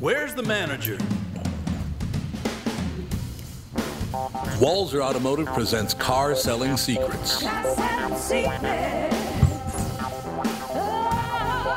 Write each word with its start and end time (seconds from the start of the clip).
Where's 0.00 0.32
the 0.32 0.44
manager? 0.44 0.96
Walser 4.60 5.00
Automotive 5.00 5.46
presents 5.46 5.92
Car 5.92 6.36
Selling 6.36 6.76
Secrets. 6.76 7.42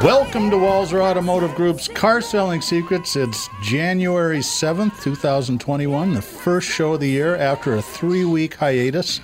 Welcome 0.04 0.52
to 0.52 0.58
Walser 0.58 1.02
Automotive 1.02 1.56
Group's 1.56 1.88
Car 1.88 2.22
Selling 2.22 2.62
Secrets. 2.62 3.16
It's 3.16 3.50
January 3.64 4.38
7th, 4.38 5.02
2021, 5.02 6.14
the 6.14 6.22
first 6.22 6.70
show 6.70 6.94
of 6.94 7.00
the 7.00 7.10
year 7.10 7.36
after 7.36 7.74
a 7.74 7.82
three 7.82 8.24
week 8.24 8.54
hiatus, 8.54 9.20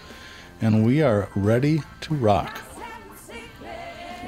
and 0.59 0.83
we 0.83 1.03
are 1.03 1.29
ready 1.35 1.83
to 2.01 2.15
rock. 2.15 2.61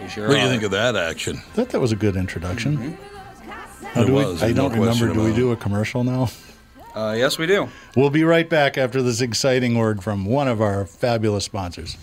Sure 0.10 0.28
what 0.28 0.36
do 0.36 0.42
you 0.42 0.48
think 0.48 0.62
of 0.62 0.72
that 0.72 0.96
action? 0.96 1.38
I 1.38 1.40
thought 1.40 1.70
that 1.70 1.80
was 1.80 1.92
a 1.92 1.96
good 1.96 2.16
introduction. 2.16 2.78
Mm-hmm. 2.78 3.19
Do 3.96 4.14
was, 4.14 4.42
we, 4.42 4.48
I 4.48 4.54
don't 4.54 4.74
remember. 4.74 5.14
Do 5.14 5.24
we 5.24 5.34
do 5.34 5.52
a 5.52 5.56
commercial 5.56 6.04
now? 6.04 6.30
Uh, 6.96 7.16
yes, 7.18 7.38
we 7.38 7.48
do. 7.48 7.70
We'll 7.96 8.10
be 8.10 8.24
right 8.24 8.50
back 8.50 8.78
after 8.78 9.02
this 9.02 9.22
exciting 9.22 9.78
word 9.78 10.04
from 10.04 10.26
one 10.26 10.48
of 10.48 10.62
our 10.62 10.86
fabulous 10.86 11.46
sponsors. 11.46 11.98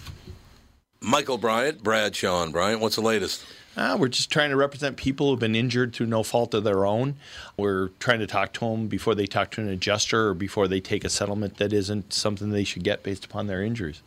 Michael 1.00 1.38
Bryant, 1.38 1.82
Bradshaw 1.82 2.42
and 2.42 2.52
Bryant, 2.52 2.80
what's 2.80 2.96
the 2.96 3.02
latest? 3.02 3.44
Uh, 3.76 3.96
we're 3.98 4.08
just 4.08 4.30
trying 4.30 4.50
to 4.50 4.56
represent 4.56 4.96
people 4.96 5.28
who've 5.28 5.38
been 5.38 5.54
injured 5.54 5.92
through 5.92 6.06
no 6.06 6.22
fault 6.22 6.54
of 6.54 6.64
their 6.64 6.86
own. 6.86 7.16
We're 7.58 7.88
trying 7.98 8.20
to 8.20 8.26
talk 8.26 8.54
to 8.54 8.60
them 8.60 8.88
before 8.88 9.14
they 9.14 9.26
talk 9.26 9.50
to 9.52 9.60
an 9.60 9.68
adjuster 9.68 10.28
or 10.28 10.34
before 10.34 10.66
they 10.66 10.80
take 10.80 11.04
a 11.04 11.10
settlement 11.10 11.58
that 11.58 11.74
isn't 11.74 12.12
something 12.12 12.50
they 12.50 12.64
should 12.64 12.84
get 12.84 13.02
based 13.02 13.26
upon 13.26 13.48
their 13.48 13.62
injuries. 13.62 14.00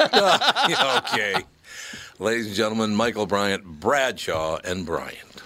okay. 0.98 1.44
Ladies 2.18 2.46
and 2.46 2.54
gentlemen, 2.54 2.94
Michael 2.94 3.26
Bryant, 3.26 3.64
Bradshaw, 3.64 4.58
and 4.64 4.86
Bryant. 4.86 5.42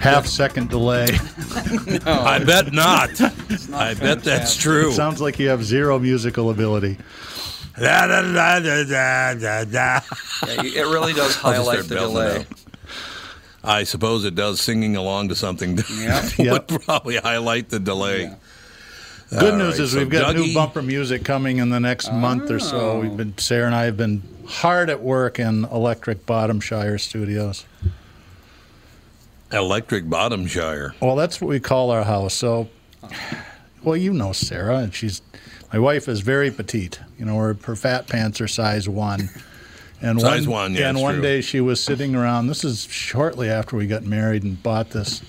Half 0.00 0.26
second 0.26 0.70
delay. 0.70 1.06
I 2.06 2.42
bet 2.44 2.72
not. 2.72 3.10
I 3.72 3.94
bet 3.94 4.22
that's 4.22 4.56
true. 4.56 4.92
Sounds 4.92 5.20
like 5.20 5.38
you 5.38 5.48
have 5.48 5.64
zero 5.64 5.98
musical 5.98 6.50
ability. 6.50 6.98
Da, 7.78 8.06
da, 8.06 8.22
da. 8.62 9.64
Yeah, 9.66 10.00
it 10.46 10.86
really 10.86 11.12
does 11.12 11.34
highlight 11.36 11.84
the 11.84 11.96
delay. 11.96 12.46
Out. 13.64 13.70
I 13.70 13.84
suppose 13.84 14.24
it 14.24 14.34
does. 14.34 14.60
Singing 14.60 14.96
along 14.96 15.28
to 15.30 15.34
something 15.34 15.78
Yeah. 15.90 16.28
would 16.52 16.68
probably 16.68 17.16
highlight 17.16 17.68
the 17.70 17.78
delay. 17.80 18.34
Good 19.30 19.52
All 19.54 19.58
news 19.58 19.74
right, 19.74 19.80
is 19.84 19.92
so 19.92 19.98
we've 19.98 20.10
got 20.10 20.34
Dougie- 20.36 20.46
new 20.48 20.54
bumper 20.54 20.82
music 20.82 21.24
coming 21.24 21.58
in 21.58 21.70
the 21.70 21.80
next 21.80 22.12
month 22.12 22.50
or 22.50 22.60
so. 22.60 22.78
Oh. 22.92 23.00
We've 23.00 23.16
been 23.16 23.36
Sarah 23.38 23.66
and 23.66 23.74
I 23.74 23.84
have 23.84 23.96
been 23.96 24.22
hard 24.46 24.90
at 24.90 25.02
work 25.02 25.38
in 25.40 25.64
Electric 25.64 26.24
Bottomshire 26.26 27.00
Studios. 27.00 27.64
Electric 29.52 30.04
Bottomshire. 30.04 30.92
Well, 31.00 31.16
that's 31.16 31.40
what 31.40 31.48
we 31.48 31.60
call 31.60 31.90
our 31.90 32.04
house. 32.04 32.34
So, 32.34 32.68
well, 33.82 33.96
you 33.96 34.12
know 34.12 34.32
Sarah, 34.32 34.78
and 34.78 34.94
she's 34.94 35.22
my 35.72 35.78
wife 35.78 36.08
is 36.08 36.20
very 36.20 36.50
petite. 36.50 37.00
You 37.18 37.24
know, 37.24 37.36
her, 37.38 37.56
her 37.64 37.76
fat 37.76 38.06
pants 38.06 38.40
are 38.40 38.48
size 38.48 38.88
one. 38.88 39.28
And 40.04 40.20
Size 40.20 40.46
one, 40.46 40.74
yeah, 40.74 40.90
and 40.90 41.00
one 41.00 41.14
true. 41.14 41.22
day 41.22 41.40
she 41.40 41.60
was 41.62 41.82
sitting 41.82 42.14
around. 42.14 42.46
This 42.48 42.62
is 42.62 42.84
shortly 42.90 43.48
after 43.48 43.74
we 43.76 43.86
got 43.86 44.02
married 44.02 44.42
and 44.42 44.62
bought 44.62 44.90
this 44.90 45.22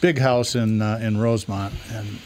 big 0.00 0.18
house 0.18 0.54
in 0.54 0.80
uh, 0.80 0.98
in 1.02 1.18
Rosemount, 1.18 1.74
and 1.92 2.18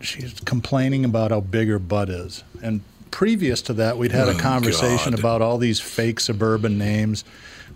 she's 0.00 0.38
complaining 0.44 1.04
about 1.04 1.30
how 1.32 1.40
big 1.40 1.68
her 1.68 1.78
butt 1.80 2.08
is. 2.08 2.44
And 2.62 2.82
previous 3.10 3.62
to 3.62 3.72
that, 3.74 3.98
we'd 3.98 4.12
had 4.12 4.28
Oh, 4.28 4.36
a 4.36 4.38
conversation 4.38 5.10
God. 5.12 5.18
about 5.18 5.42
all 5.42 5.58
these 5.58 5.80
fake 5.80 6.20
suburban 6.20 6.78
names. 6.78 7.24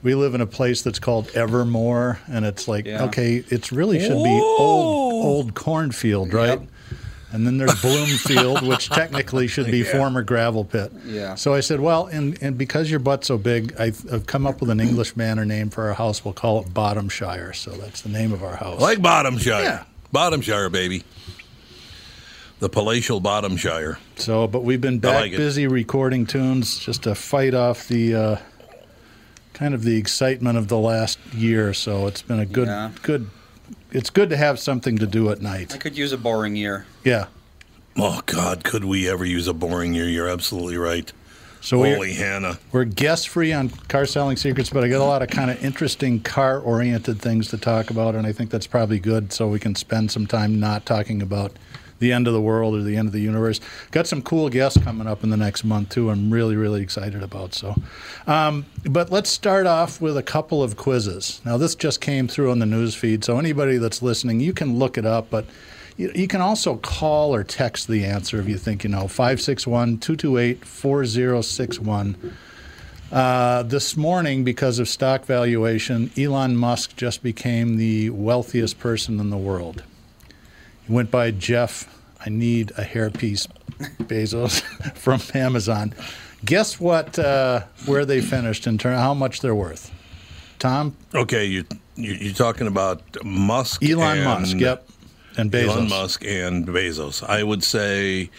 We 0.04 0.14
live 0.14 0.34
in 0.36 0.40
a 0.40 0.46
place 0.46 0.82
that's 0.82 1.00
called 1.00 1.28
Evermore, 1.34 2.20
and 2.30 2.44
it's 2.46 2.68
like, 2.68 2.86
Yeah. 2.86 3.04
okay, 3.06 3.42
it 3.48 3.72
really 3.72 3.98
should 3.98 4.22
be 4.22 4.30
old 4.30 5.24
old 5.24 5.54
cornfield, 5.54 6.32
right? 6.32 6.60
And 7.30 7.46
then 7.46 7.58
there's 7.58 7.78
Bloomfield, 7.82 8.62
which 8.66 8.88
technically 8.88 9.48
should 9.48 9.66
be 9.66 9.82
former 9.82 10.22
gravel 10.22 10.64
pit. 10.64 10.90
Yeah. 11.04 11.34
So 11.34 11.52
I 11.52 11.60
said, 11.60 11.78
well, 11.80 12.06
and, 12.06 12.42
and 12.42 12.56
because 12.56 12.90
your 12.90 13.00
butt's 13.00 13.26
so 13.26 13.36
big, 13.36 13.74
I've, 13.78 14.02
I've 14.12 14.26
come 14.26 14.46
up 14.46 14.60
with 14.62 14.70
an 14.70 14.80
English 14.80 15.14
manor 15.14 15.44
name 15.44 15.68
for 15.68 15.88
our 15.88 15.94
house. 15.94 16.24
We'll 16.24 16.32
call 16.34 16.60
it 16.62 16.72
Bottomshire. 16.72 17.54
So 17.54 17.72
that's 17.72 18.00
the 18.00 18.08
name 18.08 18.32
of 18.32 18.42
our 18.42 18.56
house. 18.56 18.80
Like 18.80 18.98
Bottomshire. 19.00 19.62
Yeah. 19.62 19.84
Bottomshire, 20.14 20.72
baby. 20.72 21.04
The 22.60 22.68
palatial 22.70 23.20
Bottomshire. 23.20 23.98
So, 24.16 24.46
but 24.48 24.64
we've 24.64 24.80
been 24.80 24.98
back 24.98 25.20
like 25.20 25.30
busy 25.32 25.66
recording 25.66 26.24
tunes 26.26 26.78
just 26.78 27.02
to 27.04 27.14
fight 27.14 27.52
off 27.54 27.86
the 27.88 28.14
uh, 28.14 28.36
kind 29.52 29.74
of 29.74 29.84
the 29.84 29.96
excitement 29.96 30.56
of 30.56 30.68
the 30.68 30.78
last 30.78 31.18
year. 31.34 31.74
So 31.74 32.06
it's 32.06 32.22
been 32.22 32.40
a 32.40 32.46
good, 32.46 32.66
Yeah. 32.68 32.90
good. 33.02 33.28
It's 33.90 34.10
good 34.10 34.30
to 34.30 34.36
have 34.36 34.58
something 34.58 34.98
to 34.98 35.06
do 35.06 35.30
at 35.30 35.40
night. 35.40 35.74
I 35.74 35.78
could 35.78 35.96
use 35.96 36.12
a 36.12 36.18
boring 36.18 36.56
year. 36.56 36.86
Yeah. 37.04 37.26
Oh, 37.96 38.20
God, 38.26 38.62
could 38.64 38.84
we 38.84 39.08
ever 39.08 39.24
use 39.24 39.48
a 39.48 39.54
boring 39.54 39.94
year? 39.94 40.06
You're 40.06 40.28
absolutely 40.28 40.76
right. 40.76 41.10
So 41.60 41.80
we're, 41.80 41.94
Holy 41.94 42.12
Hannah. 42.12 42.58
we're 42.70 42.84
guest 42.84 43.28
free 43.28 43.52
on 43.52 43.70
car 43.88 44.06
selling 44.06 44.36
secrets, 44.36 44.70
but 44.70 44.84
I 44.84 44.88
got 44.88 45.00
a 45.00 45.04
lot 45.04 45.22
of 45.22 45.28
kind 45.28 45.50
of 45.50 45.62
interesting 45.64 46.20
car 46.20 46.60
oriented 46.60 47.20
things 47.20 47.48
to 47.48 47.58
talk 47.58 47.90
about, 47.90 48.14
and 48.14 48.26
I 48.26 48.32
think 48.32 48.50
that's 48.50 48.66
probably 48.66 49.00
good. 49.00 49.32
So 49.32 49.48
we 49.48 49.58
can 49.58 49.74
spend 49.74 50.10
some 50.10 50.26
time 50.26 50.60
not 50.60 50.86
talking 50.86 51.20
about 51.20 51.52
the 51.98 52.12
end 52.12 52.26
of 52.26 52.32
the 52.32 52.40
world 52.40 52.74
or 52.74 52.82
the 52.82 52.96
end 52.96 53.08
of 53.08 53.12
the 53.12 53.20
universe. 53.20 53.60
Got 53.90 54.06
some 54.06 54.22
cool 54.22 54.48
guests 54.48 54.82
coming 54.82 55.06
up 55.06 55.24
in 55.24 55.30
the 55.30 55.36
next 55.36 55.64
month 55.64 55.90
too. 55.90 56.10
I'm 56.10 56.32
really 56.32 56.56
really 56.56 56.82
excited 56.82 57.22
about. 57.22 57.54
So, 57.54 57.74
um, 58.26 58.66
but 58.84 59.10
let's 59.10 59.30
start 59.30 59.66
off 59.66 60.00
with 60.00 60.16
a 60.16 60.22
couple 60.22 60.62
of 60.62 60.76
quizzes. 60.76 61.40
Now 61.44 61.56
this 61.56 61.74
just 61.74 62.00
came 62.00 62.28
through 62.28 62.50
on 62.50 62.58
the 62.58 62.66
news 62.66 62.94
feed, 62.94 63.24
so 63.24 63.38
anybody 63.38 63.78
that's 63.78 64.02
listening, 64.02 64.40
you 64.40 64.52
can 64.52 64.78
look 64.78 64.98
it 64.98 65.06
up, 65.06 65.30
but. 65.30 65.46
You, 66.00 66.28
can 66.28 66.40
also 66.40 66.76
call 66.76 67.34
or 67.34 67.42
text 67.42 67.88
the 67.88 68.04
answer 68.04 68.38
if 68.38 68.48
you 68.48 68.56
think 68.56 68.84
you 68.84 68.88
know. 68.88 69.08
561 69.08 69.98
228 69.98 70.64
4061. 70.64 72.36
Uh, 73.10 73.62
this 73.62 73.96
morning, 73.96 74.44
because 74.44 74.78
of 74.78 74.88
stock 74.88 75.24
valuation, 75.24 76.10
Elon 76.16 76.54
Musk 76.56 76.94
just 76.94 77.22
became 77.22 77.76
the 77.76 78.10
wealthiest 78.10 78.78
person 78.78 79.18
in 79.18 79.30
the 79.30 79.36
world. 79.38 79.82
He 80.88 80.92
went 80.92 81.10
by 81.12 81.30
Jeff, 81.30 81.86
I 82.24 82.30
need 82.30 82.72
a 82.72 82.82
hairpiece, 82.82 83.46
Bezos, 84.02 84.60
from 84.96 85.20
Amazon. 85.38 85.94
Guess 86.44 86.80
what? 86.80 87.16
Uh, 87.18 87.62
where 87.86 88.04
they 88.04 88.20
finished 88.22 88.66
in 88.66 88.76
terms 88.78 88.98
how 89.00 89.14
much 89.14 89.40
they're 89.40 89.54
worth? 89.54 89.92
Tom, 90.58 90.96
Okay, 91.14 91.44
you, 91.44 91.64
you 91.94 92.12
you're 92.14 92.34
talking 92.34 92.66
about 92.66 93.02
Musk, 93.24 93.84
Elon 93.84 94.16
and 94.18 94.24
Musk, 94.24 94.56
yep, 94.58 94.88
and 95.36 95.52
Bezos. 95.52 95.68
Elon 95.68 95.88
Musk 95.88 96.24
and 96.24 96.66
Bezos. 96.66 97.22
I 97.22 97.44
would 97.44 97.62
say 97.62 98.30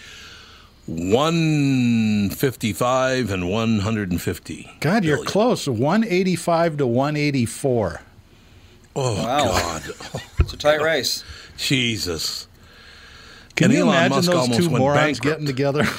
155 0.86 3.30
and 3.30 3.48
150. 3.50 4.70
God, 4.80 5.04
you're 5.04 5.16
billion. 5.16 5.26
close. 5.26 5.68
185 5.68 6.76
to 6.78 6.86
184. 6.86 8.02
Oh 8.96 9.14
Wow. 9.22 9.44
God, 9.44 9.82
It's 10.40 10.52
a 10.52 10.56
tight 10.56 10.82
race. 10.82 11.22
Jesus. 11.60 12.46
Can 13.56 13.66
And 13.66 13.74
you 13.74 13.80
Elon 13.80 13.94
imagine 13.94 14.16
Musk 14.16 14.30
those 14.30 14.56
two 14.56 14.70
morons 14.70 15.20
bankrupt. 15.20 15.22
getting 15.22 15.46
together? 15.46 15.84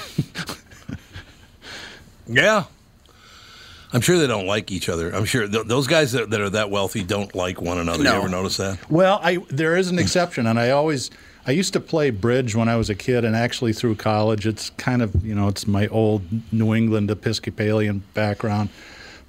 Yeah. 2.32 2.66
I'm 3.94 4.02
sure 4.02 4.18
they 4.18 4.28
don't 4.28 4.48
like 4.48 4.72
each 4.72 4.88
other. 4.88 5.14
I'm 5.14 5.26
sure 5.26 5.48
th- 5.48 5.66
those 5.66 5.86
guys 5.86 6.14
that, 6.14 6.30
that 6.30 6.40
are 6.40 6.50
that 6.52 6.70
wealthy 6.70 7.04
don't 7.04 7.36
like 7.36 7.62
one 7.62 7.78
another. 7.78 8.04
No. 8.04 8.14
You 8.14 8.20
ever 8.20 8.30
notice 8.30 8.58
that? 8.58 8.90
Well, 8.90 9.20
I 9.22 9.38
there 9.50 9.76
is 9.76 9.90
an 9.90 9.98
hmm. 9.98 10.02
exception, 10.02 10.48
and 10.48 10.58
I 10.58 10.70
always 10.70 11.12
I 11.46 11.52
used 11.52 11.74
to 11.74 11.82
play 11.82 12.10
bridge 12.10 12.56
when 12.56 12.70
I 12.70 12.78
was 12.78 12.90
a 12.90 12.96
kid, 12.96 13.26
and 13.26 13.36
actually 13.36 13.74
through 13.74 13.96
college. 13.96 14.48
It's 14.48 14.70
kind 14.72 15.02
of 15.02 15.26
you 15.26 15.36
know 15.36 15.50
it's 15.50 15.68
my 15.68 15.88
old 15.88 16.24
New 16.54 16.74
England 16.74 17.12
Episcopalian 17.12 18.04
background. 18.14 18.70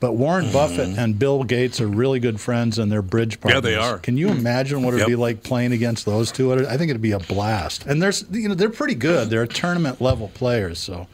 But 0.02 0.14
Warren 0.16 0.50
Buffett 0.50 0.99
and 0.99 1.16
Bill 1.16 1.44
Gates 1.44 1.81
are 1.81 1.87
really 1.87 2.19
good 2.19 2.40
friends, 2.40 2.76
and 2.81 2.90
they're 2.90 3.02
bridge 3.02 3.38
Mm-hmm. 3.38 3.49
Yeah, 3.50 3.60
they 3.60 3.76
are. 3.76 3.99
Can 3.99 4.16
you 4.16 4.31
imagine 4.31 4.82
what 4.82 4.88
it'd 4.94 5.02
Yep. 5.02 5.08
be 5.08 5.14
like 5.14 5.43
playing 5.44 5.70
against 5.70 6.04
those 6.06 6.32
two? 6.32 6.52
I 6.52 6.76
think 6.76 6.90
it'd 6.90 7.00
be 7.00 7.12
a 7.12 7.20
blast. 7.20 7.87
And 7.87 8.02
there's 8.02 8.25
you 8.32 8.49
know 8.49 8.56
they're 8.56 8.69
pretty 8.69 8.96
good. 8.96 9.31
They're 9.31 9.46
tournament 9.46 10.00
level 10.00 10.26
players, 10.34 10.81
so 10.81 11.06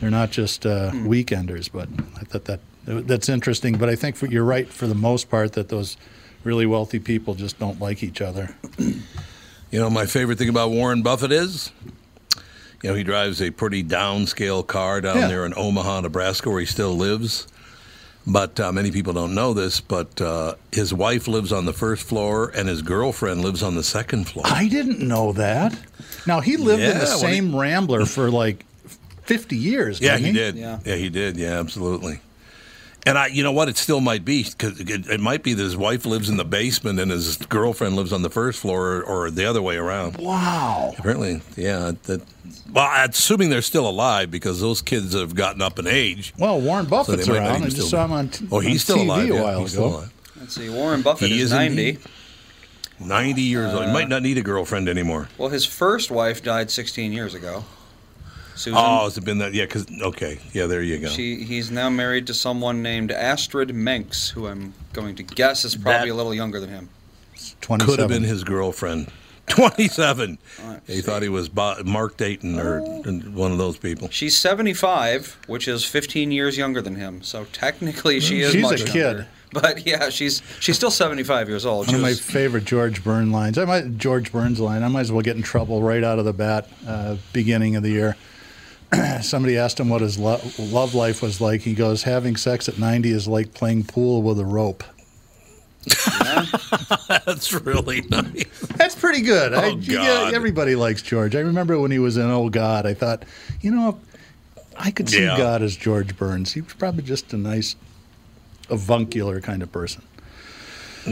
they're 0.00 0.10
not 0.10 0.30
just 0.30 0.64
uh, 0.64 0.92
weekenders. 0.92 1.70
But 1.70 1.90
I 2.16 2.24
thought 2.24 2.46
that 2.46 2.60
that's 2.86 3.28
interesting. 3.28 3.76
But 3.76 3.90
I 3.90 3.96
think 3.96 4.16
for, 4.16 4.24
you're 4.26 4.44
right 4.44 4.66
for 4.66 4.86
the 4.86 4.94
most 4.94 5.28
part 5.28 5.52
that 5.52 5.68
those 5.68 5.98
really 6.42 6.64
wealthy 6.64 7.00
people 7.00 7.34
just 7.34 7.58
don't 7.58 7.80
like 7.82 8.02
each 8.02 8.22
other. 8.22 8.56
You 8.78 9.78
know, 9.78 9.90
my 9.90 10.06
favorite 10.06 10.38
thing 10.38 10.48
about 10.48 10.70
Warren 10.70 11.02
Buffett 11.02 11.32
is, 11.32 11.70
you 12.82 12.88
know, 12.88 12.94
he 12.94 13.04
drives 13.04 13.42
a 13.42 13.50
pretty 13.50 13.84
downscale 13.84 14.66
car 14.66 15.02
down 15.02 15.16
Yeah. 15.18 15.28
there 15.28 15.44
in 15.44 15.52
Omaha, 15.54 16.00
Nebraska, 16.00 16.48
where 16.48 16.60
he 16.60 16.66
still 16.66 16.96
lives. 16.96 17.46
But 18.26 18.60
uh, 18.60 18.70
many 18.70 18.90
people 18.92 19.12
don't 19.12 19.34
know 19.34 19.52
this, 19.52 19.80
but 19.80 20.20
uh, 20.20 20.54
his 20.70 20.94
wife 20.94 21.26
lives 21.26 21.52
on 21.52 21.64
the 21.64 21.72
first 21.72 22.04
floor 22.04 22.52
and 22.54 22.68
his 22.68 22.80
girlfriend 22.82 23.42
lives 23.42 23.62
on 23.62 23.74
the 23.74 23.82
second 23.82 24.28
floor. 24.28 24.46
I 24.46 24.68
didn't 24.68 25.00
know 25.00 25.32
that. 25.32 25.76
Now 26.26 26.40
he 26.40 26.56
lived 26.56 26.82
in 26.82 26.98
the 26.98 27.04
when 27.04 27.18
same 27.18 27.56
Rambler 27.56 28.06
for 28.06 28.30
like 28.30 28.64
fifty 29.22 29.56
years. 29.56 30.00
Yeah, 30.00 30.16
didn't 30.16 30.26
he 30.26 30.32
did. 30.32 30.54
Yeah. 30.56 30.78
Yeah. 30.84 30.94
he 30.96 31.08
did. 31.08 31.36
Yeah, 31.36 31.58
absolutely. 31.58 32.20
And 33.04 33.18
I, 33.18 33.26
you 33.26 33.42
know 33.42 33.50
what? 33.50 33.68
It 33.68 33.76
still 33.76 34.00
might 34.00 34.24
be 34.24 34.44
because 34.44 34.78
it, 34.78 35.06
it 35.08 35.20
might 35.20 35.42
be 35.42 35.54
that 35.54 35.62
his 35.62 35.76
wife 35.76 36.06
lives 36.06 36.28
in 36.28 36.36
the 36.36 36.44
basement 36.44 37.00
and 37.00 37.10
his 37.10 37.36
girlfriend 37.36 37.96
lives 37.96 38.12
on 38.12 38.22
the 38.22 38.30
first 38.30 38.60
floor, 38.60 39.02
or, 39.02 39.28
the 39.30 39.44
other 39.44 39.60
way 39.60 39.76
around. 39.76 40.18
Wow. 40.18 40.94
Apparently, 40.96 41.40
yeah. 41.56 41.92
That, 42.04 42.22
well, 42.72 42.88
assuming 43.08 43.50
they're 43.50 43.60
still 43.62 43.88
alive 43.88 44.30
because 44.30 44.60
those 44.60 44.80
kids 44.82 45.14
have 45.14 45.34
gotten 45.34 45.60
up 45.62 45.80
in 45.80 45.86
age. 45.88 46.32
Well, 46.38 46.60
Warren 46.60 46.86
Buffett's 46.86 47.26
might 47.26 47.40
not 47.40 47.42
around. 47.50 47.62
I 47.62 47.64
just 47.64 47.76
still 47.76 47.88
saw 47.88 48.04
him 48.04 48.12
on, 48.12 48.28
t- 48.28 48.46
Oh, 48.52 48.60
he's 48.60 48.88
on 48.88 48.96
still 48.96 48.96
TV 48.98 49.04
alive. 49.04 49.30
a 49.30 49.34
yeah, 49.34 49.42
while 49.42 49.60
he's 49.60 49.74
ago. 49.74 49.86
still 49.88 49.98
alive. 49.98 50.12
Let's 50.38 50.54
see. 50.54 50.68
Warren 50.70 51.02
Buffett 51.02 51.28
He 51.28 51.38
is 51.40 51.44
is 51.46 51.50
90. 51.52 51.88
indeed. 51.88 52.00
Ninety 53.00 53.42
years 53.42 53.74
old. 53.74 53.84
He 53.86 53.92
might 53.92 54.08
not 54.08 54.22
need 54.22 54.38
a 54.38 54.42
girlfriend 54.42 54.88
anymore. 54.88 55.28
Well, 55.36 55.48
his 55.48 55.64
first 55.66 56.12
wife 56.12 56.40
died 56.42 56.70
16 56.70 57.12
years 57.12 57.34
ago. 57.34 57.64
Susan. 58.62 58.78
Oh, 58.80 59.04
has 59.04 59.18
it 59.18 59.24
been 59.24 59.38
that? 59.38 59.54
Yeah, 59.54 59.64
because 59.64 59.86
okay, 60.02 60.38
yeah, 60.52 60.66
there 60.66 60.82
you 60.82 60.98
go. 60.98 61.08
She, 61.08 61.44
he's 61.44 61.70
now 61.70 61.90
married 61.90 62.26
to 62.28 62.34
someone 62.34 62.82
named 62.82 63.10
Astrid 63.12 63.74
Menks, 63.74 64.28
who 64.30 64.46
I'm 64.46 64.72
going 64.92 65.16
to 65.16 65.22
guess 65.22 65.64
is 65.64 65.74
probably 65.76 66.08
That- 66.10 66.14
a 66.14 66.16
little 66.16 66.34
younger 66.34 66.60
than 66.60 66.70
him. 66.70 66.88
Twenty-seven. 67.60 67.86
Could 67.96 67.98
have 68.00 68.08
been 68.08 68.22
his 68.28 68.44
girlfriend. 68.44 69.10
Twenty-seven. 69.48 70.38
Let's 70.64 70.86
he 70.86 71.00
thought 71.00 71.22
he 71.22 71.28
was 71.28 71.48
Bo- 71.48 71.82
Mark 71.84 72.16
Dayton 72.16 72.58
or 72.60 72.80
one 72.80 73.50
of 73.52 73.58
those 73.58 73.76
people. 73.76 74.08
She's 74.10 74.36
75, 74.36 75.38
which 75.48 75.66
is 75.68 75.84
15 75.84 76.30
years 76.30 76.56
younger 76.56 76.80
than 76.80 76.94
him. 76.94 77.22
So 77.22 77.44
technically, 77.52 78.20
she 78.20 78.40
is 78.40 78.52
She's 78.52 78.60
a 78.64 78.68
much 78.70 78.86
kid. 78.86 78.94
younger. 78.94 79.28
But 79.52 79.84
yeah, 79.86 80.08
she's 80.08 80.40
she's 80.60 80.76
still 80.76 80.90
75 80.90 81.48
years 81.48 81.66
old. 81.66 81.86
One 81.86 81.88
She 81.88 81.96
of 81.96 82.00
my 82.02 82.14
favorite 82.14 82.64
George 82.64 83.02
Burns 83.04 83.30
lines. 83.32 83.58
I 83.58 83.64
might 83.66 83.98
George 83.98 84.32
Burns 84.32 84.58
line. 84.60 84.82
I 84.82 84.88
might 84.88 85.02
as 85.02 85.12
well 85.12 85.20
get 85.22 85.36
in 85.36 85.42
trouble 85.42 85.82
right 85.82 86.02
out 86.02 86.18
of 86.18 86.24
the 86.24 86.32
bat, 86.32 86.68
uh, 86.86 87.16
beginning 87.32 87.76
of 87.76 87.82
the 87.82 87.90
year. 87.90 88.16
Somebody 89.22 89.56
asked 89.56 89.80
him 89.80 89.88
what 89.88 90.00
his 90.02 90.18
lo- 90.18 90.40
love 90.58 90.94
life 90.94 91.22
was 91.22 91.40
like. 91.40 91.62
He 91.62 91.74
goes, 91.74 92.02
"Having 92.02 92.36
sex 92.36 92.68
at 92.68 92.78
90 92.78 93.10
is 93.10 93.26
like 93.28 93.54
playing 93.54 93.84
pool 93.84 94.22
with 94.22 94.38
a 94.38 94.44
rope." 94.44 94.84
That's 97.26 97.52
really 97.52 98.02
nice. 98.02 98.44
That's 98.76 98.94
pretty 98.94 99.22
good. 99.22 99.52
Oh, 99.54 99.74
get- 99.76 99.94
God. 99.96 100.34
everybody 100.34 100.74
likes 100.76 101.02
George. 101.02 101.34
I 101.34 101.40
remember 101.40 101.78
when 101.78 101.90
he 101.90 101.98
was 101.98 102.16
in 102.16 102.30
Oh 102.30 102.48
God, 102.48 102.86
I 102.86 102.94
thought, 102.94 103.24
you 103.60 103.70
know, 103.70 103.98
I 104.78 104.90
could 104.90 105.08
see 105.08 105.22
Yeah. 105.24 105.36
God 105.36 105.62
as 105.62 105.76
George 105.76 106.16
Burns. 106.16 106.52
He 106.52 106.60
was 106.60 106.72
probably 106.74 107.02
just 107.02 107.32
a 107.32 107.36
nice, 107.36 107.74
avuncular 108.70 109.40
kind 109.40 109.62
of 109.62 109.72
person. 109.72 110.02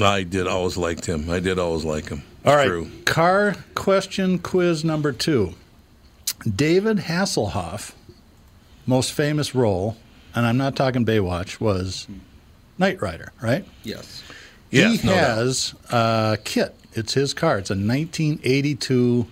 I 0.00 0.23
did 0.23 0.47
always 0.47 0.76
liked 0.76 1.05
him. 1.06 1.29
I 1.29 1.41
did 1.41 1.59
always 1.59 1.85
like 1.85 2.09
him. 2.09 2.23
All 2.44 2.55
right, 2.55 2.69
True. 2.69 2.88
car 3.06 3.56
question 3.75 4.38
quiz 4.38 4.85
number 4.85 5.11
two. 5.12 5.55
David 6.44 6.98
Hasselhoff, 6.98 7.92
most 8.87 9.12
famous 9.12 9.54
role, 9.54 9.96
and 10.34 10.46
I'm 10.46 10.56
not 10.56 10.76
talking 10.76 11.04
Baywatch, 11.04 11.60
was 11.60 12.06
Knight 12.78 13.00
Rider, 13.02 13.32
right? 13.42 13.64
yes. 13.82 14.22
Yes, 14.70 15.00
he 15.00 15.08
no 15.08 15.14
doubt. 15.14 15.37
has 15.38 15.75
a 15.90 16.38
kit. 16.44 16.76
It's 16.92 17.12
his 17.14 17.34
car. 17.34 17.58
It's 17.58 17.70
a 17.70 17.75
1982 17.75 19.26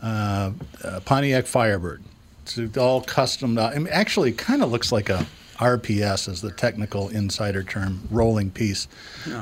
uh, 0.00 0.52
uh, 0.84 1.00
Pontiac 1.04 1.46
Firebird. 1.46 2.04
It's 2.44 2.76
all 2.76 3.00
custom. 3.00 3.58
I 3.58 3.74
mean, 3.76 3.88
actually, 3.88 4.30
kind 4.30 4.62
of 4.62 4.70
looks 4.70 4.92
like 4.92 5.08
a 5.08 5.26
RPS, 5.56 6.28
is 6.28 6.40
the 6.40 6.52
technical 6.52 7.08
insider 7.08 7.64
term, 7.64 8.06
rolling 8.12 8.50
piece. 8.52 8.86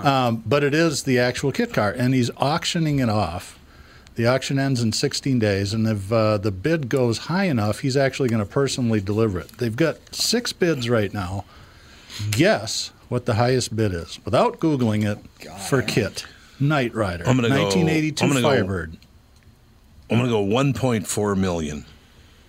Um, 0.03 0.43
but 0.47 0.65
it 0.65 0.73
is 0.73 1.03
the 1.03 1.19
actual 1.19 1.53
kit 1.53 1.75
car, 1.75 1.91
and 1.91 2.15
he's 2.15 2.31
auctioning 2.39 3.01
it 3.01 3.11
off. 3.11 3.59
The 4.17 4.27
auction 4.27 4.59
ends 4.61 4.81
in 4.81 4.93
16 4.93 5.39
days, 5.41 5.75
and 5.75 5.87
if 5.89 6.13
uh, 6.13 6.39
the 6.39 6.53
bid 6.53 6.89
goes 6.89 7.19
high 7.19 7.45
enough, 7.45 7.81
he's 7.81 7.97
actually 7.97 8.29
going 8.29 8.45
to 8.45 8.49
personally 8.49 9.01
deliver 9.01 9.41
it. 9.41 9.49
They've 9.59 9.75
got 9.75 10.15
six 10.15 10.53
bids 10.53 10.89
right 10.89 11.13
now. 11.13 11.45
Guess 12.31 12.93
what 13.09 13.27
the 13.27 13.35
highest 13.35 13.75
bid 13.75 13.93
is 13.93 14.21
without 14.25 14.61
Googling 14.61 15.05
it 15.05 15.19
for 15.63 15.83
kit. 15.83 16.27
Knight 16.61 16.95
Rider, 16.95 17.25
I'm 17.27 17.35
gonna 17.37 17.49
go- 17.49 17.65
1982 17.65 18.25
I'm 18.25 18.31
gonna 18.31 18.41
go- 18.43 18.49
Firebird. 18.49 18.97
I'm 20.11 20.19
going 20.19 20.29
to 20.31 20.31
go 20.31 20.45
1.4 20.45 21.37
million. 21.37 21.87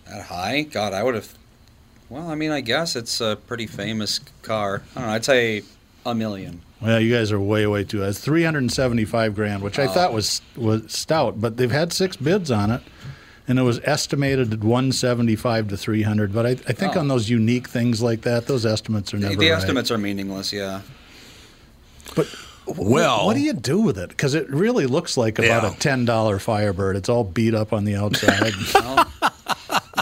That 0.08 0.24
high? 0.26 0.62
God, 0.64 0.94
I 0.94 1.02
would 1.04 1.16
have. 1.16 1.34
Well, 2.10 2.30
I 2.30 2.36
mean, 2.36 2.52
I 2.52 2.60
guess 2.62 2.96
it's 2.98 3.22
a 3.22 3.38
pretty 3.48 3.66
famous 3.66 4.20
car. 4.44 4.84
I 4.96 5.00
don't 5.00 5.08
know. 5.10 5.16
I'd 5.16 5.26
say 5.26 5.64
a 6.06 6.14
million. 6.14 6.62
Well, 6.86 7.00
you 7.00 7.14
guys 7.14 7.32
are 7.32 7.40
way, 7.40 7.66
way 7.68 7.84
too. 7.84 8.04
It's 8.04 8.20
375 8.20 9.34
grand, 9.36 9.64
which 9.64 9.80
I 9.80 9.88
thought 9.88 10.12
oh. 10.12 10.16
was 10.16 10.42
was 10.56 10.92
stout, 10.92 11.42
but 11.42 11.58
they've 11.58 11.72
had 11.72 11.92
six 11.92 12.16
bids 12.16 12.52
on 12.52 12.70
it, 12.72 12.82
and 13.48 13.58
it 13.58 13.64
was 13.64 13.80
estimated 13.84 14.54
at 14.54 14.64
175 14.64 15.70
to 15.70 15.78
300. 15.78 16.34
But 16.34 16.46
I, 16.46 16.50
I 16.52 16.74
think 16.74 16.96
Oh. 16.96 17.00
on 17.00 17.08
those 17.08 17.30
unique 17.30 17.68
things 17.68 18.02
like 18.02 18.22
that, 18.22 18.48
those 18.48 18.66
estimates 18.66 19.14
are 19.14 19.18
The, 19.18 19.30
never 19.30 19.36
the 19.42 19.50
right. 19.50 19.58
estimates 19.58 19.90
are 19.92 19.98
meaningless. 19.98 20.54
Yeah. 20.54 20.82
But 22.16 22.28
Well, 22.68 23.26
what 23.26 23.36
do 23.36 23.42
you 23.42 23.54
do 23.54 23.80
with 23.80 23.98
it? 23.98 24.10
Because 24.10 24.34
it 24.34 24.50
really 24.50 24.86
looks 24.86 25.18
like 25.18 25.38
about 25.40 25.64
Yeah. 25.64 25.74
a 25.74 25.76
ten 25.78 26.06
dollar 26.06 26.40
Firebird. 26.40 26.96
It's 26.96 27.10
all 27.10 27.24
beat 27.24 27.54
up 27.56 27.74
on 27.74 27.86
the 27.86 27.96
outside. 27.96 28.54
Well, 28.74 29.12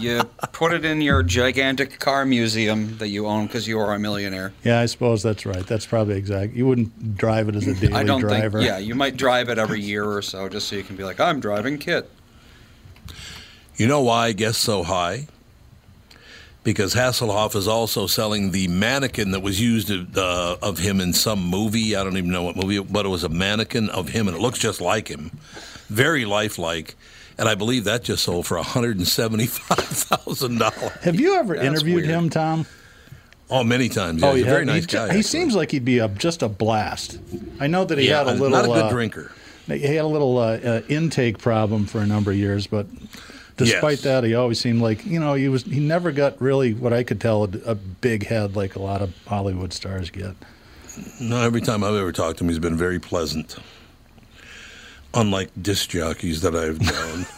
you 0.03 0.23
put 0.51 0.73
it 0.73 0.85
in 0.85 1.01
your 1.01 1.23
gigantic 1.23 1.99
car 1.99 2.25
museum 2.25 2.97
that 2.97 3.07
you 3.07 3.25
own 3.27 3.47
because 3.47 3.67
you 3.67 3.79
are 3.79 3.93
a 3.93 3.99
millionaire. 3.99 4.53
yeah, 4.63 4.79
I 4.79 4.85
suppose 4.85 5.23
that's 5.23 5.45
right. 5.45 5.65
That's 5.65 5.85
probably 5.85 6.17
exact. 6.17 6.53
You 6.53 6.65
wouldn't 6.67 7.17
drive 7.17 7.49
it 7.49 7.55
as 7.55 7.65
a 7.67 7.73
daily 7.79 7.93
I 7.93 8.03
don't 8.03 8.21
driver. 8.21 8.59
think. 8.59 8.67
Yeah, 8.69 8.77
you 8.77 8.95
might 8.95 9.17
drive 9.17 9.49
it 9.49 9.57
every 9.57 9.81
year 9.81 10.05
or 10.05 10.21
so 10.21 10.47
just 10.49 10.67
so 10.67 10.75
you 10.75 10.83
can 10.83 10.95
be 10.95 11.03
like, 11.03 11.19
I'm 11.19 11.39
driving 11.39 11.77
Kit. 11.79 12.09
You 13.75 13.87
know 13.87 14.01
why 14.01 14.27
I 14.27 14.31
guess 14.33 14.57
so 14.57 14.83
high? 14.83 15.27
Because 16.63 16.93
Hasselhoff 16.95 17.55
is 17.55 17.67
also 17.67 18.07
selling 18.07 18.51
the 18.51 18.67
mannequin 18.69 19.31
that 19.31 19.41
was 19.41 19.59
used 19.59 19.91
uh, 20.17 20.55
of 20.61 20.77
him 20.77 21.01
in 21.01 21.11
some 21.11 21.43
movie. 21.43 21.95
I 21.95 22.03
don't 22.03 22.15
even 22.15 22.31
know 22.31 22.43
what 22.43 22.55
movie, 22.55 22.79
but 22.79 23.05
it 23.05 23.09
was 23.09 23.23
a 23.25 23.29
mannequin 23.29 23.89
of 23.89 24.09
him, 24.09 24.27
and 24.29 24.37
it 24.37 24.39
looks 24.39 24.59
just 24.59 24.79
like 24.79 25.09
him, 25.09 25.31
very 25.89 26.23
lifelike. 26.23 26.95
And 27.37 27.47
I 27.49 27.55
believe 27.55 27.83
that 27.85 28.03
just 28.03 28.23
sold 28.23 28.45
for 28.47 28.57
one 28.57 28.65
hundred 28.65 28.97
and 28.97 29.07
seventy-five 29.07 29.77
thousand 29.79 30.59
dollars. 30.59 30.91
Have 31.01 31.19
you 31.19 31.35
ever 31.35 31.55
That's 31.55 31.67
interviewed 31.67 32.03
weird. 32.03 32.09
him, 32.09 32.29
Tom? 32.29 32.65
Oh, 33.49 33.63
many 33.63 33.89
times. 33.89 34.21
Yeah, 34.21 34.29
oh, 34.29 34.33
he's 34.33 34.45
you 34.45 34.49
a 34.49 34.53
very 34.53 34.65
nice 34.65 34.83
He, 34.83 34.87
guy. 34.87 35.03
he 35.03 35.07
actually. 35.09 35.21
seems 35.23 35.55
like 35.55 35.71
he'd 35.71 35.85
be 35.85 35.99
a, 35.99 36.07
just 36.07 36.41
a 36.41 36.49
blast. 36.49 37.19
I 37.59 37.67
know 37.67 37.85
that 37.85 37.97
he 37.97 38.07
yeah, 38.09 38.19
had 38.19 38.27
a 38.27 38.31
little. 38.33 38.49
not 38.49 38.65
a 38.65 38.67
good 38.67 38.85
uh, 38.85 38.89
drinker. 38.89 39.31
He 39.67 39.79
had 39.95 40.05
a 40.05 40.07
little 40.07 40.37
uh, 40.37 40.57
uh, 40.57 40.81
intake 40.89 41.37
problem 41.37 41.85
for 41.85 41.99
a 42.01 42.05
number 42.05 42.31
of 42.31 42.37
years, 42.37 42.67
but 42.67 42.87
despite 43.57 43.93
Yes. 43.99 44.01
that, 44.01 44.23
he 44.23 44.33
always 44.35 44.59
seemed 44.59 44.81
like 44.81 45.05
you 45.05 45.19
know 45.19 45.35
he 45.35 45.49
was. 45.49 45.63
He 45.63 45.79
never 45.79 46.11
got 46.11 46.41
really 46.41 46.73
what 46.73 46.93
I 46.93 47.03
could 47.03 47.21
tell 47.21 47.43
a, 47.43 47.49
a 47.65 47.75
big 47.75 48.25
head 48.25 48.55
like 48.55 48.75
a 48.75 48.81
lot 48.81 49.01
of 49.01 49.13
Hollywood 49.27 49.71
stars 49.73 50.09
get. 50.09 50.35
No, 51.19 51.37
every 51.41 51.61
time 51.61 51.83
I've 51.83 51.95
ever 51.95 52.11
talked 52.11 52.37
to 52.39 52.43
him, 52.43 52.49
he's 52.49 52.59
been 52.59 52.77
very 52.77 52.99
pleasant. 52.99 53.55
Unlike 55.13 55.51
disc 55.61 55.89
jockeys 55.89 56.41
that 56.41 56.55
I've 56.55 56.81
known. 56.81 57.25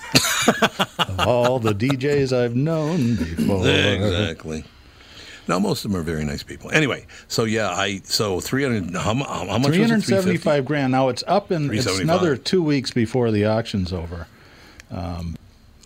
Of 0.98 1.27
all 1.27 1.60
the 1.60 1.74
DJs 1.74 2.32
I've 2.32 2.55
known 2.55 3.15
before. 3.15 3.67
exactly. 3.67 4.63
Now 5.48 5.60
most 5.60 5.86
of 5.86 5.91
them 5.91 6.00
are 6.00 6.03
very 6.03 6.24
nice 6.24 6.44
people. 6.44 6.72
Anyway, 6.72 7.05
so 7.27 7.44
yeah, 7.46 7.70
I 7.70 8.01
so 8.03 8.39
three 8.39 8.63
hundred. 8.63 8.94
How, 8.96 9.13
how 9.15 9.58
much? 9.58 9.67
Three 9.72 9.82
hundred 9.82 10.03
350? 10.03 10.05
seventy-five 10.05 10.65
grand. 10.65 10.91
Now 10.91 11.10
it's 11.10 11.24
up 11.27 11.51
in. 11.51 11.74
It's 11.74 12.00
another 12.00 12.38
two 12.38 12.62
weeks 12.63 12.91
before 12.91 13.32
the 13.32 13.46
auction's 13.46 13.91
over. 13.91 14.27
Um, 14.91 15.36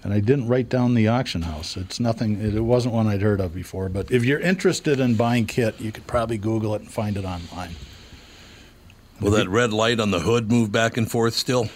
and 0.04 0.14
I 0.14 0.20
didn't 0.20 0.48
write 0.48 0.70
down 0.70 0.94
the 0.94 1.08
auction 1.10 1.42
house. 1.44 1.76
It's 1.76 2.00
nothing. 2.00 2.40
It 2.42 2.60
wasn't 2.62 2.94
one 2.94 3.08
I'd 3.08 3.22
heard 3.22 3.42
of 3.42 3.54
before. 3.54 3.90
But 3.90 4.12
if 4.12 4.24
you're 4.24 4.40
interested 4.40 5.00
in 5.00 5.16
buying 5.16 5.46
kit, 5.46 5.80
you 5.80 5.92
could 5.92 6.08
probably 6.08 6.38
Google 6.38 6.74
it 6.76 6.82
and 6.82 6.92
find 6.92 7.18
it 7.18 7.26
online. 7.26 7.76
Will 9.22 9.32
that 9.32 9.50
red 9.50 9.74
light 9.74 10.00
on 10.00 10.12
the 10.12 10.20
hood 10.20 10.50
move 10.50 10.72
back 10.72 10.98
and 10.98 11.10
forth 11.10 11.34
still? 11.34 11.70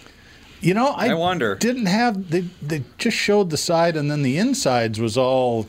You 0.61 0.73
know, 0.73 0.87
I, 0.87 1.09
I 1.09 1.13
wonder. 1.13 1.55
Didn't 1.55 1.87
have 1.87 2.29
they? 2.29 2.41
They 2.61 2.83
just 2.97 3.17
showed 3.17 3.49
the 3.49 3.57
side, 3.57 3.97
and 3.97 4.09
then 4.09 4.21
the 4.21 4.37
insides 4.37 4.99
was 4.99 5.17
all 5.17 5.67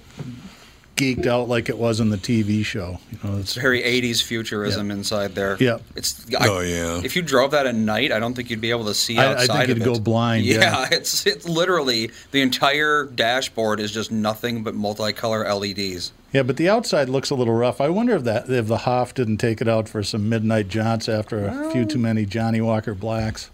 geeked 0.96 1.26
out 1.26 1.48
like 1.48 1.68
it 1.68 1.76
was 1.76 1.98
in 2.00 2.10
the 2.10 2.16
TV 2.16 2.64
show. 2.64 2.98
You 3.10 3.18
know, 3.30 3.38
it's 3.38 3.54
Very 3.54 3.82
80s 3.82 4.22
futurism 4.22 4.90
inside 4.90 5.34
there. 5.34 5.56
Yep. 5.58 5.82
It's 5.96 6.26
I- 6.38 6.48
Oh, 6.48 6.60
yeah. 6.60 7.00
If 7.04 7.16
you 7.16 7.22
drove 7.22 7.50
that 7.50 7.66
at 7.66 7.74
night, 7.74 8.12
I 8.12 8.18
don't 8.20 8.34
think 8.34 8.48
you'd 8.50 8.60
be 8.60 8.70
able 8.70 8.84
to 8.86 8.94
see 8.94 9.18
outside 9.18 9.50
I- 9.50 9.54
I 9.54 9.58
think 9.66 9.70
of 9.72 9.78
you'd 9.78 9.86
it. 9.86 9.94
go 9.94 9.98
blind, 10.00 10.44
yeah. 10.46 10.88
it's 10.92 11.26
it's 11.26 11.48
literally 11.48 12.10
the 12.30 12.42
entire 12.42 13.04
dashboard 13.04 13.80
is 13.80 13.90
just 13.90 14.12
nothing 14.12 14.62
but 14.62 14.74
multicolor 14.74 15.44
LEDs. 15.44 16.12
Yeah, 16.32 16.42
but 16.42 16.56
the 16.56 16.68
outside 16.68 17.08
looks 17.08 17.30
a 17.30 17.34
little 17.34 17.54
rough. 17.54 17.80
I 17.80 17.88
wonder 17.88 18.14
if 18.16 18.24
that 18.24 18.48
if 18.50 18.66
the 18.66 18.78
Hoff 18.78 19.14
didn't 19.14 19.38
take 19.38 19.60
it 19.60 19.68
out 19.68 19.88
for 19.88 20.02
some 20.02 20.28
midnight 20.28 20.68
jaunts 20.68 21.08
after 21.08 21.46
a 21.46 21.70
few 21.70 21.84
too 21.84 21.98
many 21.98 22.26
Johnnie 22.26 22.60
Walker 22.60 22.92
Blacks, 22.94 23.50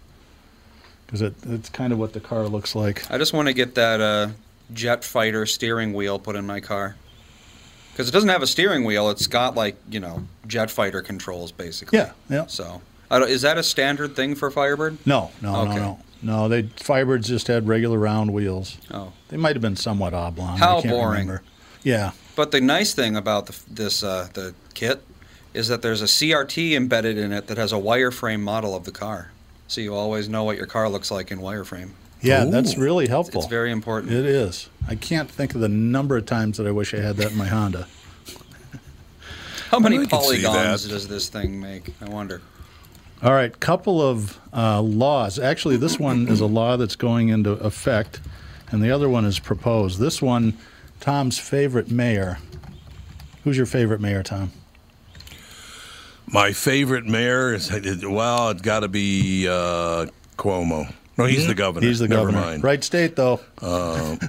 because 1.05 1.21
it, 1.21 1.33
it's 1.47 1.69
kind 1.69 1.93
of 1.93 1.99
what 1.99 2.13
the 2.13 2.19
car 2.19 2.47
looks 2.47 2.73
like. 2.75 3.09
I 3.11 3.17
just 3.19 3.33
want 3.33 3.47
to 3.49 3.53
get 3.53 3.75
that 3.75 4.01
uh, 4.01 4.29
jet 4.73 5.03
fighter 5.03 5.45
steering 5.45 5.93
wheel 5.93 6.17
put 6.17 6.35
in 6.35 6.45
my 6.47 6.59
car. 6.59 6.95
Because 7.91 8.07
it 8.07 8.11
doesn't 8.11 8.29
have 8.29 8.41
a 8.41 8.47
steering 8.47 8.83
wheel, 8.83 9.09
it's 9.09 9.27
got 9.27 9.55
like 9.55 9.75
you 9.89 9.99
know 9.99 10.23
jet 10.47 10.71
fighter 10.71 11.01
controls 11.01 11.51
basically. 11.51 11.99
Yeah, 11.99 12.11
yeah. 12.29 12.45
So, 12.47 12.81
I 13.09 13.19
don't, 13.19 13.29
is 13.29 13.41
that 13.43 13.57
a 13.57 13.63
standard 13.63 14.15
thing 14.15 14.35
for 14.35 14.49
Firebird? 14.51 14.97
No, 15.05 15.31
no, 15.41 15.55
Okay. 15.61 15.75
no, 15.75 15.99
no, 16.21 16.37
no. 16.43 16.47
They 16.47 16.63
Firebirds 16.63 17.25
just 17.25 17.47
had 17.47 17.67
regular 17.67 17.97
round 17.99 18.33
wheels. 18.33 18.77
Oh, 18.91 19.11
They 19.29 19.37
might 19.37 19.55
have 19.55 19.61
been 19.61 19.75
somewhat 19.75 20.13
oblong. 20.13 20.57
How 20.57 20.77
I 20.79 20.81
can't 20.81 20.93
boring. 20.93 21.27
Remember. 21.27 21.43
Yeah, 21.83 22.11
But 22.35 22.51
the 22.51 22.61
nice 22.61 22.93
thing 22.93 23.15
about 23.15 23.47
the, 23.47 23.59
this 23.69 24.03
uh, 24.03 24.27
the 24.33 24.53
kit 24.75 25.01
is 25.53 25.67
that 25.67 25.81
there's 25.81 26.01
a 26.01 26.05
CRT 26.05 26.73
embedded 26.73 27.17
in 27.17 27.31
it 27.33 27.47
that 27.47 27.57
has 27.57 27.73
a 27.73 27.75
wireframe 27.77 28.39
model 28.41 28.73
of 28.75 28.85
the 28.85 28.91
car, 28.91 29.31
so 29.67 29.81
you 29.81 29.93
always 29.93 30.29
know 30.29 30.43
what 30.43 30.55
your 30.57 30.65
car 30.67 30.87
looks 30.89 31.09
like 31.11 31.29
in 31.31 31.39
wireframe. 31.39 31.89
Yeah. 32.21 32.45
That's 32.45 32.77
really 32.77 33.07
helpful. 33.07 33.41
It's 33.41 33.49
very 33.49 33.71
important. 33.71 34.13
It 34.13 34.25
is. 34.25 34.69
I 34.87 34.95
can't 34.95 35.29
think 35.29 35.55
of 35.55 35.61
the 35.61 35.69
number 35.69 36.17
of 36.17 36.25
times 36.25 36.57
that 36.57 36.67
I 36.67 36.71
wish 36.71 36.93
I 36.93 36.99
had 36.99 37.17
that 37.17 37.31
in 37.31 37.37
my 37.37 37.47
Honda. 37.47 37.87
How 39.69 39.79
many 39.79 39.97
I 39.97 39.99
could 39.99 40.09
see 40.09 40.43
polygons 40.43 40.87
does 40.87 41.07
this 41.07 41.29
thing 41.29 41.59
make? 41.59 41.93
I 42.01 42.09
wonder. 42.09 42.41
All 43.23 43.33
right, 43.33 43.57
couple 43.59 44.01
of 44.01 44.39
uh, 44.51 44.81
laws. 44.81 45.37
Actually, 45.37 45.77
this 45.77 45.99
one 45.99 46.27
is 46.27 46.41
a 46.41 46.45
law 46.47 46.75
that's 46.75 46.95
going 46.95 47.29
into 47.29 47.51
effect, 47.51 48.19
and 48.71 48.81
the 48.81 48.91
other 48.91 49.07
one 49.07 49.25
is 49.25 49.39
proposed. 49.39 49.99
This 49.99 50.21
one, 50.21 50.57
Tom's 50.99 51.37
favorite 51.37 51.91
mayor. 51.91 52.39
Who's 53.43 53.57
your 53.57 53.65
favorite 53.65 54.01
mayor, 54.01 54.23
Tom? 54.23 54.51
My 56.25 56.51
favorite 56.51 57.05
mayor 57.05 57.53
is 57.53 57.71
well, 58.05 58.49
it's 58.49 58.61
got 58.61 58.81
to 58.81 58.87
be 58.87 59.47
uh, 59.47 60.07
Cuomo. 60.37 60.91
No, 61.17 61.25
he's 61.25 61.47
the 61.47 61.53
governor. 61.53 61.85
He's 61.85 61.99
the 61.99 62.07
Never 62.07 62.21
governor. 62.31 62.41
Mind. 62.41 62.63
Right 62.63 62.83
state, 62.83 63.15
though. 63.15 63.39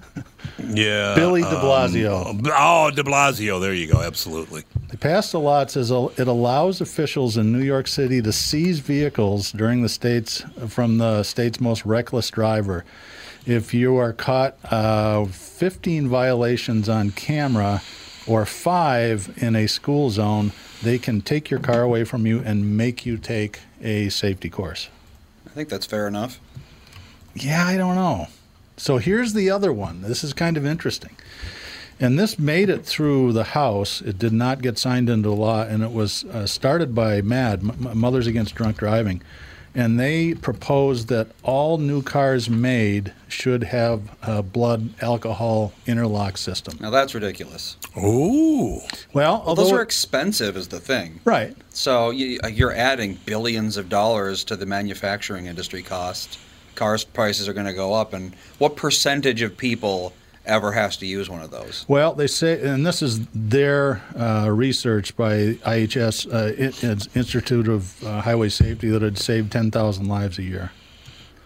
Yeah. 0.58 1.14
Billy 1.14 1.42
de 1.42 1.48
um, 1.48 1.62
Blasio. 1.62 2.52
oh, 2.56 2.90
De 2.90 3.02
Blasio. 3.02 3.60
There 3.60 3.74
you 3.74 3.92
go. 3.92 4.00
Absolutely. 4.00 4.64
They 4.88 4.96
passed 4.96 5.34
a 5.34 5.38
law 5.38 5.60
that 5.60 5.70
says 5.70 5.90
it 5.90 6.28
allows 6.28 6.80
officials 6.80 7.36
in 7.36 7.52
New 7.52 7.62
York 7.62 7.88
City 7.88 8.22
to 8.22 8.32
seize 8.32 8.78
vehicles 8.78 9.52
during 9.52 9.82
the 9.82 9.88
state's 9.88 10.40
from 10.68 10.98
the 10.98 11.22
state's 11.22 11.60
most 11.60 11.84
reckless 11.84 12.30
driver. 12.30 12.84
If 13.44 13.74
you 13.74 13.96
are 13.96 14.12
caught 14.12 14.56
uh, 14.72 15.24
15 15.24 16.08
violations 16.08 16.88
on 16.88 17.10
camera 17.10 17.82
or 18.26 18.46
five 18.46 19.36
in 19.38 19.56
a 19.56 19.66
school 19.66 20.10
zone, 20.10 20.52
they 20.82 20.98
can 20.98 21.22
take 21.22 21.50
your 21.50 21.58
car 21.60 21.82
away 21.82 22.04
from 22.04 22.24
you 22.26 22.40
and 22.40 22.76
make 22.76 23.04
you 23.04 23.18
take 23.18 23.60
a 23.82 24.08
safety 24.10 24.48
course. 24.48 24.88
I 25.46 25.50
think 25.50 25.68
that's 25.68 25.86
fair 25.86 26.06
enough. 26.06 26.38
Yeah, 27.34 27.66
I 27.66 27.76
don't 27.76 27.94
know. 27.96 28.28
So 28.76 28.98
here's 28.98 29.32
the 29.32 29.50
other 29.50 29.72
one. 29.72 30.02
This 30.02 30.24
is 30.24 30.32
kind 30.32 30.56
of 30.56 30.66
interesting. 30.66 31.16
And 32.00 32.18
this 32.18 32.38
made 32.38 32.68
it 32.68 32.84
through 32.84 33.32
the 33.32 33.44
House. 33.44 34.00
It 34.00 34.18
did 34.18 34.32
not 34.32 34.60
get 34.62 34.76
signed 34.78 35.08
into 35.08 35.30
law, 35.30 35.62
and 35.62 35.82
it 35.84 35.92
was 35.92 36.24
uh, 36.24 36.46
started 36.46 36.94
by 36.94 37.20
MADD, 37.22 37.60
M- 37.86 37.98
Mothers 37.98 38.26
Against 38.26 38.54
Drunk 38.54 38.78
Driving. 38.78 39.22
And 39.74 39.98
they 40.00 40.34
proposed 40.34 41.08
that 41.08 41.28
all 41.42 41.78
new 41.78 42.02
cars 42.02 42.50
made 42.50 43.12
should 43.28 43.62
have 43.64 44.02
a 44.22 44.42
blood 44.42 44.90
alcohol 45.00 45.72
interlock 45.86 46.36
system. 46.36 46.76
Now 46.80 46.90
that's 46.90 47.14
ridiculous. 47.14 47.76
Ooh. 47.96 48.80
Well, 49.14 49.42
Well, 49.46 49.54
those 49.54 49.72
are 49.72 49.80
expensive, 49.80 50.56
is 50.58 50.68
the 50.68 50.80
thing. 50.80 51.20
right. 51.24 51.56
So 51.70 52.10
you, 52.10 52.38
you're 52.50 52.74
adding 52.74 53.18
billions 53.24 53.78
of 53.78 53.88
dollars 53.88 54.44
to 54.44 54.56
the 54.56 54.66
manufacturing 54.66 55.46
industry 55.46 55.82
cost. 55.82 56.38
Cars 56.82 57.04
prices 57.04 57.48
are 57.48 57.52
going 57.52 57.66
to 57.66 57.72
go 57.72 57.94
up, 57.94 58.12
and 58.12 58.34
what 58.58 58.74
percentage 58.74 59.40
of 59.40 59.56
people 59.56 60.12
ever 60.44 60.72
has 60.72 60.96
to 60.96 61.06
use 61.06 61.30
one 61.30 61.40
of 61.40 61.52
those? 61.52 61.84
Well, 61.86 62.12
they 62.12 62.26
say, 62.26 62.60
and 62.60 62.84
this 62.84 63.02
is 63.02 63.24
their 63.28 64.02
uh, 64.18 64.48
research 64.50 65.16
by 65.16 65.54
IHS, 65.62 66.26
uh, 66.26 66.52
it, 66.58 67.16
Institute 67.16 67.68
of 67.68 68.02
uh, 68.02 68.22
Highway 68.22 68.48
Safety, 68.48 68.88
that 68.90 69.00
had 69.00 69.16
saved 69.16 69.52
10,000 69.52 70.08
lives 70.08 70.40
a 70.40 70.42
year. 70.42 70.72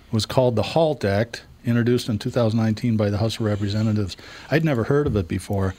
It 0.06 0.12
was 0.14 0.24
called 0.24 0.56
the 0.56 0.62
HALT 0.62 1.04
Act, 1.04 1.44
introduced 1.66 2.08
in 2.08 2.18
2019 2.18 2.96
by 2.96 3.10
the 3.10 3.18
House 3.18 3.34
of 3.34 3.42
Representatives. 3.42 4.16
I'd 4.50 4.64
never 4.64 4.84
heard 4.84 5.06
of 5.06 5.16
it 5.16 5.28
before, 5.28 5.74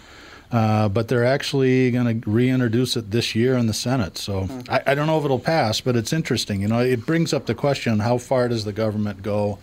uh, 0.52 0.88
but 0.90 1.08
they're 1.08 1.26
actually 1.26 1.92
going 1.92 2.22
to 2.22 2.30
reintroduce 2.30 2.96
it 2.96 3.12
this 3.12 3.36
year 3.36 3.58
in 3.58 3.68
the 3.68 3.74
Senate. 3.74 4.18
So 4.18 4.48
I, 4.70 4.82
I 4.88 4.96
don't 4.96 5.08
know 5.08 5.18
if 5.20 5.26
it'll 5.26 5.40
pass, 5.40 5.82
but 5.82 5.96
it's 5.96 6.14
interesting. 6.14 6.62
You 6.62 6.68
know, 6.70 6.80
it 6.80 7.06
brings 7.06 7.34
up 7.34 7.46
the 7.46 7.56
question: 7.56 8.00
How 8.00 8.18
far 8.18 8.48
does 8.48 8.64
the 8.66 8.74
government 8.74 9.24
go 9.24 9.60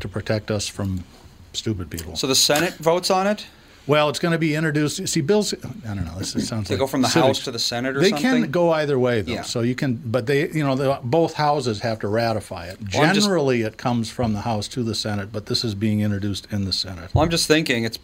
to 0.00 0.08
protect 0.08 0.50
us 0.50 0.66
from 0.68 1.04
stupid 1.52 1.90
people? 1.90 2.16
So 2.16 2.26
the 2.26 2.34
Senate 2.34 2.74
votes 2.76 3.10
on 3.10 3.26
it. 3.26 3.46
Well, 3.86 4.08
it's 4.08 4.18
going 4.18 4.32
to 4.32 4.38
be 4.38 4.54
introduced. 4.54 5.06
See, 5.08 5.20
bills. 5.20 5.52
I 5.52 5.88
don't 5.94 6.06
know. 6.06 6.14
This 6.18 6.30
sounds 6.48 6.68
They 6.68 6.74
like 6.76 6.78
go 6.80 6.86
from 6.86 7.02
the 7.02 7.08
civics. 7.08 7.26
House 7.40 7.44
to 7.44 7.50
the 7.50 7.58
Senate 7.58 7.94
or 7.94 8.00
They 8.00 8.08
something. 8.08 8.44
can 8.44 8.50
go 8.50 8.70
either 8.72 8.98
way, 8.98 9.20
though. 9.20 9.32
Yeah. 9.32 9.42
So 9.42 9.60
you 9.60 9.74
can, 9.74 9.96
but 9.96 10.24
they, 10.26 10.48
you 10.48 10.64
know, 10.64 10.74
the, 10.74 10.98
both 11.04 11.34
houses 11.34 11.80
have 11.80 11.98
to 11.98 12.08
ratify 12.08 12.68
it. 12.68 12.78
Well, 12.94 13.02
I'm 13.02 13.14
just- 13.14 13.26
Generally, 13.26 13.60
it 13.60 13.76
comes 13.76 14.08
from 14.08 14.32
the 14.32 14.40
House 14.40 14.68
to 14.68 14.82
the 14.82 14.94
Senate, 14.94 15.32
but 15.32 15.44
this 15.46 15.64
is 15.64 15.74
being 15.74 16.00
introduced 16.00 16.50
in 16.50 16.64
the 16.64 16.72
Senate. 16.72 17.10
Well, 17.14 17.24
I'm 17.24 17.30
just 17.30 17.46
thinking 17.46 17.84
it's 17.84 17.98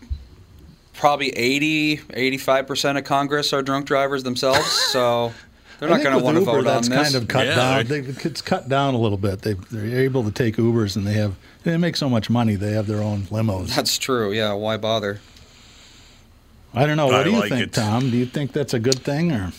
probably 0.95 1.31
80, 1.31 2.01
85 2.13 2.67
percent 2.67 2.99
of 2.99 3.05
Congress 3.05 3.53
are 3.53 3.63
drunk 3.63 3.87
drivers 3.87 4.23
themselves. 4.23 4.67
So 4.91 5.33
they're 5.79 5.89
not 5.89 6.03
going 6.03 6.11
to 6.11 6.17
with 6.17 6.25
want 6.25 6.35
to 6.37 6.41
Uber, 6.41 6.53
vote 6.53 6.59
on 6.59 6.65
that's 6.65 6.89
this. 6.89 7.03
kind 7.13 7.15
of 7.15 7.29
cut 7.29 7.47
Yeah, 7.47 7.55
down. 7.57 7.77
right. 7.77 7.89
They, 7.89 7.99
it's 8.01 8.43
cut 8.43 8.69
down 8.69 8.93
a 8.93 8.99
little 8.99 9.17
bit. 9.17 9.41
They, 9.41 9.55
they're 9.55 10.01
able 10.01 10.23
to 10.25 10.31
take 10.31 10.57
Ubers, 10.57 10.95
and 10.97 11.07
they 11.07 11.15
have 11.15 11.37
they 11.63 11.75
make 11.79 11.97
so 11.97 12.09
much 12.11 12.29
money. 12.29 12.55
They 12.55 12.73
have 12.73 12.87
their 12.87 13.01
own 13.03 13.23
limos. 13.25 13.75
That's 13.75 13.97
true. 13.97 14.31
Yeah. 14.33 14.53
Why 14.53 14.77
bother? 14.77 15.21
I 16.75 16.85
don't 16.87 16.97
know. 16.99 17.07
What 17.07 17.15
I 17.17 17.25
do 17.25 17.31
you 17.31 17.39
like 17.39 17.49
think, 17.49 17.63
it. 17.63 17.73
Tom? 17.73 18.11
Do 18.11 18.17
you 18.17 18.27
think 18.27 18.53
that's 18.53 18.75
a 18.75 18.79
good 18.79 18.99
thing, 19.01 19.33
or 19.33 19.53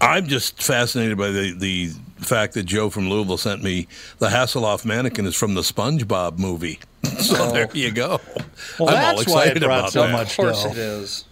I'm 0.00 0.26
just 0.26 0.62
fascinated 0.62 1.16
by 1.18 1.28
the, 1.30 1.52
the 1.56 1.90
fact 2.18 2.54
that 2.54 2.64
Joe 2.64 2.90
from 2.90 3.08
Louisville 3.08 3.36
sent 3.38 3.62
me 3.62 3.86
the 4.18 4.28
Hasselhoff 4.28 4.84
mannequin 4.84 5.24
is 5.26 5.36
from 5.36 5.54
the 5.54 5.60
SpongeBob 5.60 6.38
movie. 6.38 6.80
so 7.18 7.36
Oh. 7.38 7.52
there 7.52 7.68
you 7.74 7.90
go. 7.90 8.20
Well, 8.78 8.88
I'm 8.90 8.94
that's 9.16 9.26
all 9.28 9.34
why 9.34 9.42
it 9.44 9.46
excited 9.56 9.62
brought 9.62 9.78
about 9.80 9.92
so 9.92 10.02
that. 10.02 10.12
much 10.12 10.30
Of 10.38 10.44
course 10.44 10.62
dough. 10.64 10.70
it 10.70 10.78
is. 10.78 11.24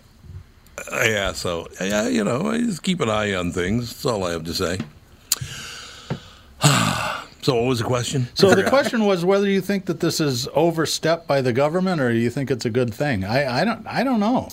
Uh, 0.93 1.03
yeah, 1.05 1.33
so 1.33 1.67
yeah, 1.81 2.09
you 2.09 2.23
know, 2.25 2.51
I 2.51 2.59
just 2.59 2.83
keep 2.83 3.01
an 3.01 3.11
eye 3.11 3.35
on 3.35 3.53
things. 3.53 3.89
That's 3.91 4.07
all 4.07 4.25
I 4.25 4.31
have 4.33 4.45
to 4.45 4.55
say. 4.55 4.79
So 7.41 7.55
what 7.55 7.65
was 7.67 7.79
the 7.79 7.85
question? 7.85 8.27
So 8.35 8.53
the 8.55 8.69
question 8.69 9.05
was 9.05 9.25
whether 9.25 9.49
you 9.49 9.61
think 9.61 9.87
that 9.87 10.01
this 10.01 10.21
is 10.21 10.49
overstepped 10.55 11.27
by 11.29 11.41
the 11.41 11.53
government 11.53 12.01
or 12.01 12.13
you 12.13 12.31
think 12.31 12.51
it's 12.51 12.65
a 12.67 12.71
good 12.71 12.93
thing. 12.93 13.25
I, 13.25 13.61
I 13.61 13.65
don't 13.65 13.87
I 13.87 14.03
don't 14.03 14.19
know. 14.21 14.49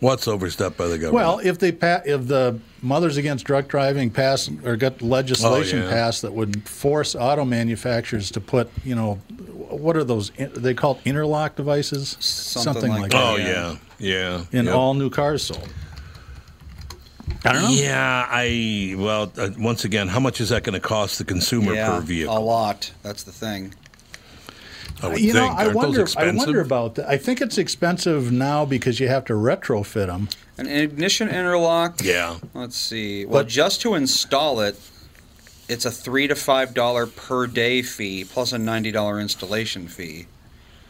What's 0.00 0.28
overstepped 0.28 0.76
by 0.76 0.86
the 0.86 0.96
government? 0.98 1.14
Well, 1.14 1.38
if 1.40 1.58
they 1.58 1.72
pa- 1.72 2.02
if 2.04 2.28
the 2.28 2.58
Mothers 2.82 3.16
Against 3.16 3.44
Drunk 3.44 3.66
Driving 3.68 4.10
pass 4.10 4.48
or 4.64 4.76
got 4.76 5.02
legislation 5.02 5.80
Oh, 5.80 5.84
yeah. 5.86 5.90
passed 5.90 6.22
that 6.22 6.32
would 6.32 6.68
force 6.68 7.16
auto 7.16 7.44
manufacturers 7.44 8.30
to 8.32 8.40
put, 8.40 8.70
you 8.84 8.94
know, 8.94 9.14
what 9.70 9.96
are 9.96 10.04
those? 10.04 10.30
in- 10.36 10.52
They 10.54 10.74
called 10.74 11.00
interlock 11.04 11.56
devices, 11.56 12.16
Something 12.20 12.90
like 12.92 13.10
that. 13.10 13.22
oh 13.22 13.36
that. 13.38 13.46
yeah, 13.46 13.76
yeah. 13.98 14.44
in 14.58 14.66
Yep. 14.66 14.74
all 14.74 14.94
new 14.94 15.10
cars 15.10 15.42
sold. 15.42 15.68
I 17.44 17.52
don't 17.52 17.62
know. 17.62 17.68
Yeah, 17.70 18.26
I 18.28 18.94
well, 18.96 19.32
uh, 19.36 19.50
once 19.58 19.84
again, 19.84 20.08
how 20.08 20.20
much 20.20 20.40
is 20.40 20.48
that 20.48 20.62
going 20.64 20.74
to 20.74 20.80
cost 20.86 21.18
the 21.18 21.24
consumer 21.24 21.74
yeah, 21.74 21.88
per 21.90 22.00
vehicle? 22.00 22.36
a 22.36 22.38
lot. 22.40 22.90
That's 23.02 23.22
the 23.22 23.32
thing. 23.32 23.74
I 25.02 25.08
would 25.08 25.20
you 25.20 25.32
know. 25.32 25.46
I 25.46 25.64
Aren't 25.64 25.74
wonder. 25.76 25.98
those 25.98 26.16
I 26.16 26.30
wonder 26.32 26.60
about 26.60 26.96
that. 26.96 27.08
I 27.08 27.16
think 27.16 27.40
it's 27.40 27.58
expensive 27.58 28.32
now 28.32 28.64
because 28.64 28.98
you 29.00 29.08
have 29.08 29.24
to 29.26 29.34
retrofit 29.34 30.06
them. 30.06 30.28
An 30.56 30.66
ignition 30.66 31.28
interlock. 31.28 32.00
Yeah. 32.02 32.38
Let's 32.54 32.76
see. 32.76 33.24
Well, 33.24 33.42
But- 33.44 33.48
just 33.48 33.80
to 33.82 33.94
install 33.94 34.60
it, 34.60 34.76
it's 35.68 35.84
a 35.84 35.90
three 35.90 36.26
to 36.26 36.34
five 36.34 36.74
dollar 36.74 37.06
per 37.06 37.46
day 37.46 37.82
fee 37.82 38.24
plus 38.24 38.52
a 38.52 38.58
ninety 38.58 38.90
dollar 38.90 39.20
installation 39.20 39.86
fee. 39.86 40.26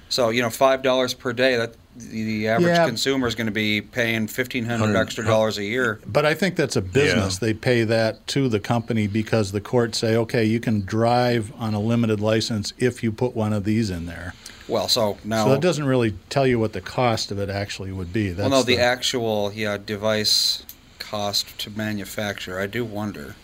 So 0.08 0.30
you 0.30 0.40
know, 0.40 0.50
five 0.50 0.82
dollars 0.82 1.12
per 1.14 1.32
day. 1.32 1.56
That 1.56 1.74
the, 1.98 2.24
the 2.24 2.48
average 2.48 2.68
Yeah. 2.76 2.86
consumer 2.86 3.26
is 3.26 3.34
going 3.34 3.46
to 3.46 3.52
be 3.52 3.80
paying 3.80 4.26
fifteen 4.28 4.64
hundred 4.64 4.86
Hundred- 4.86 5.00
extra 5.00 5.24
dollars 5.24 5.58
a 5.58 5.64
year. 5.64 6.00
But 6.06 6.24
I 6.24 6.34
think 6.34 6.56
that's 6.56 6.76
a 6.76 6.80
business. 6.82 7.34
Yeah. 7.40 7.46
They 7.48 7.54
pay 7.54 7.84
that 7.84 8.26
to 8.28 8.48
the 8.48 8.60
company 8.60 9.06
because 9.06 9.52
the 9.52 9.60
courts 9.60 9.98
say, 9.98 10.16
okay, 10.16 10.44
you 10.44 10.60
can 10.60 10.82
drive 10.82 11.52
on 11.58 11.74
a 11.74 11.80
limited 11.80 12.20
license 12.20 12.72
if 12.78 13.02
you 13.02 13.12
put 13.12 13.34
one 13.34 13.52
of 13.52 13.64
these 13.64 13.90
in 13.90 14.06
there. 14.06 14.34
Well, 14.68 14.88
so 14.88 15.18
now. 15.24 15.44
So 15.44 15.50
that 15.52 15.60
doesn't 15.60 15.86
really 15.86 16.14
tell 16.30 16.46
you 16.46 16.58
what 16.58 16.72
the 16.72 16.80
cost 16.80 17.30
of 17.30 17.38
it 17.38 17.48
actually 17.50 17.90
would 17.92 18.12
be. 18.12 18.28
That's 18.30 18.48
well, 18.50 18.60
no, 18.60 18.62
the, 18.64 18.78
actual 18.78 19.50
yeah 19.54 19.78
device 19.78 20.62
cost 20.98 21.58
to 21.60 21.70
manufacture. 21.70 22.60
I 22.60 22.66
do 22.66 22.84
wonder. 22.84 23.34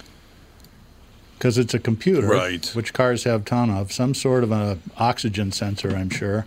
because 1.38 1.56
it's 1.58 1.74
a 1.74 1.78
computer, 1.78 2.26
Right. 2.28 2.66
Which 2.74 2.92
cars 2.92 3.24
have 3.24 3.44
ton 3.44 3.70
of 3.70 3.92
some 3.92 4.14
sort 4.14 4.44
of 4.44 4.52
an 4.52 4.80
oxygen 4.98 5.50
sensor, 5.52 5.94
I'm 5.96 6.10
sure. 6.10 6.46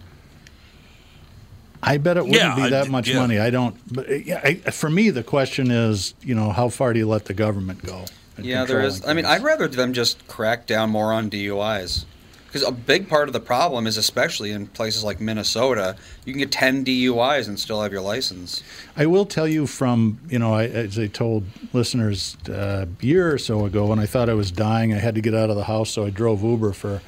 I 1.84 1.98
bet 1.98 2.18
it 2.18 2.22
wouldn't 2.26 2.36
Yeah, 2.42 2.56
be 2.56 2.62
I- 2.64 2.70
that 2.70 2.90
much 2.90 3.08
yeah. 3.10 3.20
money. 3.20 3.40
I 3.40 3.50
don't. 3.50 3.76
But 3.94 4.26
yeah, 4.26 4.42
I, 4.44 4.56
for 4.72 4.90
me, 4.90 5.10
the 5.10 5.24
question 5.24 5.72
is, 5.72 6.14
you 6.22 6.36
know, 6.36 6.52
how 6.52 6.70
far 6.70 6.94
do 6.94 7.00
you 7.00 7.08
let 7.08 7.26
the 7.26 7.34
government 7.34 7.84
go? 7.86 8.06
Yeah, 8.40 8.66
there 8.66 8.82
is. 8.82 8.96
controlling 9.00 9.18
I 9.18 9.22
mean. 9.22 9.26
I'd 9.26 9.44
rather 9.44 9.68
them 9.68 9.94
just 9.94 10.28
crack 10.28 10.68
down 10.68 10.90
more 10.92 11.12
on 11.14 11.30
DUIs. 11.30 12.06
Because 12.46 12.64
a 12.64 12.72
big 12.72 13.10
part 13.10 13.28
of 13.28 13.34
the 13.34 13.42
problem 13.42 13.88
is, 13.88 13.98
especially 13.98 14.52
in 14.52 14.68
places 14.68 15.04
like 15.04 15.20
Minnesota, 15.20 15.98
you 16.24 16.32
can 16.32 16.40
get 16.40 16.50
10 16.50 16.86
DUIs 16.86 17.46
and 17.50 17.60
still 17.60 17.82
have 17.82 17.92
your 17.92 18.02
license. 18.02 18.64
I 18.96 19.06
will 19.06 19.26
tell 19.26 19.50
you 19.50 19.68
from, 19.68 20.18
you 20.30 20.40
know, 20.40 20.54
I, 20.54 20.64
as 20.68 20.98
I 20.98 21.08
told 21.08 21.44
listeners 21.74 22.38
uh, 22.48 22.86
a 23.02 23.06
year 23.06 23.34
or 23.34 23.38
so 23.38 23.66
ago, 23.66 23.88
when 23.88 24.00
I 24.00 24.06
thought 24.06 24.30
I 24.30 24.34
was 24.34 24.50
dying, 24.50 24.94
I 24.94 24.98
had 24.98 25.14
to 25.16 25.22
get 25.22 25.36
out 25.36 25.50
of 25.50 25.58
the 25.58 25.66
house, 25.66 25.90
so 25.90 26.06
I 26.06 26.10
drove 26.10 26.42
Uber 26.42 26.72
for 26.72 27.02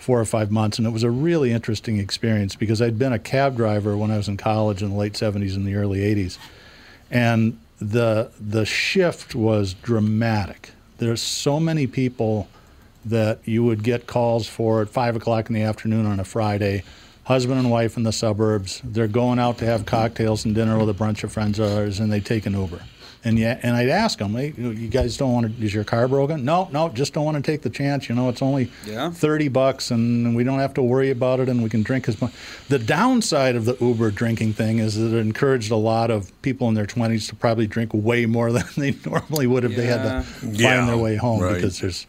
four 0.00 0.18
or 0.18 0.24
five 0.24 0.50
months, 0.50 0.78
and 0.78 0.86
it 0.86 0.90
was 0.90 1.02
a 1.02 1.10
really 1.10 1.52
interesting 1.52 1.98
experience 1.98 2.56
because 2.56 2.80
I'd 2.80 2.98
been 2.98 3.12
a 3.12 3.18
cab 3.18 3.56
driver 3.56 3.96
when 3.96 4.10
I 4.10 4.16
was 4.16 4.28
in 4.28 4.38
college 4.38 4.82
in 4.82 4.90
the 4.90 4.96
late 4.96 5.12
70s 5.12 5.54
and 5.54 5.66
the 5.66 5.74
early 5.74 6.00
80s, 6.00 6.38
and 7.10 7.58
the 7.78 8.30
the 8.40 8.64
shift 8.64 9.34
was 9.34 9.74
dramatic. 9.74 10.70
There's 10.98 11.22
so 11.22 11.60
many 11.60 11.86
people 11.86 12.48
that 13.04 13.40
you 13.44 13.64
would 13.64 13.82
get 13.82 14.06
calls 14.06 14.46
for 14.46 14.82
at 14.82 14.88
five 14.88 15.16
o'clock 15.16 15.48
in 15.48 15.54
the 15.54 15.62
afternoon 15.62 16.06
on 16.06 16.18
a 16.18 16.24
Friday. 16.24 16.82
Husband 17.24 17.58
and 17.58 17.70
wife 17.70 17.96
in 17.96 18.02
the 18.02 18.12
suburbs. 18.12 18.80
They're 18.82 19.06
going 19.06 19.38
out 19.38 19.58
to 19.58 19.66
have 19.66 19.86
cocktails 19.86 20.44
and 20.44 20.54
dinner 20.54 20.78
with 20.78 20.88
a 20.88 20.94
bunch 20.94 21.22
of 21.24 21.32
friends 21.32 21.58
of 21.58 21.70
ours, 21.70 22.00
and 22.00 22.10
they 22.10 22.20
take 22.20 22.44
an 22.46 22.54
Uber. 22.54 22.80
And 23.22 23.38
yeah, 23.38 23.60
and 23.62 23.76
I'd 23.76 23.90
ask 23.90 24.18
them, 24.18 24.32
hey, 24.34 24.54
you 24.56 24.88
guys 24.88 25.18
don't 25.18 25.32
want 25.34 25.58
to? 25.58 25.62
Is 25.64 25.74
your 25.74 25.84
car 25.84 26.08
broken? 26.08 26.42
No, 26.42 26.70
no, 26.72 26.88
just 26.88 27.12
don't 27.12 27.26
want 27.26 27.36
to 27.36 27.42
take 27.42 27.60
the 27.60 27.68
chance. 27.68 28.08
You 28.08 28.14
know, 28.14 28.30
it's 28.30 28.40
only 28.40 28.70
Yeah. 28.86 29.10
thirty 29.10 29.48
bucks, 29.48 29.90
and 29.90 30.34
we 30.34 30.42
don't 30.42 30.58
have 30.58 30.72
to 30.74 30.82
worry 30.82 31.10
about 31.10 31.38
it, 31.38 31.50
and 31.50 31.62
we 31.62 31.68
can 31.68 31.82
drink 31.82 32.08
as 32.08 32.18
much. 32.20 32.32
The 32.70 32.78
downside 32.78 33.56
of 33.56 33.66
the 33.66 33.76
Uber 33.78 34.10
drinking 34.12 34.54
thing 34.54 34.78
is 34.78 34.94
that 34.96 35.14
it 35.14 35.18
encouraged 35.20 35.70
a 35.70 35.76
lot 35.76 36.10
of 36.10 36.32
people 36.40 36.68
in 36.70 36.74
their 36.74 36.86
twenties 36.86 37.26
to 37.28 37.34
probably 37.34 37.66
drink 37.66 37.90
way 37.92 38.24
more 38.24 38.52
than 38.54 38.64
they 38.78 38.94
normally 39.04 39.46
would 39.46 39.64
if 39.64 39.76
they 39.76 39.84
had 39.84 40.02
to 40.02 40.22
find 40.22 40.58
Yeah, 40.58 40.86
their 40.86 40.96
way 40.96 41.16
home 41.16 41.40
right. 41.42 41.56
because 41.56 41.80
there's. 41.80 42.06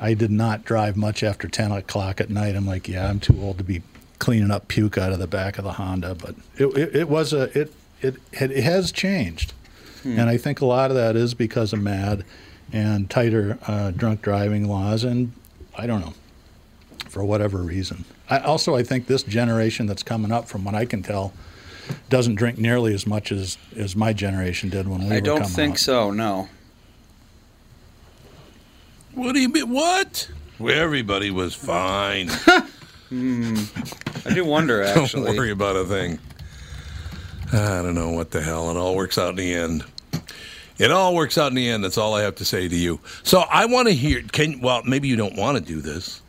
I 0.00 0.14
did 0.14 0.30
not 0.30 0.64
drive 0.64 0.96
much 0.96 1.22
after 1.22 1.48
ten 1.48 1.70
o'clock 1.70 2.18
at 2.20 2.30
night. 2.30 2.56
I'm 2.56 2.66
like, 2.66 2.88
yeah, 2.88 3.08
I'm 3.10 3.20
too 3.20 3.38
old 3.42 3.58
to 3.58 3.64
be 3.64 3.82
cleaning 4.18 4.50
up 4.50 4.68
puke 4.68 4.96
out 4.96 5.12
of 5.12 5.18
the 5.18 5.26
back 5.26 5.58
of 5.58 5.64
the 5.64 5.72
Honda. 5.72 6.14
But 6.14 6.34
it, 6.56 6.64
it, 6.78 6.96
it 6.96 7.08
was 7.10 7.34
a 7.34 7.42
it 7.58 7.74
it 8.02 8.16
it, 8.32 8.50
it 8.52 8.64
has 8.64 8.92
changed, 8.92 9.54
and 10.06 10.30
I 10.30 10.36
think 10.36 10.60
a 10.60 10.66
lot 10.66 10.90
of 10.90 10.96
that 10.96 11.16
is 11.16 11.34
because 11.34 11.72
of 11.72 11.80
MADD 11.80 12.24
and 12.72 13.08
tighter 13.10 13.58
uh, 13.66 13.90
drunk 13.90 14.22
driving 14.22 14.68
laws, 14.68 15.04
and 15.04 15.32
I 15.76 15.86
don't 15.86 16.00
know 16.00 16.14
for 17.08 17.24
whatever 17.24 17.58
reason. 17.58 18.04
I, 18.28 18.38
also, 18.40 18.74
I 18.74 18.82
think 18.82 19.06
this 19.06 19.22
generation 19.22 19.86
that's 19.86 20.02
coming 20.02 20.32
up, 20.32 20.48
from 20.48 20.64
what 20.64 20.74
I 20.74 20.84
can 20.84 21.02
tell, 21.02 21.32
doesn't 22.08 22.34
drink 22.34 22.58
nearly 22.58 22.92
as 22.92 23.06
much 23.06 23.30
as, 23.32 23.56
as 23.76 23.94
my 23.94 24.12
generation 24.12 24.68
did 24.68 24.88
when 24.88 25.00
we 25.00 25.06
I 25.06 25.08
were 25.08 25.20
coming 25.20 25.30
up. 25.30 25.36
I 25.36 25.38
don't 25.40 25.48
think 25.48 25.74
up. 25.74 25.78
so, 25.78 26.10
no. 26.10 26.48
What 29.14 29.32
do 29.32 29.40
you 29.40 29.48
mean? 29.48 29.70
What? 29.70 30.28
Well, 30.58 30.78
everybody 30.78 31.30
was 31.30 31.54
fine. 31.54 32.28
I 33.10 34.34
do 34.34 34.44
wonder, 34.44 34.82
actually. 34.84 35.24
don't 35.24 35.36
worry 35.36 35.52
about 35.52 35.76
a 35.76 35.84
thing. 35.84 36.18
I 37.52 37.80
don't 37.82 37.94
know 37.94 38.10
what 38.10 38.32
the 38.32 38.42
hell. 38.42 38.70
It 38.70 38.76
all 38.76 38.96
works 38.96 39.16
out 39.16 39.30
in 39.30 39.36
the 39.36 39.54
end. 39.54 39.84
It 40.78 40.90
all 40.90 41.14
works 41.14 41.38
out 41.38 41.48
in 41.48 41.54
the 41.54 41.68
end. 41.68 41.82
That's 41.84 41.96
all 41.96 42.14
I 42.14 42.22
have 42.22 42.34
to 42.36 42.44
say 42.44 42.68
to 42.68 42.76
you. 42.76 43.00
So 43.22 43.40
I 43.50 43.64
want 43.66 43.88
to 43.88 43.94
hear. 43.94 44.22
Can 44.22 44.60
well, 44.60 44.82
maybe 44.84 45.08
you 45.08 45.16
don't 45.16 45.34
want 45.36 45.56
to 45.56 45.64
do 45.64 45.80
this, 45.80 46.20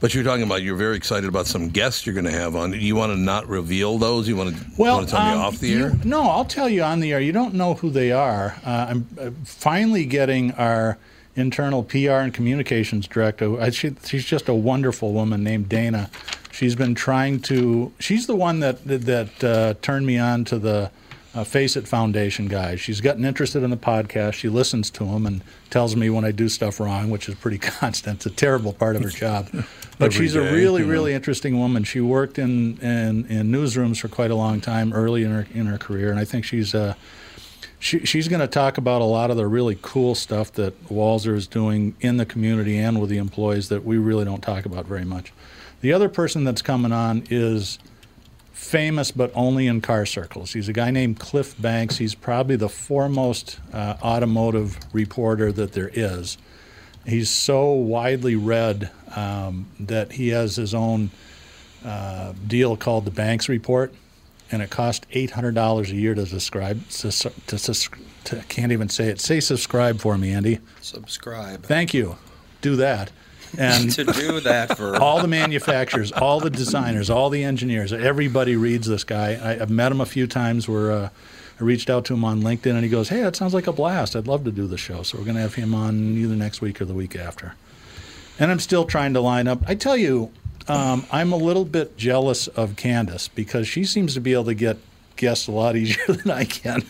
but 0.00 0.12
you're 0.12 0.24
talking 0.24 0.42
about 0.42 0.62
you're 0.62 0.74
very 0.74 0.96
excited 0.96 1.28
about 1.28 1.46
some 1.46 1.68
guests 1.68 2.04
you're 2.04 2.14
going 2.14 2.24
to 2.24 2.32
have 2.32 2.56
on. 2.56 2.72
You 2.72 2.96
want 2.96 3.12
to 3.12 3.16
not 3.16 3.46
reveal 3.46 3.98
those? 3.98 4.26
You 4.26 4.34
want 4.36 4.56
to 4.56 4.64
Well, 4.76 4.96
want 4.96 5.08
to 5.08 5.14
tell 5.14 5.24
me 5.24 5.32
um, 5.32 5.40
off 5.40 5.58
the 5.60 5.68
you- 5.68 5.84
air? 5.84 5.92
No, 6.04 6.22
I'll 6.22 6.44
tell 6.44 6.68
you 6.68 6.82
on 6.82 6.98
the 6.98 7.12
air. 7.12 7.20
You 7.20 7.30
don't 7.32 7.54
know 7.54 7.74
who 7.74 7.90
they 7.90 8.10
are. 8.10 8.56
Uh, 8.66 8.86
I'm 8.90 9.06
uh, 9.20 9.30
finally 9.44 10.04
getting 10.04 10.50
our 10.54 10.98
internal 11.36 11.84
PR 11.84 12.10
and 12.26 12.34
communications 12.34 13.06
director. 13.06 13.70
She, 13.70 13.94
she's 14.04 14.24
just 14.24 14.48
a 14.48 14.54
wonderful 14.54 15.12
woman 15.12 15.44
named 15.44 15.68
Dana. 15.68 16.10
She's 16.50 16.74
been 16.74 16.94
trying 16.96 17.40
to. 17.42 17.92
She's 18.00 18.26
the 18.26 18.36
one 18.36 18.58
that 18.60 18.84
that 18.84 19.44
uh, 19.44 19.74
turned 19.80 20.06
me 20.06 20.18
on 20.18 20.44
to 20.46 20.58
the 20.58 20.90
uh, 21.34 21.44
Face 21.44 21.76
It 21.76 21.88
Foundation 21.88 22.46
guys. 22.46 22.80
She's 22.80 23.00
gotten 23.00 23.24
interested 23.24 23.62
in 23.62 23.70
the 23.70 23.76
podcast. 23.76 24.34
She 24.34 24.48
listens 24.48 24.90
to 24.90 25.04
them 25.04 25.26
and 25.26 25.42
tells 25.70 25.96
me 25.96 26.10
when 26.10 26.24
I 26.24 26.30
do 26.30 26.48
stuff 26.48 26.78
wrong, 26.78 27.10
which 27.10 27.28
is 27.28 27.34
pretty 27.34 27.58
constant. 27.80 28.16
It's 28.16 28.26
a 28.26 28.30
terrible 28.30 28.72
part 28.72 28.96
of 28.96 29.02
her 29.02 29.10
job. 29.10 29.48
But 29.98 30.12
she's 30.12 30.34
a 30.34 30.40
day, 30.42 30.52
really, 30.52 30.80
you 30.80 30.86
know. 30.88 30.92
really 30.92 31.12
interesting 31.12 31.60
woman. 31.60 31.84
She 31.84 32.00
worked 32.00 32.36
in, 32.36 32.76
in, 32.78 33.24
in 33.26 33.52
newsrooms 33.52 34.00
for 34.00 34.08
quite 34.08 34.32
a 34.32 34.34
long 34.34 34.60
time 34.60 34.92
early 34.92 35.22
in 35.22 35.30
her 35.30 35.46
in 35.54 35.66
her 35.66 35.78
career, 35.78 36.10
and 36.10 36.18
I 36.18 36.24
think 36.24 36.44
she's 36.44 36.74
uh, 36.74 36.94
she, 37.78 38.04
she's 38.04 38.26
going 38.26 38.40
to 38.40 38.48
talk 38.48 38.78
about 38.78 39.00
a 39.02 39.04
lot 39.04 39.30
of 39.30 39.36
the 39.36 39.46
really 39.46 39.76
cool 39.80 40.14
stuff 40.14 40.52
that 40.52 40.88
Walser 40.88 41.34
is 41.34 41.46
doing 41.46 41.94
in 42.00 42.16
the 42.16 42.26
community 42.26 42.78
and 42.78 43.00
with 43.00 43.10
the 43.10 43.18
employees 43.18 43.68
that 43.68 43.84
we 43.84 43.96
really 43.96 44.24
don't 44.24 44.42
talk 44.42 44.64
about 44.64 44.86
very 44.86 45.04
much. 45.04 45.32
The 45.82 45.92
other 45.92 46.08
person 46.08 46.42
that's 46.42 46.62
coming 46.62 46.90
on 46.90 47.24
is 47.28 47.78
famous, 48.62 49.10
but 49.10 49.30
only 49.34 49.66
in 49.66 49.80
car 49.80 50.06
circles. 50.06 50.52
He's 50.52 50.68
a 50.68 50.72
guy 50.72 50.90
named 50.90 51.18
Cliff 51.18 51.60
Banks. 51.60 51.98
He's 51.98 52.14
probably 52.14 52.56
the 52.56 52.68
foremost 52.68 53.58
uh, 53.72 53.96
automotive 54.02 54.78
reporter 54.92 55.52
that 55.52 55.72
there 55.72 55.90
is. 55.92 56.38
He's 57.04 57.28
so 57.28 57.72
widely 57.72 58.36
read 58.36 58.90
um, 59.16 59.66
that 59.80 60.12
he 60.12 60.28
has 60.28 60.56
his 60.56 60.72
own 60.72 61.10
uh, 61.84 62.32
deal 62.46 62.76
called 62.76 63.04
the 63.04 63.10
Banks 63.10 63.48
Report, 63.48 63.92
and 64.52 64.62
it 64.62 64.70
costs 64.70 65.04
eight 65.10 65.32
hundred 65.32 65.56
dollars 65.56 65.90
a 65.90 65.96
year 65.96 66.14
to 66.14 66.24
subscribe. 66.24 66.88
To, 66.88 67.10
to, 67.10 67.58
to, 67.58 68.38
I 68.38 68.42
can't 68.42 68.70
even 68.70 68.88
say 68.88 69.08
it. 69.08 69.20
Say 69.20 69.40
subscribe 69.40 69.98
for 69.98 70.16
me, 70.16 70.32
Andy. 70.32 70.60
Subscribe. 70.80 71.64
Thank 71.64 71.92
you. 71.92 72.16
Do 72.60 72.76
that. 72.76 73.10
And 73.58 73.90
to 73.92 74.04
do 74.04 74.40
that 74.40 74.76
for. 74.76 74.96
all 75.00 75.20
the 75.20 75.28
manufacturers, 75.28 76.12
all 76.12 76.40
the 76.40 76.50
designers, 76.50 77.10
all 77.10 77.30
the 77.30 77.44
engineers, 77.44 77.92
everybody 77.92 78.56
reads 78.56 78.86
this 78.86 79.04
guy. 79.04 79.34
I, 79.34 79.62
I've 79.62 79.70
met 79.70 79.92
him 79.92 80.00
a 80.00 80.06
few 80.06 80.26
times 80.26 80.68
where 80.68 80.92
uh, 80.92 81.08
I 81.60 81.64
reached 81.64 81.90
out 81.90 82.04
to 82.06 82.14
him 82.14 82.24
on 82.24 82.42
LinkedIn 82.42 82.72
and 82.72 82.82
he 82.82 82.88
goes, 82.88 83.08
Hey, 83.08 83.20
that 83.22 83.36
sounds 83.36 83.54
like 83.54 83.66
a 83.66 83.72
blast. 83.72 84.16
I'd 84.16 84.26
love 84.26 84.44
to 84.44 84.52
do 84.52 84.66
the 84.66 84.78
show. 84.78 85.02
So 85.02 85.18
we're 85.18 85.24
going 85.24 85.36
to 85.36 85.42
have 85.42 85.54
him 85.54 85.74
on 85.74 86.16
either 86.16 86.34
next 86.34 86.60
week 86.60 86.80
or 86.80 86.84
the 86.84 86.94
week 86.94 87.16
after. 87.16 87.54
And 88.38 88.50
I'm 88.50 88.60
still 88.60 88.84
trying 88.84 89.14
to 89.14 89.20
line 89.20 89.46
up. 89.46 89.62
I 89.66 89.74
tell 89.74 89.96
you, 89.96 90.32
um, 90.68 91.06
I'm 91.10 91.32
a 91.32 91.36
little 91.36 91.64
bit 91.64 91.96
jealous 91.96 92.48
of 92.48 92.76
Candace 92.76 93.28
because 93.28 93.68
she 93.68 93.84
seems 93.84 94.14
to 94.14 94.20
be 94.20 94.32
able 94.32 94.44
to 94.44 94.54
get 94.54 94.78
guests 95.16 95.46
a 95.48 95.52
lot 95.52 95.76
easier 95.76 96.04
than 96.06 96.30
I 96.30 96.44
can. 96.44 96.82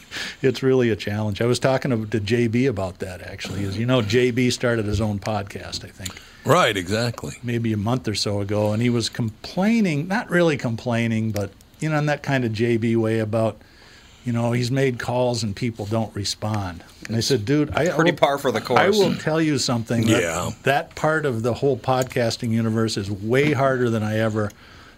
It's 0.42 0.62
really 0.62 0.90
a 0.90 0.96
challenge. 0.96 1.40
I 1.40 1.46
was 1.46 1.58
talking 1.58 1.90
to, 1.90 2.06
to 2.06 2.20
JB 2.20 2.68
about 2.68 2.98
that 3.00 3.22
actually. 3.22 3.64
As 3.64 3.78
you 3.78 3.86
know, 3.86 4.00
JB 4.02 4.52
started 4.52 4.86
his 4.86 5.00
own 5.00 5.18
podcast, 5.18 5.84
I 5.84 5.88
think 5.88 6.10
Right, 6.44 6.76
exactly. 6.76 7.34
maybe 7.42 7.72
a 7.72 7.76
month 7.76 8.08
or 8.08 8.14
so 8.16 8.40
ago, 8.40 8.72
and 8.72 8.82
he 8.82 8.90
was 8.90 9.08
complaining, 9.08 10.08
not 10.08 10.28
really 10.30 10.56
complaining, 10.56 11.30
but 11.30 11.50
you 11.80 11.88
know, 11.88 11.98
in 11.98 12.06
that 12.06 12.22
kind 12.22 12.44
of 12.44 12.52
JB 12.52 12.96
way 12.96 13.18
about, 13.20 13.56
you 14.24 14.32
know, 14.32 14.52
he's 14.52 14.70
made 14.70 14.98
calls 14.98 15.42
and 15.42 15.54
people 15.54 15.84
don't 15.86 16.14
respond. 16.14 16.82
And 17.08 17.16
I 17.16 17.20
said, 17.20 17.44
dude, 17.44 17.70
I 17.76 17.88
Pretty 17.90 18.12
will- 18.12 18.18
par 18.18 18.38
for 18.38 18.52
the 18.52 18.60
course. 18.60 18.78
I 18.80 18.88
will 18.90 19.14
tell 19.16 19.40
you 19.40 19.58
something. 19.58 20.06
That, 20.06 20.22
Yeah. 20.22 20.50
that 20.62 20.94
part 20.94 21.26
of 21.26 21.42
the 21.42 21.54
whole 21.54 21.76
podcasting 21.76 22.50
universe 22.50 22.96
is 22.96 23.10
way 23.10 23.52
harder 23.52 23.90
than 23.90 24.02
I 24.04 24.18
ever 24.18 24.50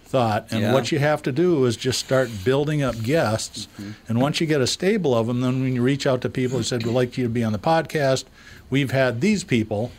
thought. 0.04 0.46
And 0.50 0.60
Yeah. 0.60 0.72
what 0.72 0.92
you 0.92 0.98
have 0.98 1.22
to 1.24 1.32
do 1.32 1.64
is 1.64 1.76
just 1.76 1.98
start 1.98 2.30
building 2.44 2.82
up 2.82 3.02
guests. 3.02 3.66
Mm-hmm. 3.80 3.90
And 4.08 4.20
once 4.20 4.40
you 4.40 4.46
get 4.46 4.60
a 4.60 4.66
stable 4.66 5.14
of 5.16 5.26
them, 5.26 5.40
then 5.40 5.62
when 5.62 5.74
you 5.74 5.82
reach 5.82 6.06
out 6.06 6.20
to 6.22 6.28
people 6.28 6.58
who 6.58 6.62
said, 6.64 6.84
we'd 6.84 6.92
like 6.92 7.16
you 7.18 7.24
to 7.24 7.30
be 7.30 7.42
on 7.44 7.52
the 7.52 7.58
podcast, 7.58 8.24
we've 8.70 8.90
had 8.92 9.20
these 9.20 9.42
people. 9.44 9.90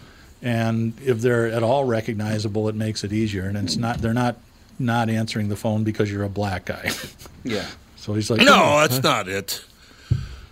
And 0.41 0.93
if 1.03 1.21
they're 1.21 1.47
at 1.47 1.63
all 1.63 1.85
recognizable, 1.85 2.69
it 2.69 2.75
makes 2.75 3.03
it 3.03 3.11
easier. 3.11 3.45
And 3.45 3.57
it's 3.57 3.75
not, 3.77 3.99
they're 3.99 4.13
not 4.13 4.37
not 4.77 5.09
answering 5.09 5.47
the 5.47 5.55
phone 5.55 5.83
because 5.85 6.11
you're 6.11 6.23
a 6.23 6.29
black 6.29 6.65
guy. 6.65 6.91
Yeah. 7.43 7.65
so 7.95 8.13
he's 8.15 8.29
like, 8.31 8.41
No, 8.41 8.79
that's 8.79 9.01
not 9.03 9.27
it. 9.27 9.63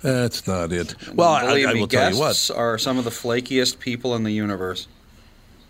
That's 0.01 0.45
not 0.47 0.71
it. 0.71 0.95
Well, 1.13 1.29
I, 1.31 1.45
Believe 1.47 1.67
I 1.67 1.73
me, 1.73 1.79
will 1.79 1.87
tell 1.87 2.11
you 2.13 2.19
what. 2.19 2.51
are 2.55 2.77
some 2.77 2.97
of 2.97 3.03
the 3.03 3.09
flakiest 3.09 3.79
people 3.79 4.15
in 4.15 4.23
the 4.23 4.31
universe. 4.31 4.87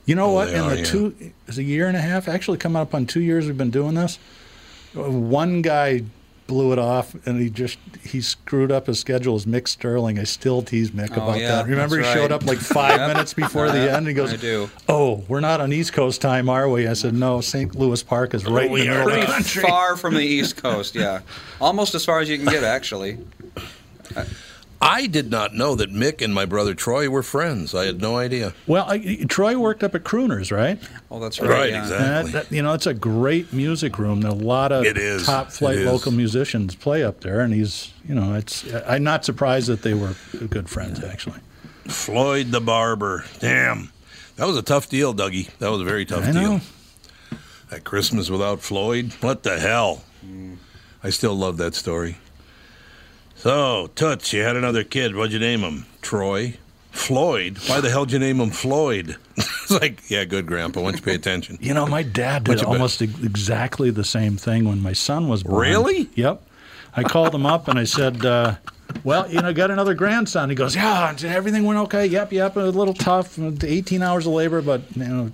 You 0.06 0.16
know 0.16 0.26
Oh, 0.32 0.34
what? 0.34 0.50
In 0.50 0.60
are, 0.62 0.70
the 0.72 0.78
yeah. 0.80 0.84
two, 0.84 1.16
it's 1.48 1.58
a 1.58 1.64
year 1.64 1.88
and 1.88 1.96
a 1.96 2.02
half, 2.02 2.28
actually 2.28 2.58
coming 2.58 2.82
up 2.82 2.94
on 2.94 3.06
two 3.06 3.22
years 3.22 3.46
we've 3.46 3.58
been 3.58 3.72
doing 3.72 3.96
this. 3.96 4.20
One 4.94 5.62
guy 5.62 6.04
blew 6.46 6.74
it 6.74 6.78
off, 6.80 7.16
and 7.26 7.40
he 7.40 7.50
just 7.50 7.80
he 8.04 8.20
screwed 8.22 8.70
up 8.72 8.88
his 8.88 9.00
schedule. 9.00 9.36
As 9.36 9.46
Mick 9.46 9.68
Sterling, 9.68 10.20
I 10.20 10.24
still 10.26 10.62
tease 10.62 10.92
Mick 10.92 11.12
Oh, 11.12 11.24
about 11.24 11.40
yeah, 11.40 11.56
that. 11.56 11.68
Remember, 11.68 11.96
he 11.98 12.04
that's 12.04 12.14
showed 12.14 12.32
up 12.34 12.46
like 12.46 12.58
five 12.60 13.00
minutes 13.08 13.34
before 13.34 13.72
the 13.72 13.78
Yep, 13.78 13.94
end. 13.96 14.08
He 14.08 14.14
goes, 14.14 14.34
I 14.34 14.36
do. 14.36 14.70
"Oh, 14.90 15.24
we're 15.30 15.40
not 15.40 15.62
on 15.62 15.72
East 15.74 15.94
Coast 15.94 16.22
time, 16.22 16.50
are 16.50 16.68
we?" 16.70 16.86
I 16.88 16.94
said, 16.94 17.14
"No, 17.14 17.40
St. 17.42 17.74
Louis 17.76 18.04
Park 18.04 18.34
is 18.34 18.46
right 18.46 18.70
in 18.70 18.74
the 18.76 18.90
are 18.90 19.06
middle 19.06 19.10
of 19.10 19.14
the 19.14 19.20
not. 19.22 19.28
country." 19.30 19.64
Far 19.64 19.96
from 19.96 20.16
the 20.16 20.22
East 20.26 20.58
Coast, 20.58 20.96
yeah. 20.96 21.22
Almost 21.62 21.96
as 21.96 22.04
far 22.06 22.20
as 22.20 22.30
you 22.30 22.38
can 22.38 22.46
get, 22.46 22.64
actually. 22.64 23.18
I 24.16 24.26
did 25.08 25.30
not 25.32 25.54
know 25.54 25.76
that 25.76 25.92
Mick 25.94 26.22
and 26.22 26.34
my 26.34 26.46
brother 26.46 26.74
Troy 26.74 27.10
were 27.10 27.24
friends. 27.24 27.74
I 27.76 27.86
had 27.86 28.02
no 28.02 28.18
idea. 28.18 28.54
Well, 28.68 28.86
I, 28.88 29.26
Troy 29.28 29.58
worked 29.58 29.84
up 29.84 29.96
at 29.96 30.04
Crooners, 30.04 30.52
right? 30.52 30.80
Oh, 31.12 31.20
that's 31.20 31.40
right. 31.40 31.50
Right, 31.50 31.70
yeah. 31.72 31.82
exactly. 31.82 32.06
And 32.08 32.28
that, 32.34 32.50
that- 32.50 32.56
you 32.56 32.62
know, 32.62 32.74
it's 32.74 32.88
a 32.88 32.94
great 32.94 33.52
music 33.54 33.98
room. 34.00 34.22
There 34.22 34.32
are 34.32 34.36
a 34.36 34.38
lot 34.38 34.72
of 34.72 34.86
It 34.86 34.98
is. 34.98 35.26
top 35.26 35.52
flight 35.52 35.76
It 35.78 35.82
is. 35.82 35.88
local 35.92 36.12
musicians 36.12 36.76
play 36.76 37.04
up 37.04 37.22
there, 37.22 37.42
and 37.42 37.54
he's, 37.54 37.92
you 38.08 38.16
know, 38.16 38.34
it's. 38.36 38.66
I'm 38.88 39.04
not 39.04 39.26
surprised 39.26 39.68
that 39.68 39.82
they 39.84 39.94
were 39.94 40.16
good 40.50 40.70
friends, 40.70 41.04
actually. 41.04 41.40
Floyd 41.88 42.52
the 42.52 42.62
barber. 42.62 43.26
Damn. 43.40 43.92
That 44.38 44.48
was 44.48 44.58
a 44.58 44.62
tough 44.64 44.90
deal, 44.90 45.14
Dougie. 45.14 45.50
That 45.60 45.70
was 45.70 45.82
a 45.82 45.86
very 45.86 46.06
tough 46.06 46.24
I 46.26 46.32
deal. 46.32 46.42
know. 46.42 46.62
That 47.70 47.84
Christmas 47.84 48.30
without 48.30 48.62
Floyd. 48.62 49.12
What 49.22 49.44
the 49.44 49.60
hell? 49.60 50.04
Mm. 50.26 50.58
I 51.04 51.10
still 51.10 51.36
love 51.36 51.58
that 51.58 51.76
story. 51.76 52.18
So, 53.44 53.88
Toots, 53.96 54.32
you 54.32 54.42
had 54.42 54.56
another 54.56 54.86
kid. 54.86 55.18
What'd 55.18 55.34
you 55.34 55.40
name 55.40 55.64
him? 55.64 55.86
Troy? 56.02 56.54
Floyd? 56.92 57.58
Why 57.68 57.82
the 57.82 57.90
hell'd 57.90 58.14
you 58.14 58.18
name 58.18 58.40
him 58.40 58.52
Floyd? 58.52 59.18
it's 59.36 59.70
like, 59.70 60.10
yeah, 60.10 60.24
good, 60.24 60.48
Grandpa. 60.48 60.80
Why 60.80 60.92
don't 60.92 61.00
you 61.00 61.04
pay 61.04 61.16
attention? 61.16 61.58
You 61.60 61.74
know, 61.74 61.86
my 61.86 62.04
dad 62.04 62.46
did 62.46 62.60
bet? 62.60 62.66
almost 62.66 63.02
ex- 63.02 63.22
exactly 63.22 63.90
the 63.90 64.06
same 64.06 64.38
thing 64.38 64.64
when 64.64 64.82
my 64.82 64.94
son 64.94 65.28
was 65.28 65.44
born. 65.44 65.60
Really? 65.60 66.10
Yep. 66.16 66.42
I 66.96 67.04
called 67.04 67.36
him 67.36 67.46
up 67.46 67.68
and 67.68 67.78
I 67.78 67.84
said, 67.84 68.26
uh, 68.26 68.56
"Well, 69.04 69.30
you 69.30 69.42
know, 69.42 69.52
got 69.52 69.72
another 69.72 69.94
grandson." 69.94 70.48
He 70.48 70.56
goes, 70.56 70.74
"Yeah, 70.74 71.10
and 71.10 71.22
everything 71.26 71.66
went 71.66 71.80
okay. 71.80 72.06
Yep, 72.06 72.32
yep, 72.32 72.56
a 72.56 72.62
little 72.62 72.94
tough, 72.94 73.38
18 73.38 74.02
hours 74.02 74.26
of 74.26 74.32
labor, 74.32 74.62
but 74.62 74.84
you 74.96 75.04
know, 75.04 75.32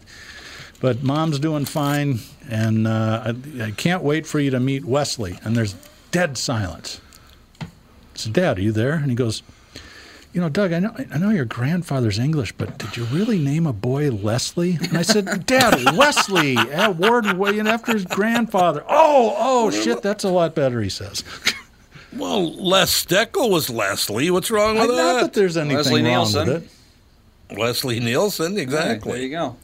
but 0.81 1.03
mom's 1.03 1.37
doing 1.37 1.65
fine, 1.65 2.21
and 2.49 2.87
uh, 2.87 3.33
I, 3.59 3.65
I 3.65 3.69
can't 3.69 4.01
wait 4.01 4.25
for 4.25 4.39
you 4.39 4.49
to 4.49 4.59
meet 4.59 4.83
Wesley." 4.83 5.37
And 5.43 5.55
there's 5.55 5.75
dead 6.09 6.39
silence. 6.39 7.01
I 8.19 8.23
said, 8.23 8.33
"Dad, 8.33 8.57
are 8.57 8.61
you 8.61 8.71
there?" 8.71 8.93
And 8.93 9.09
he 9.09 9.15
goes. 9.15 9.41
You 10.31 10.41
know, 10.41 10.47
Doug, 10.49 10.73
I 10.73 10.77
know 10.79 10.93
I 11.11 11.17
know 11.17 11.31
your 11.31 11.45
grandfather's 11.45 12.19
English, 12.19 12.51
but 12.51 12.77
did 12.77 12.95
you 12.95 13.05
really 13.05 13.39
name 13.39 13.65
a 13.65 13.73
boy 13.73 14.11
Leslie? 14.11 14.77
And 14.79 14.95
I 14.95 15.01
said, 15.01 15.43
Dad, 15.47 15.97
Wesley, 15.97 16.55
uh, 16.55 16.91
Warden 16.91 17.39
William 17.39 17.65
after 17.65 17.93
his 17.93 18.05
grandfather. 18.05 18.83
Oh, 18.87 19.33
oh, 19.39 19.71
shit, 19.71 20.03
that's 20.03 20.23
a 20.23 20.29
lot 20.29 20.53
better, 20.53 20.81
he 20.81 20.89
says. 20.89 21.23
Well, 22.15 22.53
Les 22.55 22.91
Steckel 23.05 23.49
was 23.51 23.69
Leslie. 23.71 24.29
What's 24.29 24.49
wrong 24.51 24.77
with 24.79 24.89
Not 24.89 24.95
that 24.95 25.13
Not 25.13 25.21
that? 25.21 25.33
there's 25.33 25.57
anything 25.57 25.77
Leslie 25.77 26.01
wrong 26.03 26.11
Nielsen. 26.11 26.47
with 26.47 26.71
it. 27.51 27.57
Leslie 27.59 27.99
Nielsen, 27.99 28.55
Hey, 28.55 28.61
exactly. 28.61 29.11
there 29.13 29.21
you 29.21 29.29
go. 29.29 29.55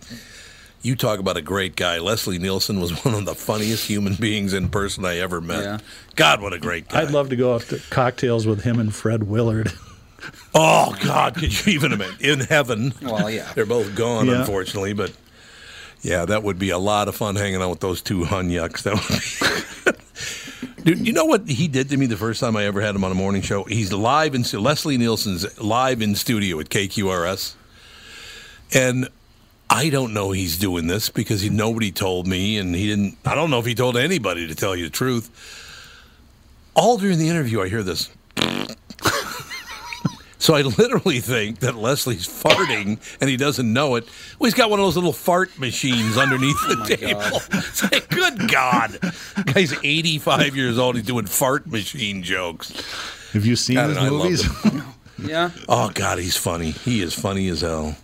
You 0.85 0.95
talk 0.95 1.19
about 1.19 1.35
a 1.35 1.41
great 1.41 1.75
guy. 1.75 1.97
Leslie 1.97 2.37
Nielsen 2.37 2.79
was 2.79 2.91
one 3.05 3.15
of 3.15 3.25
the 3.25 3.33
funniest 3.35 3.87
human 3.87 4.13
beings 4.15 4.53
in 4.53 4.69
person 4.69 5.03
I 5.03 5.17
ever 5.17 5.41
met. 5.41 5.63
Yeah. 5.63 5.77
God, 6.15 6.41
what 6.41 6.53
a 6.53 6.59
great 6.59 6.87
guy. 6.89 7.01
I'd 7.01 7.11
love 7.11 7.29
to 7.29 7.35
go 7.35 7.55
out 7.55 7.61
to 7.63 7.79
cocktails 7.89 8.45
with 8.45 8.61
him 8.63 8.79
and 8.79 8.93
Fred 8.93 9.23
Willard. 9.23 9.71
Oh, 10.55 10.95
God, 11.03 11.35
could 11.35 11.65
you 11.67 11.73
even 11.73 11.91
imagine? 11.91 12.15
In 12.19 12.39
heaven. 12.39 12.93
Well, 12.99 13.29
yeah. 13.29 13.51
They're 13.53 13.67
both 13.67 13.93
gone, 13.93 14.25
Yeah. 14.25 14.39
unfortunately, 14.39 14.93
but 14.93 15.11
yeah, 16.01 16.25
that 16.25 16.41
would 16.41 16.57
be 16.57 16.71
a 16.71 16.79
lot 16.79 17.07
of 17.07 17.15
fun 17.15 17.35
hanging 17.35 17.61
out 17.61 17.69
with 17.69 17.79
those 17.81 18.01
two 18.01 18.21
hunyucks. 18.21 18.81
That 18.83 18.95
would 19.85 19.93
be. 19.93 20.83
Dude, 20.83 21.05
you 21.05 21.13
know 21.13 21.25
what 21.25 21.47
he 21.47 21.67
did 21.67 21.89
to 21.89 21.97
me 21.97 22.07
the 22.07 22.17
first 22.17 22.39
time 22.39 22.55
I 22.55 22.63
ever 22.65 22.81
had 22.81 22.95
him 22.95 23.03
on 23.03 23.11
a 23.11 23.15
morning 23.15 23.43
show? 23.43 23.65
He's 23.65 23.93
live 23.93 24.33
in 24.33 24.43
Leslie 24.53 24.97
Nielsen's 24.97 25.61
live 25.61 26.01
in 26.01 26.15
studio 26.15 26.59
at 26.59 26.69
KQRS, 26.69 27.53
and 28.73 29.09
I 29.75 29.89
don't 29.89 30.13
know 30.13 30.31
he's 30.31 30.57
doing 30.57 30.87
this 30.87 31.09
because 31.09 31.41
he, 31.41 31.49
nobody 31.49 31.91
told 31.91 32.27
me, 32.27 32.57
and 32.57 32.73
he 32.73 32.87
didn't. 32.87 33.17
I 33.25 33.35
don't 33.35 33.51
know 33.51 33.59
if 33.59 33.65
he 33.65 33.75
told 33.75 33.97
anybody 33.97 34.47
to 34.47 34.55
tell 34.55 34.73
you 34.73 34.85
the 34.85 34.89
truth. 34.89 35.29
All 36.75 36.97
during 36.97 37.19
the 37.19 37.27
interview, 37.27 37.61
I 37.61 37.67
hear 37.67 37.83
this. 37.83 38.09
So 40.37 40.53
I 40.53 40.61
literally 40.61 41.21
think 41.21 41.61
that 41.61 41.73
Leslie's 41.73 42.27
farting 42.27 42.99
and 43.19 43.27
he 43.27 43.35
doesn't 43.35 43.73
know 43.73 43.95
it. 43.95 44.07
Well, 44.37 44.45
he's 44.45 44.53
got 44.53 44.69
one 44.69 44.79
of 44.79 44.85
those 44.85 44.95
little 44.95 45.11
fart 45.11 45.57
machines 45.57 46.19
underneath 46.19 46.55
oh 46.67 46.75
the 46.75 46.95
table. 46.97 47.41
It's 47.51 47.81
like, 47.91 48.07
good 48.09 48.47
God. 48.51 48.99
Guy's 49.45 49.73
85 49.73 50.55
years 50.55 50.77
old. 50.77 50.97
He's 50.97 51.05
doing 51.05 51.25
fart 51.25 51.65
machine 51.65 52.21
jokes. 52.21 52.73
Have 53.33 53.43
you 53.43 53.55
seen 53.55 53.77
God, 53.77 53.89
his 53.89 53.97
and 53.97 54.05
I 54.05 54.09
love 54.09 54.23
movies? 54.23 54.83
Yeah. 55.27 55.49
Oh, 55.67 55.89
God, 55.91 56.19
he's 56.19 56.37
funny. 56.37 56.71
He 56.71 57.01
is 57.01 57.15
funny 57.15 57.47
as 57.47 57.61
hell. 57.61 57.95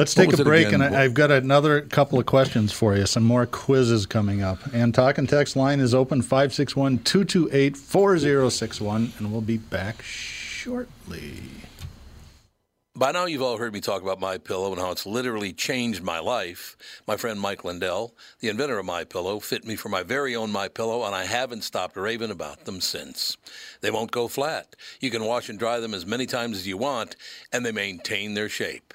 Let's 0.00 0.14
take 0.14 0.32
a 0.32 0.42
break, 0.42 0.68
again? 0.68 0.80
and 0.80 0.96
I, 0.96 1.04
I've 1.04 1.12
got 1.12 1.30
another 1.30 1.82
couple 1.82 2.18
of 2.18 2.24
questions 2.24 2.72
for 2.72 2.96
you. 2.96 3.04
Some 3.04 3.22
more 3.22 3.44
quizzes 3.44 4.06
coming 4.06 4.40
up. 4.40 4.58
And 4.72 4.94
talk 4.94 5.18
and 5.18 5.28
text 5.28 5.56
line 5.56 5.78
is 5.78 5.94
open 5.94 6.22
561 6.22 7.00
228 7.00 7.76
4061, 7.76 9.12
and 9.18 9.30
we'll 9.30 9.42
be 9.42 9.58
back 9.58 10.00
shortly. 10.00 11.34
By 12.96 13.12
now, 13.12 13.26
you've 13.26 13.42
all 13.42 13.58
heard 13.58 13.74
me 13.74 13.82
talk 13.82 14.00
about 14.00 14.18
My 14.18 14.38
Pillow 14.38 14.72
and 14.72 14.80
how 14.80 14.90
it's 14.90 15.04
literally 15.04 15.52
changed 15.52 16.02
my 16.02 16.18
life. 16.18 16.78
My 17.06 17.18
friend 17.18 17.38
Mike 17.38 17.62
Lindell, 17.62 18.14
the 18.40 18.48
inventor 18.48 18.78
of 18.78 18.86
My 18.86 19.04
Pillow, 19.04 19.38
fit 19.38 19.66
me 19.66 19.76
for 19.76 19.90
my 19.90 20.02
very 20.02 20.34
own 20.34 20.50
My 20.50 20.68
Pillow, 20.68 21.04
and 21.04 21.14
I 21.14 21.24
haven't 21.24 21.62
stopped 21.62 21.98
raving 21.98 22.30
about 22.30 22.64
them 22.64 22.80
since. 22.80 23.36
They 23.82 23.90
won't 23.90 24.12
go 24.12 24.28
flat. 24.28 24.76
You 24.98 25.10
can 25.10 25.26
wash 25.26 25.50
and 25.50 25.58
dry 25.58 25.78
them 25.78 25.92
as 25.92 26.06
many 26.06 26.24
times 26.24 26.56
as 26.56 26.66
you 26.66 26.78
want, 26.78 27.16
and 27.52 27.66
they 27.66 27.72
maintain 27.72 28.32
their 28.32 28.48
shape. 28.48 28.94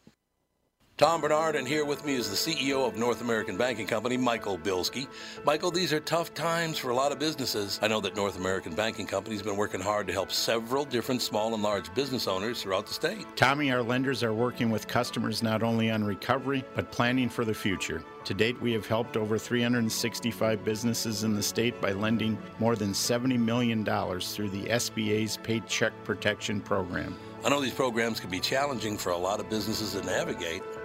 Tom 1.01 1.19
Barnard, 1.19 1.55
and 1.55 1.67
here 1.67 1.83
with 1.83 2.05
me 2.05 2.13
is 2.13 2.29
the 2.29 2.35
CEO 2.35 2.87
of 2.87 2.95
North 2.95 3.21
American 3.21 3.57
Banking 3.57 3.87
Company, 3.87 4.17
Michael 4.17 4.55
Bilski. 4.55 5.07
Michael, 5.43 5.71
these 5.71 5.91
are 5.91 5.99
tough 5.99 6.31
times 6.35 6.77
for 6.77 6.91
a 6.91 6.95
lot 6.95 7.11
of 7.11 7.17
businesses. 7.17 7.79
I 7.81 7.87
know 7.87 7.99
that 8.01 8.15
North 8.15 8.37
American 8.37 8.75
Banking 8.75 9.07
Company 9.07 9.35
has 9.35 9.41
been 9.41 9.57
working 9.57 9.81
hard 9.81 10.05
to 10.05 10.13
help 10.13 10.31
several 10.31 10.85
different 10.85 11.23
small 11.23 11.55
and 11.55 11.63
large 11.63 11.91
business 11.95 12.27
owners 12.27 12.61
throughout 12.61 12.85
the 12.85 12.93
state. 12.93 13.25
Tommy, 13.35 13.71
our 13.71 13.81
lenders 13.81 14.21
are 14.21 14.31
working 14.31 14.69
with 14.69 14.87
customers 14.87 15.41
not 15.41 15.63
only 15.63 15.89
on 15.89 16.03
recovery, 16.03 16.63
but 16.75 16.91
planning 16.91 17.29
for 17.29 17.45
the 17.45 17.53
future. 17.55 18.03
To 18.25 18.35
date, 18.35 18.61
we 18.61 18.71
have 18.73 18.85
helped 18.85 19.17
over 19.17 19.39
365 19.39 20.63
businesses 20.63 21.23
in 21.23 21.33
the 21.33 21.41
state 21.41 21.81
by 21.81 21.93
lending 21.93 22.37
more 22.59 22.75
than 22.75 22.91
$70 22.91 23.39
million 23.39 23.83
through 23.83 24.49
the 24.49 24.65
SBA's 24.65 25.37
Paycheck 25.37 25.93
Protection 26.03 26.61
Program. 26.61 27.17
I 27.43 27.49
know 27.49 27.59
these 27.59 27.73
programs 27.73 28.19
can 28.19 28.29
be 28.29 28.39
challenging 28.39 28.99
for 28.99 29.13
a 29.13 29.17
lot 29.17 29.39
of 29.39 29.49
businesses 29.49 29.93
to 29.93 30.05
navigate. 30.05 30.61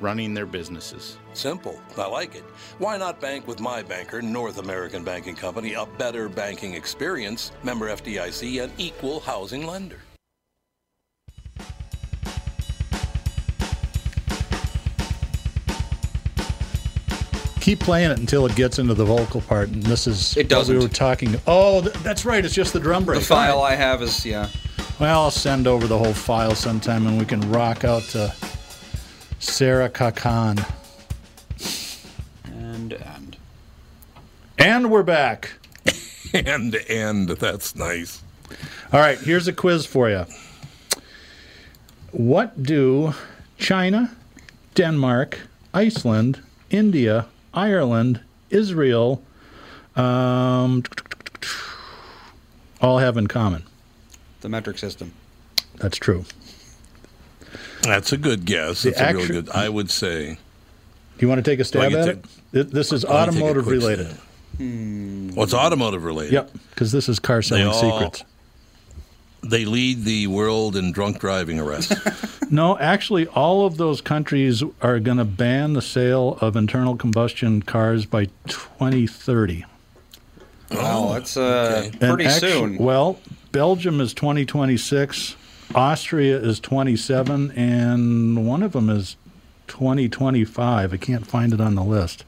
running 0.00 0.34
their 0.34 0.46
businesses. 0.46 1.18
Simple. 1.32 1.80
I 1.96 2.06
like 2.06 2.34
it. 2.34 2.44
Why 2.78 2.96
not 2.96 3.20
bank 3.20 3.46
with 3.46 3.60
my 3.60 3.82
banker, 3.82 4.22
North 4.22 4.58
American 4.58 5.04
Banking 5.04 5.34
Company, 5.34 5.74
a 5.74 5.86
better 5.86 6.28
banking 6.28 6.74
experience, 6.74 7.52
member 7.62 7.88
FDIC, 7.88 8.62
and 8.62 8.72
equal 8.78 9.20
housing 9.20 9.66
lender? 9.66 10.00
Keep 17.60 17.80
playing 17.80 18.10
it 18.12 18.18
until 18.18 18.46
it 18.46 18.54
gets 18.56 18.78
into 18.78 18.94
the 18.94 19.04
vocal 19.04 19.42
part, 19.42 19.68
and 19.68 19.82
this 19.82 20.06
is 20.06 20.36
It 20.38 20.48
doesn't. 20.48 20.74
we 20.74 20.82
were 20.82 20.88
talking. 20.88 21.34
Oh, 21.46 21.82
th- 21.82 21.92
that's 21.96 22.24
right. 22.24 22.42
It's 22.42 22.54
just 22.54 22.72
the 22.72 22.80
drum 22.80 23.04
break. 23.04 23.18
The 23.20 23.26
file 23.26 23.58
All 23.58 23.64
right. 23.64 23.72
I 23.72 23.76
have 23.76 24.00
is 24.00 24.24
yeah. 24.24 24.48
Well, 24.98 25.20
I'll 25.24 25.30
send 25.30 25.66
over 25.66 25.86
the 25.86 25.98
whole 25.98 26.14
file 26.14 26.54
sometime, 26.54 27.06
and 27.06 27.18
we 27.18 27.26
can 27.26 27.40
rock 27.50 27.84
out 27.84 28.02
to 28.10 28.32
Sarah 29.38 29.88
Kakan. 29.90 30.64
And 32.44 32.92
and 32.92 33.36
And 34.58 34.90
we're 34.90 35.02
back. 35.02 35.52
And 36.34 36.74
and 36.90 37.30
that's 37.30 37.74
nice. 37.74 38.22
All 38.92 39.00
right, 39.00 39.18
here's 39.18 39.48
a 39.48 39.52
quiz 39.52 39.86
for 39.86 40.10
you. 40.10 40.26
What 42.12 42.62
do 42.62 43.14
China, 43.56 44.14
Denmark, 44.74 45.38
Iceland, 45.72 46.40
India, 46.68 47.26
Ireland, 47.54 48.20
Israel 48.50 49.22
um, 49.96 50.82
all 52.82 52.98
have 52.98 53.16
in 53.16 53.26
common? 53.26 53.62
the 54.40 54.48
metric 54.50 54.76
system. 54.78 55.12
That's 55.76 55.96
true. 55.96 56.24
That's 57.82 58.12
a 58.12 58.16
good 58.16 58.44
guess. 58.44 58.82
The 58.82 58.90
That's 58.90 59.00
a 59.00 59.14
really 59.14 59.26
good. 59.28 59.50
I 59.50 59.68
would 59.68 59.90
say. 59.90 60.34
Do 60.34 61.26
you 61.26 61.28
want 61.28 61.44
to 61.44 61.50
take 61.50 61.60
a 61.60 61.64
stab 61.64 61.92
Well, 61.92 62.08
at 62.08 62.16
you 62.16 62.22
it? 62.60 62.70
This 62.72 62.92
is 62.92 63.04
I'll 63.04 63.16
automotive 63.28 63.64
quick 63.64 63.74
related. 63.80 64.06
stab. 64.10 65.36
What's 65.36 65.54
automotive 65.54 66.04
related? 66.04 66.32
Yep, 66.32 66.50
because 66.70 66.92
this 66.92 67.08
is 67.08 67.18
car 67.18 67.42
selling 67.42 67.66
all- 67.66 67.72
secrets. 68.00 68.24
They 69.40 69.64
lead 69.64 70.04
the 70.04 70.26
world 70.26 70.74
in 70.74 70.90
drunk 70.92 71.20
driving 71.20 71.58
arrests. 71.60 71.94
No, 72.50 72.78
actually, 72.78 73.26
all 73.26 73.66
of 73.66 73.76
those 73.76 74.00
countries 74.00 74.62
are 74.80 74.98
going 75.00 75.18
to 75.18 75.26
ban 75.26 75.74
the 75.74 75.82
sale 75.82 76.38
of 76.40 76.56
internal 76.56 76.96
combustion 76.96 77.60
cars 77.60 78.06
by 78.06 78.24
2030. 78.46 79.66
Wow, 80.70 81.10
that's 81.12 81.36
uh, 81.36 81.84
okay. 81.88 81.98
Pretty 81.98 82.24
actu- 82.24 82.48
soon. 82.48 82.78
Well, 82.78 83.20
Belgium 83.52 84.00
is 84.00 84.14
2026, 84.14 85.36
Austria 85.74 86.38
is 86.38 86.60
27, 86.60 87.50
and 87.52 88.46
one 88.46 88.62
of 88.62 88.72
them 88.72 88.88
is 88.88 89.16
2025. 89.68 90.92
I 90.92 90.96
can't 90.96 91.26
find 91.26 91.52
it 91.52 91.60
on 91.60 91.74
the 91.74 91.84
list. 91.84 92.24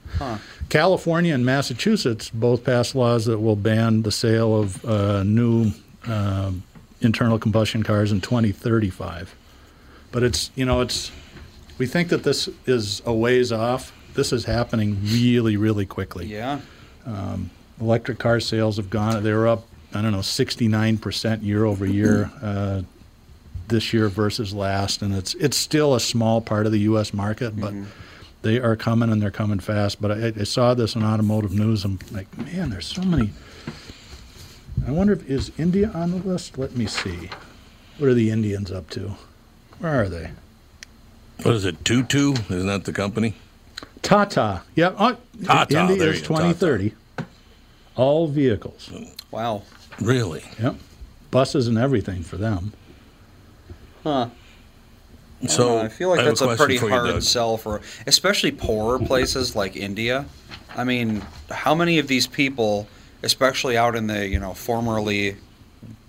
California 0.68 1.34
and 1.34 1.44
Massachusetts 1.44 2.30
both 2.30 2.64
passed 2.64 2.94
laws 2.94 3.24
that 3.24 3.38
will 3.38 3.56
ban 3.56 4.02
the 4.02 4.12
sale 4.12 4.60
of 4.60 4.84
uh, 4.84 5.22
new 5.24 5.72
uh, 6.06 6.52
internal 7.00 7.38
combustion 7.38 7.82
cars 7.82 8.12
in 8.12 8.20
2035. 8.20 9.34
But 10.12 10.22
it's, 10.22 10.50
you 10.54 10.64
know, 10.64 10.80
it's, 10.80 11.10
we 11.78 11.86
think 11.86 12.08
that 12.10 12.24
this 12.24 12.48
is 12.66 13.02
a 13.06 13.14
ways 13.14 13.52
off. 13.52 13.92
This 14.14 14.32
is 14.32 14.44
happening 14.44 14.98
really, 15.02 15.56
really 15.56 15.86
quickly 15.86 16.26
yeah. 16.26 16.60
electric 17.80 18.18
car 18.18 18.40
sales 18.40 18.76
have 18.76 18.90
gone. 18.90 19.22
They 19.22 19.32
were 19.32 19.48
up, 19.48 19.66
I 19.94 20.02
don't 20.02 20.12
know, 20.12 20.18
69% 20.18 21.42
year 21.42 21.64
over 21.64 21.86
year 21.86 22.30
uh, 22.42 22.82
this 23.70 23.92
year 23.92 24.08
versus 24.08 24.52
last, 24.52 25.02
and 25.02 25.14
it's 25.14 25.34
it's 25.34 25.56
still 25.56 25.94
a 25.94 26.00
small 26.00 26.40
part 26.40 26.66
of 26.66 26.72
the 26.72 26.80
U.S. 26.80 27.14
market, 27.14 27.58
but 27.58 27.72
mm-hmm. 27.72 27.84
they 28.42 28.58
are 28.58 28.76
coming 28.76 29.10
and 29.10 29.22
they're 29.22 29.30
coming 29.30 29.60
fast. 29.60 30.00
But 30.00 30.12
I, 30.12 30.32
I 30.38 30.44
saw 30.44 30.74
this 30.74 30.94
in 30.94 31.02
automotive 31.02 31.52
news. 31.52 31.84
I'm 31.84 31.98
like, 32.12 32.36
man, 32.38 32.70
there's 32.70 32.86
so 32.86 33.02
many. 33.02 33.30
I 34.86 34.90
wonder 34.90 35.12
if 35.12 35.28
is 35.28 35.52
India 35.58 35.90
on 35.94 36.10
the 36.10 36.16
list. 36.18 36.58
Let 36.58 36.76
me 36.76 36.86
see. 36.86 37.30
What 37.98 38.08
are 38.08 38.14
the 38.14 38.30
Indians 38.30 38.70
up 38.70 38.88
to? 38.90 39.12
Where 39.78 40.02
are 40.02 40.08
they? 40.08 40.30
what 41.42 41.54
is 41.54 41.64
it? 41.64 41.84
Tutu? 41.84 42.32
Isn't 42.32 42.66
that 42.66 42.84
the 42.84 42.92
company? 42.92 43.34
Tata. 44.02 44.62
Yep. 44.74 44.96
Oh, 44.98 45.16
Tata, 45.44 45.80
India 45.80 45.96
there 45.96 46.10
is 46.10 46.20
you 46.20 46.28
Tata. 46.28 46.54
2030. 46.54 46.94
All 47.96 48.26
vehicles. 48.28 48.90
Wow. 49.30 49.62
Really? 50.00 50.44
Yep. 50.60 50.76
Buses 51.30 51.68
and 51.68 51.78
everything 51.78 52.22
for 52.22 52.36
them. 52.36 52.72
Huh. 54.02 54.28
So 55.46 55.78
Uh, 55.78 55.84
I 55.84 55.88
feel 55.88 56.10
like 56.10 56.18
have 56.18 56.28
that's 56.28 56.40
a, 56.42 56.44
question 56.44 56.66
pretty 56.66 56.78
for 56.78 56.86
you, 56.86 56.92
hard 56.92 57.22
sell 57.24 57.56
for, 57.56 57.80
especially 58.06 58.52
poorer 58.52 58.98
places 58.98 59.56
like 59.56 59.74
India. 59.76 60.26
I 60.76 60.84
mean, 60.84 61.22
how 61.50 61.74
many 61.74 61.98
of 61.98 62.08
these 62.08 62.26
people, 62.26 62.86
especially 63.22 63.76
out 63.76 63.96
in 63.96 64.06
the 64.06 64.28
you 64.28 64.38
know 64.38 64.52
formerly 64.54 65.36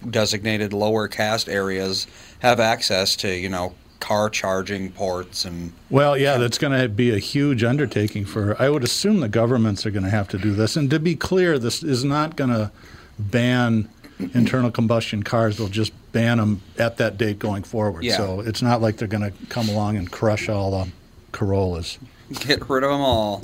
designated 0.10 0.74
lower 0.74 1.08
caste 1.08 1.48
areas, 1.48 2.08
have 2.40 2.60
access 2.60 3.16
to 3.18 3.34
you 3.34 3.48
know 3.50 3.74
car 4.02 4.30
charging 4.30 4.92
ports 4.92 5.46
and 5.46 5.72
Well, 5.90 6.18
yeah, 6.18 6.38
that's 6.38 6.58
going 6.58 6.78
to 6.78 6.90
be 6.90 7.12
a 7.16 7.20
huge 7.20 7.64
undertaking 7.64 8.26
for. 8.26 8.62
I 8.62 8.68
would 8.70 8.84
assume 8.84 9.22
the 9.22 9.30
governments 9.30 9.86
are 9.86 9.92
going 9.92 10.04
to 10.04 10.10
have 10.10 10.28
to 10.30 10.38
do 10.38 10.54
this. 10.54 10.76
And 10.76 10.90
to 10.90 11.00
be 11.00 11.16
clear, 11.16 11.58
this 11.58 11.84
is 11.84 12.04
not 12.04 12.36
going 12.36 12.50
to 12.50 12.72
ban 13.20 13.88
internal 14.34 14.72
combustion 14.72 15.24
cars. 15.24 15.58
They'll 15.58 15.68
just 15.68 15.94
ban 16.12 16.38
them 16.38 16.62
at 16.78 16.98
that 16.98 17.18
date 17.18 17.40
going 17.40 17.64
forward. 17.64 18.04
Yeah. 18.04 18.18
So 18.18 18.40
it's 18.42 18.62
not 18.62 18.82
like 18.82 18.98
they're 18.98 19.08
going 19.08 19.32
to 19.32 19.46
come 19.48 19.70
along 19.70 19.98
and 19.98 20.12
crush 20.12 20.50
all 20.50 20.72
the 20.72 20.92
Corollas. 21.32 21.98
get 22.32 22.70
rid 22.70 22.84
of 22.84 22.92
them 22.92 23.02
all. 23.02 23.44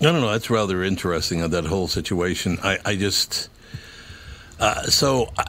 I 0.00 0.04
don't 0.06 0.20
know. 0.20 0.30
That's 0.32 0.50
rather 0.50 0.82
interesting. 0.82 1.42
uh, 1.42 1.48
That 1.48 1.64
whole 1.66 1.86
situation. 1.88 2.58
I, 2.62 2.78
I 2.84 2.96
just. 2.96 3.48
Uh, 4.58 4.82
so, 4.84 5.28
uh, 5.36 5.44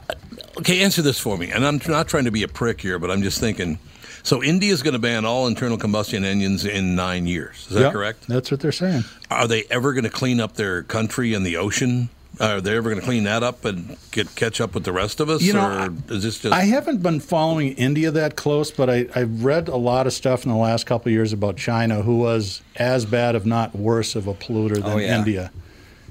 okay, 0.58 0.82
answer 0.82 1.02
this 1.02 1.18
for 1.18 1.36
me. 1.36 1.50
And 1.50 1.66
I'm 1.66 1.80
not 1.88 2.06
trying 2.08 2.24
to 2.24 2.30
be 2.30 2.42
a 2.44 2.48
prick 2.48 2.80
here, 2.80 2.98
but 2.98 3.10
I'm 3.10 3.22
just 3.22 3.40
thinking. 3.40 3.78
So, 4.24 4.42
India's 4.42 4.82
going 4.82 4.94
to 4.94 4.98
ban 4.98 5.24
all 5.24 5.46
internal 5.46 5.76
combustion 5.78 6.24
engines 6.24 6.64
in 6.64 6.94
nine 6.96 7.26
years. 7.26 7.66
Is 7.68 7.74
that 7.74 7.80
Yep, 7.82 7.92
correct? 7.92 8.26
That's 8.26 8.50
what 8.50 8.58
they're 8.60 8.72
saying. 8.72 9.04
Are 9.30 9.46
they 9.46 9.64
ever 9.70 9.92
going 9.92 10.04
to 10.04 10.10
clean 10.10 10.40
up 10.40 10.54
their 10.54 10.82
country 10.82 11.34
and 11.34 11.44
the 11.44 11.56
ocean? 11.58 12.08
Are 12.40 12.60
they 12.60 12.74
ever 12.76 12.88
going 12.90 13.00
to 13.00 13.06
clean 13.06 13.24
that 13.24 13.44
up 13.44 13.64
and 13.64 13.96
get 14.10 14.34
catch 14.34 14.60
up 14.60 14.74
with 14.74 14.82
the 14.84 14.92
rest 14.92 15.20
of 15.20 15.28
us? 15.30 15.40
You 15.42 15.52
know, 15.52 15.84
or 16.08 16.12
is 16.14 16.24
this 16.24 16.40
just? 16.40 16.52
I 16.54 16.62
haven't 16.62 17.00
been 17.02 17.20
following 17.20 17.74
India 17.74 18.10
that 18.10 18.34
close, 18.34 18.72
but 18.72 18.90
I, 18.90 19.06
I've 19.14 19.44
read 19.44 19.68
a 19.68 19.76
lot 19.76 20.08
of 20.08 20.12
stuff 20.12 20.44
in 20.44 20.50
the 20.50 20.56
last 20.56 20.84
couple 20.84 21.10
of 21.10 21.12
years 21.12 21.32
about 21.32 21.56
China, 21.56 22.02
who 22.02 22.16
was 22.16 22.60
as 22.74 23.04
bad, 23.06 23.36
if 23.36 23.44
not 23.46 23.76
worse, 23.76 24.16
of 24.16 24.26
a 24.26 24.34
polluter 24.34 24.74
than 24.82 24.84
Oh, 24.84 24.96
yeah. 24.96 25.18
India. 25.18 25.52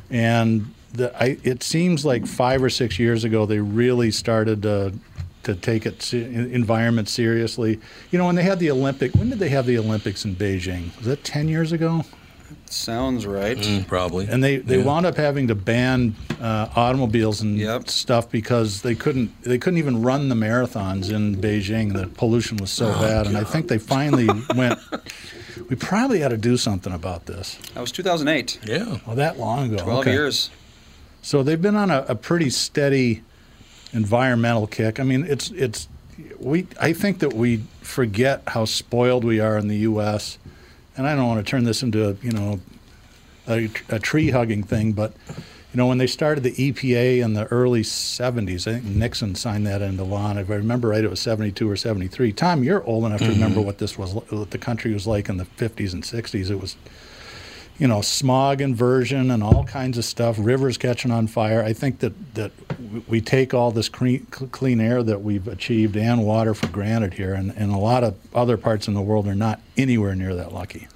And 0.09 0.73
the, 0.93 1.13
I, 1.21 1.37
it 1.43 1.63
seems 1.63 2.05
like 2.05 2.25
five 2.27 2.63
or 2.63 2.69
six 2.69 2.99
years 2.99 3.23
ago, 3.23 3.45
they 3.45 3.59
really 3.59 4.11
started 4.11 4.61
to 4.61 4.93
to 5.43 5.55
take 5.55 5.85
it 5.85 6.01
se- 6.01 6.23
environment 6.53 7.09
seriously. 7.09 7.79
You 8.11 8.19
know, 8.19 8.25
when 8.25 8.35
they 8.35 8.43
had 8.43 8.59
the 8.59 8.71
Olympic, 8.71 9.13
when 9.15 9.29
did 9.29 9.39
they 9.39 9.49
have 9.49 9.65
the 9.65 9.77
Olympics 9.77 10.25
in 10.25 10.35
Beijing? 10.35 10.95
Was 10.97 11.05
that 11.07 11.23
ten 11.23 11.47
years 11.47 11.71
ago? 11.71 12.03
Sounds 12.69 13.25
right. 13.27 13.57
Mm, 13.57 13.87
probably. 13.87 14.27
And 14.27 14.43
they, 14.43 14.57
they 14.57 14.79
Yeah. 14.79 14.83
wound 14.85 15.05
up 15.05 15.15
having 15.15 15.47
to 15.49 15.55
ban 15.55 16.15
uh, 16.41 16.69
automobiles 16.75 17.41
and 17.41 17.57
Yep. 17.57 17.89
stuff 17.89 18.29
because 18.31 18.81
they 18.81 18.95
couldn't 18.95 19.29
they 19.43 19.57
couldn't 19.57 19.77
even 19.77 20.01
run 20.01 20.29
the 20.29 20.35
marathons 20.35 21.11
in 21.11 21.35
Beijing. 21.35 21.93
The 21.93 22.07
pollution 22.07 22.57
was 22.57 22.69
Oh, 22.81 22.91
so 22.91 22.99
bad, 22.99 23.27
and 23.27 23.37
I 23.37 23.43
think 23.43 23.67
they 23.67 23.77
finally 23.77 24.27
went. 24.55 24.79
We 25.69 25.75
probably 25.75 26.19
had 26.19 26.29
to 26.29 26.37
do 26.37 26.57
something 26.57 26.91
about 26.93 27.25
this. 27.27 27.57
That 27.75 27.81
was 27.81 27.91
2008. 27.91 28.59
Yeah. 28.65 28.97
Well, 29.05 29.15
that 29.15 29.39
long 29.39 29.71
ago. 29.73 29.83
12 29.83 29.99
Okay. 29.99 30.11
years. 30.11 30.49
So 31.21 31.41
they've 31.43 31.61
been 31.61 31.75
on 31.75 31.89
a, 31.91 32.05
a 32.09 32.15
pretty 32.15 32.49
steady 32.49 33.23
environmental 33.93 34.67
kick. 34.67 34.99
I 34.99 35.03
mean, 35.03 35.25
it's 35.25 35.51
it's 35.51 35.87
we. 36.39 36.67
I 36.79 36.93
think 36.93 37.19
that 37.19 37.33
we 37.33 37.63
forget 37.81 38.43
how 38.47 38.65
spoiled 38.65 39.23
we 39.23 39.39
are 39.39 39.57
in 39.57 39.67
the 39.67 39.77
U.S. 39.77 40.37
And 40.95 41.07
I 41.07 41.15
don't 41.15 41.27
want 41.27 41.45
to 41.45 41.49
turn 41.49 41.63
this 41.63 41.81
into 41.81 42.09
a 42.09 42.13
you 42.21 42.31
know 42.31 42.59
a, 43.47 43.69
a 43.89 43.99
tree 43.99 44.31
hugging 44.31 44.63
thing, 44.63 44.93
but 44.93 45.13
you 45.27 45.77
know 45.77 45.87
when 45.87 45.97
they 45.97 46.07
started 46.07 46.43
the 46.43 46.51
EPA 46.51 47.23
in 47.23 47.33
the 47.33 47.45
early 47.45 47.81
'70s, 47.81 48.67
I 48.67 48.79
think 48.79 48.85
Nixon 48.85 49.35
signed 49.35 49.65
that 49.67 49.81
into 49.81 50.03
law. 50.03 50.29
And 50.29 50.39
if 50.39 50.49
I 50.49 50.55
remember 50.55 50.89
right, 50.89 51.03
it 51.03 51.09
was 51.09 51.19
'72 51.19 51.69
or 51.69 51.75
'73. 51.75 52.31
Tom, 52.33 52.63
you're 52.63 52.83
old 52.83 53.05
enough 53.05 53.19
to 53.19 53.25
mm-hmm. 53.25 53.33
remember 53.33 53.61
what 53.61 53.77
this 53.77 53.97
was, 53.97 54.13
what 54.13 54.51
the 54.51 54.57
country 54.57 54.93
was 54.93 55.07
like 55.07 55.29
in 55.29 55.37
the 55.37 55.45
'50s 55.45 55.93
and 55.93 56.03
'60s. 56.03 56.49
It 56.49 56.59
was 56.59 56.75
you 57.79 57.87
know, 57.87 58.01
smog 58.01 58.61
inversion 58.61 59.31
and 59.31 59.43
all 59.43 59.63
kinds 59.63 59.97
of 59.97 60.05
stuff, 60.05 60.37
rivers 60.39 60.77
catching 60.77 61.11
on 61.11 61.27
fire. 61.27 61.63
I 61.63 61.73
think 61.73 61.99
that, 61.99 62.35
that 62.35 62.51
we 63.07 63.19
take 63.19 63.53
all 63.53 63.71
this 63.71 63.89
clean, 63.89 64.25
clean 64.27 64.79
air 64.79 65.01
that 65.03 65.21
we've 65.21 65.47
achieved 65.47 65.97
and 65.97 66.23
water 66.25 66.53
for 66.53 66.67
granted 66.67 67.15
here, 67.15 67.33
and, 67.33 67.51
and 67.57 67.71
a 67.71 67.77
lot 67.77 68.03
of 68.03 68.15
other 68.33 68.57
parts 68.57 68.87
in 68.87 68.93
the 68.93 69.01
world 69.01 69.27
are 69.27 69.35
not 69.35 69.59
anywhere 69.75 70.15
near 70.15 70.35
that 70.35 70.53
lucky. 70.53 70.87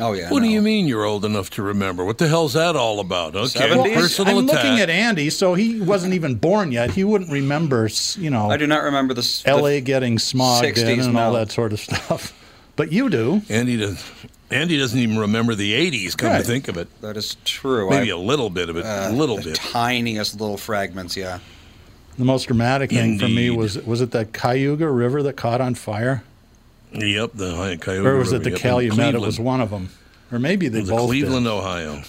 Oh, 0.00 0.12
yeah. 0.12 0.30
What 0.30 0.40
do 0.42 0.48
you 0.48 0.60
mean 0.62 0.86
you're 0.86 1.04
old 1.04 1.24
enough 1.24 1.50
to 1.50 1.62
remember? 1.62 2.04
What 2.04 2.18
the 2.18 2.28
hell's 2.28 2.52
that 2.52 2.76
all 2.76 3.00
about? 3.00 3.34
Okay, 3.34 3.68
70s? 3.68 3.94
personal 3.94 4.38
I'm 4.38 4.44
attack. 4.48 4.62
looking 4.64 4.80
at 4.80 4.90
Andy, 4.90 5.30
so 5.30 5.54
he 5.54 5.80
wasn't 5.80 6.14
even 6.14 6.36
born 6.36 6.70
yet. 6.70 6.90
He 6.90 7.02
wouldn't 7.02 7.32
remember, 7.32 7.88
you 8.16 8.30
know, 8.30 8.50
I 8.50 8.56
do 8.58 8.66
not 8.66 8.84
remember 8.84 9.14
this. 9.14 9.42
the- 9.42 9.48
L.A. 9.48 9.80
getting 9.80 10.18
smogged 10.18 10.64
in 10.64 10.74
60s, 10.74 11.06
and 11.06 11.18
all 11.18 11.32
that 11.32 11.50
sort 11.50 11.72
of 11.72 11.80
stuff. 11.80 12.34
But 12.76 12.92
you 12.92 13.10
do. 13.10 13.42
Andy 13.48 13.76
does. 13.76 14.08
Andy 14.50 14.78
doesn't 14.78 14.98
even 14.98 15.18
remember 15.18 15.54
the 15.54 15.72
'80s. 15.74 16.16
Come 16.16 16.30
Right. 16.30 16.38
to 16.38 16.44
think 16.44 16.68
of 16.68 16.76
it, 16.78 16.88
That 17.02 17.16
is 17.16 17.36
true. 17.44 17.90
maybe 17.90 18.10
I- 18.10 18.14
a 18.14 18.18
little 18.18 18.48
bit 18.50 18.68
of 18.70 18.76
it, 18.76 18.84
uh, 18.86 19.08
a 19.10 19.12
little 19.12 19.36
the 19.36 19.42
bit. 19.50 19.54
Tiniest 19.56 20.40
little 20.40 20.56
fragments, 20.56 21.16
yeah. 21.16 21.38
The 22.18 22.24
most 22.24 22.46
dramatic 22.48 22.90
thing 22.90 23.18
for 23.18 23.28
me 23.28 23.50
was 23.50 23.78
was 23.78 24.00
it 24.00 24.10
that 24.12 24.32
Cuyahoga 24.32 24.88
River 24.90 25.22
that 25.22 25.36
caught 25.36 25.60
on 25.60 25.74
fire, 25.74 26.22
Yep, 26.92 27.32
the 27.34 27.52
Ohio 27.52 27.76
Coyote 27.76 28.06
or 28.06 28.16
was 28.16 28.32
it 28.32 28.42
the 28.42 28.50
yep, 28.50 28.58
Calumet? 28.60 29.14
It 29.14 29.20
was 29.20 29.38
one 29.38 29.60
of 29.60 29.70
them, 29.70 29.90
or 30.32 30.38
maybe 30.38 30.68
they 30.68 30.78
It 30.78 30.82
was 30.82 30.90
both. 30.90 31.00
did. 31.12 31.20
Cleveland, 31.20 31.46
Ohio. 31.46 32.02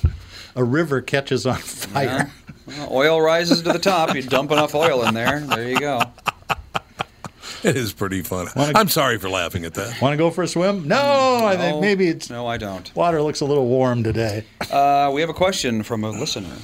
a 0.56 0.64
river 0.64 1.02
catches 1.02 1.46
on 1.46 1.58
fire. 1.58 2.32
Well, 2.66 2.88
oil 2.92 3.22
rises 3.22 3.62
to 3.64 3.74
the 3.74 3.80
top. 3.80 4.16
You 4.16 4.22
dump 4.22 4.52
enough 4.52 4.74
oil 4.76 5.04
in 5.06 5.14
there. 5.14 5.42
There 5.42 5.68
you 5.70 5.80
go. 5.80 6.02
It 7.64 7.76
is 7.76 7.94
pretty 7.94 8.22
funny. 8.22 8.50
Wanna- 8.56 8.78
I'm 8.80 8.88
sorry 8.90 9.18
for 9.18 9.30
laughing 9.30 9.66
at 9.66 9.74
that. 9.76 10.02
Want 10.02 10.14
to 10.14 10.18
go 10.18 10.32
for 10.32 10.44
a 10.44 10.48
swim? 10.48 10.88
No, 10.88 11.46
I 11.46 11.58
think 11.58 11.82
maybe 11.82 12.08
it's 12.08 12.30
No, 12.30 12.48
I 12.48 12.58
don't. 12.58 12.94
water 12.96 13.22
looks 13.22 13.42
a 13.42 13.46
little 13.46 13.68
warm 13.68 14.04
today. 14.04 14.46
Uh, 14.72 15.12
we 15.14 15.22
have 15.22 15.30
a 15.30 15.34
question 15.34 15.84
from 15.84 16.04
a 16.04 16.10
listener. 16.10 16.56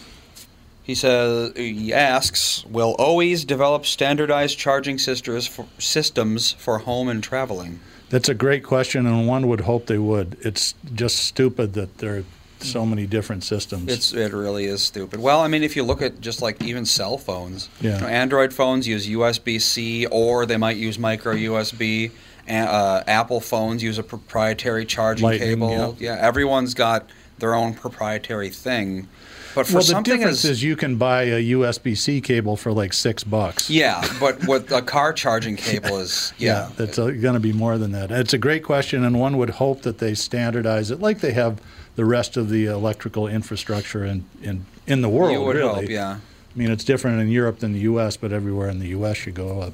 He 0.83 0.93
says 0.95 1.51
he 1.55 1.91
asks, 1.93 2.63
"Will 2.69 2.95
always 2.99 3.43
develop 3.43 3.85
standardized 3.87 4.57
charging 4.59 4.99
sisters 4.99 5.47
for, 5.47 5.65
systems 5.79 6.51
for 6.53 6.77
home 6.77 7.09
and 7.09 7.23
traveling?" 7.23 7.79
That's 8.11 8.29
a 8.29 8.35
great 8.35 8.63
question, 8.63 9.07
and 9.07 9.27
one 9.27 9.47
would 9.47 9.61
hope 9.61 9.87
they 9.87 9.97
would. 9.97 10.37
It's 10.41 10.75
just 10.93 11.17
stupid 11.17 11.73
that 11.73 11.97
there 11.97 12.17
are 12.17 12.23
so 12.59 12.85
many 12.85 13.05
different 13.05 13.43
systems. 13.43 13.91
It's 13.91 14.13
it 14.13 14.33
really 14.33 14.65
is 14.65 14.81
stupid. 14.81 15.19
Well, 15.19 15.39
I 15.41 15.47
mean, 15.47 15.63
if 15.63 15.75
you 15.75 15.83
look 15.83 16.01
at 16.01 16.21
just 16.21 16.41
like 16.41 16.63
even 16.63 16.85
cell 16.85 17.17
phones, 17.17 17.69
Yeah. 17.81 17.95
you 17.95 18.01
know, 18.01 18.07
Android 18.07 18.53
phones 18.53 18.87
use 18.87 19.07
USB 19.07 19.59
C 19.61 20.05
or 20.07 20.45
they 20.45 20.57
might 20.57 20.77
use 20.77 20.97
micro 20.97 21.33
USB. 21.33 22.11
Uh, 22.49 23.03
Apple 23.07 23.41
phones 23.41 23.81
use 23.81 23.97
a 23.97 24.03
proprietary 24.03 24.85
charging 24.85 25.25
Lightning, 25.25 25.49
cable. 25.59 25.95
Yeah. 25.99 26.17
everyone's 26.19 26.73
got 26.75 27.09
their 27.39 27.55
own 27.55 27.73
proprietary 27.73 28.49
thing. 28.49 29.07
But 29.55 29.65
for 29.67 29.75
well, 29.75 29.81
the 29.83 29.87
something 29.87 30.17
difference 30.17 30.43
as 30.43 30.51
is 30.51 30.63
you 30.63 30.75
can 30.75 30.97
buy 30.97 31.23
a 31.23 31.41
USB-C 31.41 32.19
cable 32.21 32.57
for 32.57 32.73
like 32.73 32.91
six 32.91 33.23
bucks. 33.23 33.69
yeah, 33.69 34.05
but 34.19 34.45
what 34.45 34.69
a 34.71 34.81
car 34.81 35.13
charging 35.13 35.55
cable 35.55 35.97
is, 35.97 36.33
yeah, 36.37 36.69
that's 36.75 36.97
going 36.97 37.21
to 37.21 37.39
be 37.39 37.53
more 37.53 37.77
than 37.77 37.93
that. 37.93 38.11
It's 38.11 38.33
a 38.33 38.37
great 38.37 38.63
question, 38.65 39.03
and 39.05 39.17
one 39.17 39.37
would 39.37 39.51
hope 39.51 39.83
that 39.83 39.99
they 39.99 40.13
standardize 40.13 40.91
it 40.91 40.99
like 40.99 41.21
they 41.21 41.31
have 41.31 41.61
the 41.95 42.05
rest 42.05 42.37
of 42.37 42.49
the 42.49 42.65
electrical 42.65 43.27
infrastructure 43.27 44.03
in 44.03 44.25
in, 44.41 44.65
in 44.87 45.01
the 45.01 45.09
world. 45.09 45.31
you 45.31 45.41
would 45.41 45.55
really. 45.55 45.81
hope, 45.81 45.89
yeah. 45.89 46.19
I 46.55 46.57
mean, 46.57 46.71
it's 46.71 46.83
different 46.83 47.19
in 47.19 47.27
Europe 47.29 47.59
than 47.59 47.73
the 47.73 47.79
U.S., 47.79 48.15
but 48.15 48.31
everywhere 48.31 48.69
in 48.69 48.79
the 48.79 48.87
U.S. 48.87 49.25
you 49.25 49.33
go, 49.33 49.61
uh, 49.61 49.71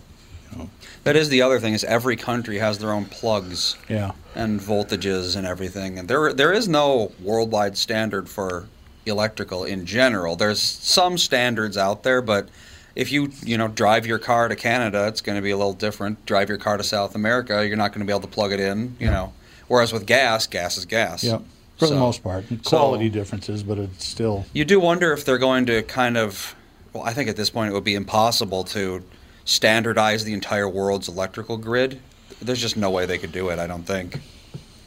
you 0.51 0.57
know, 0.57 0.69
That 1.03 1.15
is 1.15 1.29
the 1.29 1.41
other 1.43 1.59
thing 1.59 1.73
is 1.73 1.83
every 1.83 2.15
country 2.15 2.57
has 2.57 2.79
their 2.79 2.91
own 2.91 3.05
plugs 3.05 3.77
yeah. 3.87 4.13
and 4.33 4.59
voltages 4.59 5.35
and 5.35 5.45
everything, 5.45 5.99
and 5.99 6.07
there 6.07 6.33
there 6.33 6.53
is 6.53 6.67
no 6.67 7.11
worldwide 7.21 7.77
standard 7.77 8.29
for 8.29 8.67
electrical 9.05 9.63
in 9.63 9.85
general. 9.85 10.35
There's 10.35 10.61
some 10.61 11.17
standards 11.17 11.77
out 11.77 12.03
there, 12.03 12.21
but 12.21 12.49
if 12.95 13.11
you 13.11 13.31
you 13.43 13.57
know 13.57 13.67
drive 13.67 14.05
your 14.05 14.19
car 14.19 14.47
to 14.47 14.55
Canada, 14.55 15.07
it's 15.07 15.21
going 15.21 15.37
to 15.37 15.41
be 15.41 15.51
a 15.51 15.57
little 15.57 15.73
different. 15.73 16.25
Drive 16.25 16.49
your 16.49 16.57
car 16.57 16.77
to 16.77 16.83
South 16.83 17.15
America, 17.15 17.65
you're 17.65 17.77
not 17.77 17.91
going 17.91 18.01
to 18.01 18.05
be 18.05 18.11
able 18.11 18.27
to 18.27 18.33
plug 18.33 18.51
it 18.51 18.59
in, 18.59 18.95
you 18.99 19.07
know. 19.07 19.33
Whereas 19.67 19.93
with 19.93 20.05
gas, 20.05 20.47
gas 20.47 20.77
is 20.77 20.85
gas. 20.85 21.23
Yeah, 21.23 21.39
for 21.87 21.93
the 21.93 21.99
most 21.99 22.23
part. 22.23 22.45
Quality 22.65 23.09
differences, 23.09 23.63
but 23.63 23.77
it's 23.77 24.05
still. 24.05 24.45
You 24.53 24.65
do 24.65 24.79
wonder 24.79 25.13
if 25.13 25.25
they're 25.25 25.37
going 25.37 25.65
to 25.67 25.83
kind 25.83 26.17
of. 26.17 26.55
Well, 26.93 27.03
I 27.03 27.13
think 27.13 27.29
at 27.29 27.37
this 27.37 27.49
point 27.49 27.71
it 27.71 27.73
would 27.73 27.83
be 27.83 27.95
impossible 27.95 28.63
to 28.65 29.03
standardize 29.45 30.23
the 30.23 30.33
entire 30.33 30.67
world's 30.67 31.07
electrical 31.07 31.57
grid. 31.57 32.01
There's 32.41 32.59
just 32.59 32.75
no 32.75 32.89
way 32.89 33.05
they 33.05 33.17
could 33.17 33.31
do 33.31 33.49
it. 33.49 33.59
I 33.59 33.67
don't 33.67 33.83
think. 33.83 34.19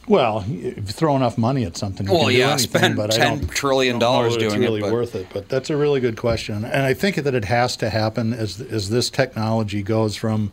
Well, 0.07 0.45
if 0.47 0.77
you 0.77 0.83
throw 0.83 1.17
enough 1.17 1.39
money 1.39 1.65
at 1.65 1.77
something, 1.77 2.07
you 2.07 2.13
Well, 2.13 2.31
yeah, 2.31 2.51
anything, 2.51 2.59
spend 2.59 2.97
but 2.97 3.15
I 3.15 3.17
10 3.17 3.39
don't, 3.39 3.49
trillion 3.49 3.99
dollars 3.99 4.37
doing 4.37 4.63
it, 4.63 4.67
really 4.67 4.83
worth 4.83 5.15
it. 5.15 5.29
But 5.33 5.49
that's 5.49 5.71
a 5.71 5.77
really 5.77 6.01
good 6.01 6.17
question, 6.17 6.65
and 6.65 6.83
I 6.83 6.93
think 6.93 7.17
that 7.17 7.35
it 7.35 7.47
has 7.47 7.77
to 7.79 7.89
happen 7.89 8.35
as 8.35 8.61
as 8.61 8.91
this 8.91 9.09
technology 9.09 9.83
goes 9.83 10.15
from 10.15 10.53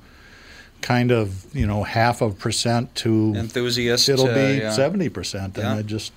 kind 0.82 1.12
of 1.12 1.54
you 1.54 1.68
know 1.68 1.84
half 1.84 2.22
of 2.22 2.40
percent 2.40 2.94
to 2.96 3.34
Enthusiast. 3.36 4.08
it'll 4.10 4.28
uh, 4.28 4.34
be 4.34 4.60
yeah. 4.60 4.72
seventy 4.72 5.10
percent, 5.10 5.58
and 5.58 5.66
Yeah. 5.66 5.76
I 5.76 5.82
just 5.82 6.14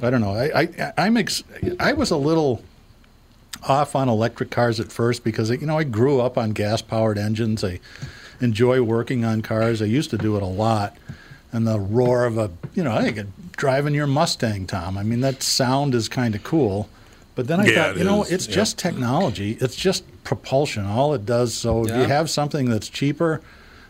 I 0.00 0.10
don't 0.10 0.20
know. 0.20 0.34
I, 0.34 0.60
I 0.78 0.92
I'm 0.98 1.16
ex- 1.16 1.44
I 1.78 1.92
was 1.92 2.10
a 2.10 2.16
little 2.16 2.62
off 3.68 3.94
on 3.94 4.08
electric 4.08 4.50
cars 4.50 4.80
at 4.80 4.90
first 4.90 5.22
because 5.24 5.50
you 5.50 5.58
know 5.66 5.78
I 5.78 5.84
grew 5.84 6.20
up 6.20 6.36
on 6.38 6.50
gas 6.52 6.82
powered 6.82 7.18
engines. 7.18 7.62
I 7.62 7.80
enjoy 8.40 8.82
working 8.82 9.24
on 9.24 9.42
cars. 9.42 9.80
I 9.82 9.84
used 9.86 10.10
to 10.10 10.18
do 10.18 10.36
it 10.36 10.42
a 10.42 10.46
lot, 10.46 10.96
and 11.52 11.66
the 11.66 11.78
roar 11.78 12.24
of 12.24 12.38
a 12.38 12.50
you 12.74 12.82
know 12.82 12.92
I 12.92 13.10
think 13.10 13.28
driving 13.56 13.94
your 13.94 14.06
Mustang, 14.06 14.66
Tom. 14.66 14.96
I 14.98 15.02
mean 15.02 15.20
that 15.20 15.42
sound 15.42 15.94
is 15.94 16.08
kind 16.08 16.34
of 16.34 16.42
cool. 16.42 16.88
But 17.34 17.46
then 17.46 17.60
I 17.60 17.66
Yeah, 17.66 17.74
thought, 17.86 17.96
you 17.96 18.04
know, 18.04 18.24
is. 18.24 18.30
it's 18.32 18.46
Yeah. 18.46 18.56
just 18.56 18.76
technology. 18.78 19.56
It's 19.58 19.74
just 19.74 20.04
propulsion. 20.22 20.84
All 20.84 21.14
it 21.14 21.24
does. 21.24 21.54
So 21.54 21.86
if 21.86 21.88
you 21.96 22.04
have 22.04 22.28
something 22.28 22.68
that's 22.68 22.90
cheaper, 22.90 23.40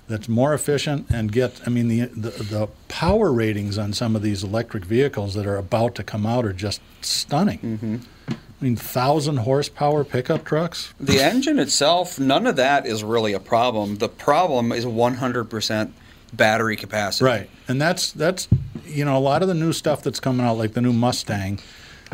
that's 0.08 0.28
more 0.28 0.52
efficient, 0.52 1.06
and 1.10 1.30
get, 1.32 1.60
I 1.66 1.70
mean, 1.70 1.88
the, 1.88 2.06
the 2.06 2.30
the 2.42 2.68
power 2.88 3.32
ratings 3.32 3.78
on 3.78 3.92
some 3.92 4.14
of 4.16 4.22
these 4.22 4.42
electric 4.42 4.84
vehicles 4.84 5.34
that 5.34 5.46
are 5.46 5.56
about 5.56 5.94
to 5.96 6.02
come 6.02 6.26
out 6.26 6.44
are 6.44 6.52
just 6.52 6.80
stunning. 7.00 7.58
Mm-hmm. 7.58 7.96
I 8.28 8.64
mean, 8.64 8.76
thousand 8.76 9.38
horsepower 9.38 10.04
pickup 10.04 10.44
trucks. 10.44 10.92
The 11.00 11.20
engine 11.20 11.58
itself, 11.58 12.20
none 12.20 12.46
of 12.46 12.56
that 12.56 12.86
is 12.86 13.02
really 13.02 13.32
a 13.32 13.40
problem. 13.40 13.96
The 13.96 14.08
problem 14.08 14.70
is 14.70 14.84
100% 14.84 15.90
battery 16.32 16.76
capacity. 16.76 17.24
Right, 17.24 17.50
and 17.68 17.80
that's 17.80 18.12
that's 18.12 18.48
you 18.86 19.04
know 19.04 19.16
a 19.16 19.20
lot 19.20 19.42
of 19.42 19.48
the 19.48 19.54
new 19.54 19.72
stuff 19.72 20.02
that's 20.02 20.20
coming 20.20 20.46
out, 20.46 20.58
like 20.58 20.74
the 20.74 20.80
new 20.80 20.92
Mustang. 20.92 21.58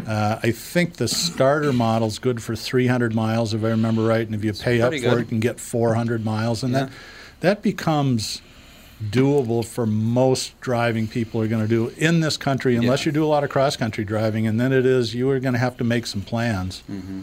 Uh, 0.07 0.39
I 0.43 0.53
think 0.53 0.95
the 0.95 1.09
starter 1.09 1.73
model's 1.73 2.21
good 2.21 2.41
for 2.41 2.55
300 2.55 3.15
miles, 3.17 3.53
if 3.53 3.65
I 3.65 3.71
remember 3.71 4.03
right, 4.05 4.25
and 4.25 4.33
if 4.35 4.45
you 4.45 4.53
pay 4.53 4.81
up 4.81 4.93
for 4.93 4.99
good. 5.01 5.13
it, 5.13 5.19
you 5.19 5.25
can 5.25 5.41
get 5.41 5.59
400 5.59 6.25
miles, 6.25 6.63
and 6.63 6.73
Yeah. 6.73 6.85
that 6.85 6.91
that 7.41 7.63
becomes 7.63 8.43
doable 9.11 9.65
for 9.65 9.87
most 9.87 10.61
driving 10.61 11.07
people 11.07 11.41
are 11.41 11.47
going 11.47 11.63
to 11.63 11.69
do 11.69 11.93
in 11.97 12.21
this 12.21 12.37
country, 12.37 12.75
unless 12.75 13.05
Yeah. 13.05 13.11
you 13.11 13.13
do 13.13 13.25
a 13.25 13.27
lot 13.29 13.45
of 13.45 13.51
cross 13.51 13.77
country 13.77 14.05
driving, 14.05 14.47
and 14.47 14.59
then 14.61 14.73
it 14.73 14.85
is 14.85 15.15
you 15.15 15.31
are 15.31 15.39
going 15.39 15.53
to 15.55 15.61
have 15.61 15.77
to 15.77 15.85
make 15.85 16.07
some 16.07 16.23
plans. 16.23 16.83
Mm-hmm. 16.91 17.23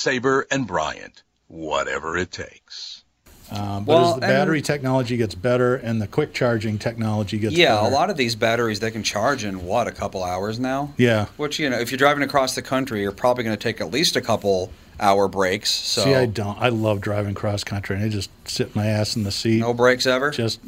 Sabre 0.00 0.46
and 0.50 0.66
Bryant, 0.66 1.22
whatever 1.48 2.16
it 2.18 2.30
takes. 2.30 3.02
Um, 3.50 3.84
but 3.84 3.92
Well, 3.94 4.08
as 4.08 4.14
the 4.16 4.20
battery 4.22 4.60
technology 4.60 5.16
gets 5.16 5.34
better 5.34 5.76
and 5.76 6.02
the 6.02 6.06
quick 6.06 6.34
charging 6.34 6.78
technology 6.78 7.38
gets 7.38 7.54
Yeah, 7.56 7.76
better, 7.76 7.86
a 7.86 7.90
lot 7.90 8.10
of 8.10 8.16
these 8.16 8.34
batteries 8.34 8.80
they 8.80 8.90
can 8.90 9.02
charge 9.02 9.42
in 9.44 9.64
what 9.64 9.86
a 9.86 9.92
couple 9.92 10.22
hours 10.22 10.58
now. 10.60 10.92
Yeah. 10.98 11.26
Which 11.38 11.58
you 11.58 11.70
know, 11.70 11.78
if 11.78 11.90
you're 11.90 11.98
driving 11.98 12.22
across 12.24 12.54
the 12.54 12.62
country, 12.62 13.00
you're 13.00 13.12
probably 13.12 13.44
going 13.44 13.56
to 13.56 13.62
take 13.62 13.80
at 13.80 13.90
least 13.90 14.16
a 14.16 14.20
couple 14.20 14.70
hour 15.00 15.28
breaks. 15.28 15.70
So 15.70 16.02
See, 16.04 16.14
I 16.14 16.26
don't. 16.26 16.58
I 16.60 16.68
love 16.68 17.00
driving 17.00 17.34
cross 17.34 17.64
country, 17.64 17.96
and 17.96 18.04
I 18.04 18.08
just 18.10 18.30
sit 18.48 18.74
my 18.76 18.86
ass 18.86 19.14
in 19.16 19.22
the 19.22 19.30
seat. 19.30 19.60
no 19.60 19.72
breaks 19.72 20.06
ever. 20.06 20.30
Just 20.30 20.60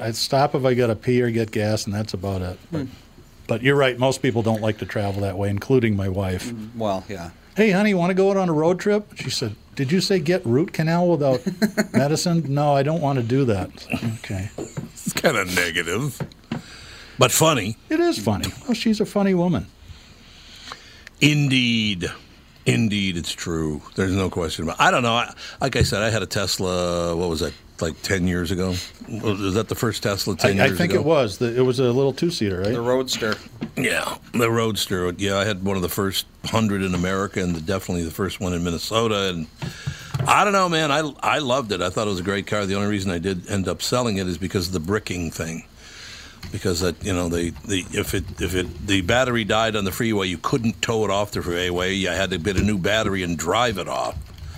I 0.00 0.10
stop 0.12 0.54
if 0.54 0.64
I 0.64 0.74
got 0.74 0.88
to 0.88 0.94
pee 0.96 1.22
or 1.22 1.30
get 1.30 1.50
gas, 1.50 1.86
and 1.86 1.94
that's 1.94 2.12
about 2.14 2.42
it. 2.42 2.58
But, 2.70 2.78
Hmm. 2.82 2.86
but 3.46 3.62
you're 3.62 3.76
right. 3.76 3.98
Most 3.98 4.20
people 4.22 4.42
don't 4.42 4.60
like 4.60 4.78
to 4.78 4.86
travel 4.86 5.22
that 5.22 5.38
way, 5.38 5.48
including 5.48 5.96
my 5.96 6.08
wife. 6.08 6.52
well, 6.76 7.04
yeah. 7.08 7.30
Hey, 7.56 7.70
honey, 7.70 7.94
want 7.94 8.10
to 8.10 8.14
go 8.14 8.30
out 8.30 8.36
on 8.36 8.48
a 8.50 8.52
road 8.52 8.78
trip? 8.78 9.06
She 9.16 9.30
said, 9.30 9.56
"Did 9.74 9.90
you 9.90 10.00
say 10.02 10.18
get 10.18 10.44
root 10.44 10.72
canal 10.74 11.08
without 11.08 11.40
medicine?" 11.94 12.44
No, 12.52 12.74
I 12.74 12.82
don't 12.82 13.00
want 13.00 13.18
to 13.18 13.22
do 13.22 13.46
that. 13.46 13.70
Okay, 14.18 14.50
It's 14.58 15.12
kind 15.14 15.36
of 15.38 15.54
negative, 15.54 16.20
but 17.18 17.32
funny. 17.32 17.76
it 17.88 17.98
is 17.98 18.18
funny. 18.18 18.52
Well, 18.64 18.74
she's 18.74 19.00
a 19.00 19.06
funny 19.06 19.32
woman. 19.34 19.66
Indeed. 21.20 22.10
Indeed, 22.66 23.16
it's 23.16 23.32
true. 23.32 23.80
There's 23.94 24.12
no 24.12 24.28
question 24.28 24.64
about. 24.64 24.74
it. 24.78 24.82
I 24.82 24.90
don't 24.90 25.02
know. 25.02 25.14
I, 25.14 25.32
like 25.60 25.76
I 25.76 25.82
said, 25.82 26.02
I 26.02 26.10
had 26.10 26.22
a 26.22 26.26
Tesla. 26.26 27.14
What 27.16 27.30
was 27.30 27.40
that? 27.40 27.52
Like 27.80 28.00
ten 28.02 28.26
years 28.26 28.50
ago? 28.50 28.70
Was 29.08 29.40
was 29.40 29.54
that 29.54 29.68
the 29.68 29.74
first 29.74 30.02
Tesla? 30.02 30.34
Ten 30.36 30.58
I 30.58 30.64
years 30.66 30.72
I 30.72 30.76
think 30.78 30.92
ago? 30.92 31.00
it 31.00 31.06
was. 31.06 31.38
The, 31.38 31.54
it 31.56 31.60
was 31.60 31.78
a 31.78 31.84
little 31.92 32.12
two 32.12 32.30
seater, 32.30 32.60
right? 32.60 32.72
The 32.72 32.80
Roadster. 32.80 33.36
Yeah, 33.76 34.16
the 34.32 34.50
Roadster. 34.50 35.12
Yeah, 35.18 35.36
I 35.36 35.44
had 35.44 35.62
one 35.62 35.76
of 35.76 35.82
the 35.82 35.88
first 35.90 36.26
hundred 36.44 36.82
in 36.82 36.94
America, 36.94 37.42
and 37.42 37.54
the, 37.54 37.60
definitely 37.60 38.04
the 38.04 38.10
first 38.10 38.40
one 38.40 38.54
in 38.54 38.64
Minnesota. 38.64 39.28
And 39.28 39.46
I 40.26 40.44
don't 40.44 40.54
know, 40.54 40.68
man. 40.70 40.90
I 40.90 41.12
I 41.20 41.38
loved 41.40 41.70
it. 41.72 41.82
I 41.82 41.90
thought 41.90 42.06
it 42.06 42.10
was 42.10 42.20
a 42.20 42.24
great 42.24 42.46
car. 42.46 42.64
The 42.64 42.74
only 42.76 42.88
reason 42.88 43.10
I 43.10 43.18
did 43.18 43.48
end 43.50 43.68
up 43.68 43.82
selling 43.82 44.16
it 44.16 44.26
is 44.26 44.38
because 44.38 44.68
of 44.68 44.72
the 44.72 44.80
bricking 44.80 45.30
thing. 45.30 45.64
Because 46.52 46.80
that 46.80 47.04
you 47.04 47.12
know 47.12 47.28
the, 47.28 47.50
the 47.66 47.84
if 47.92 48.14
it 48.14 48.24
if 48.40 48.54
it 48.54 48.86
the 48.86 49.02
battery 49.02 49.44
died 49.44 49.76
on 49.76 49.84
the 49.84 49.92
freeway, 49.92 50.28
you 50.28 50.38
couldn't 50.38 50.80
tow 50.80 51.04
it 51.04 51.10
off 51.10 51.32
the 51.32 51.42
freeway. 51.42 51.92
You 51.92 52.08
had 52.08 52.30
to 52.30 52.38
get 52.38 52.56
a 52.56 52.62
new 52.62 52.78
battery 52.78 53.22
and 53.22 53.36
drive 53.36 53.78
it 53.78 53.88
off. 53.88 54.16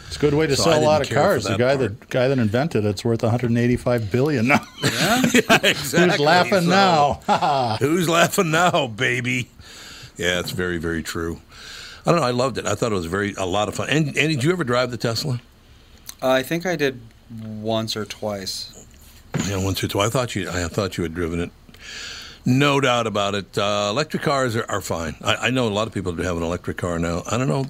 It's 0.09 0.17
a 0.17 0.21
good 0.21 0.35
way 0.35 0.47
to 0.47 0.57
So 0.57 0.65
sell 0.65 0.83
a 0.83 0.85
lot 0.85 1.03
of 1.03 1.11
cars. 1.11 1.45
The 1.45 1.57
guy 1.57 1.77
part. 1.77 2.01
that 2.01 2.09
guy 2.11 2.29
that 2.29 2.39
invented 2.39 2.85
it's 2.85 3.05
worth 3.05 3.23
185 3.23 4.11
billion 4.11 4.49
now. 4.49 4.61
exactly. 4.83 5.71
Who's 6.03 6.19
laughing 6.19 6.63
So- 6.63 7.21
now? 7.29 7.77
Who's 7.81 8.09
laughing 8.09 8.51
now, 8.51 8.87
baby? 8.89 9.51
Yeah, 10.17 10.41
it's 10.41 10.51
very, 10.51 10.79
very 10.79 11.03
true. 11.03 11.41
I 12.07 12.11
don't 12.11 12.21
know. 12.21 12.27
I 12.27 12.31
loved 12.33 12.57
it. 12.59 12.67
I 12.67 12.75
thought 12.75 12.91
it 12.91 12.95
was 12.95 13.07
very 13.07 13.35
a 13.35 13.45
lot 13.45 13.69
of 13.69 13.75
fun. 13.75 13.89
And 13.91 14.09
Andy, 14.17 14.35
did 14.37 14.45
you 14.45 14.51
ever 14.51 14.65
drive 14.65 14.91
the 14.91 14.97
Tesla? 14.97 15.41
Uh, 16.23 16.31
I 16.31 16.43
think 16.43 16.65
I 16.67 16.75
did 16.75 17.01
once 17.31 17.97
or 17.97 18.05
twice. 18.07 18.87
Yeah, 19.47 19.63
once 19.63 19.85
or 19.85 19.89
twice. 19.89 20.07
I 20.09 20.11
thought 20.11 20.35
you. 20.35 20.49
I 20.49 20.67
thought 20.69 20.97
you 20.97 21.03
had 21.03 21.15
driven 21.15 21.39
it. 21.39 21.51
No 22.47 22.81
doubt 22.81 23.07
about 23.07 23.35
it. 23.35 23.59
Uh, 23.59 23.89
electric 23.91 24.23
cars 24.23 24.57
are, 24.57 24.65
are 24.71 24.81
fine. 24.81 25.17
I, 25.23 25.35
I 25.37 25.51
know 25.51 25.69
a 25.69 25.71
lot 25.71 25.87
of 25.87 25.93
people 25.93 26.13
do 26.13 26.23
have 26.23 26.37
an 26.39 26.43
electric 26.43 26.79
car 26.79 26.99
now. 26.99 27.23
I 27.31 27.37
don't 27.37 27.49
know. 27.49 27.67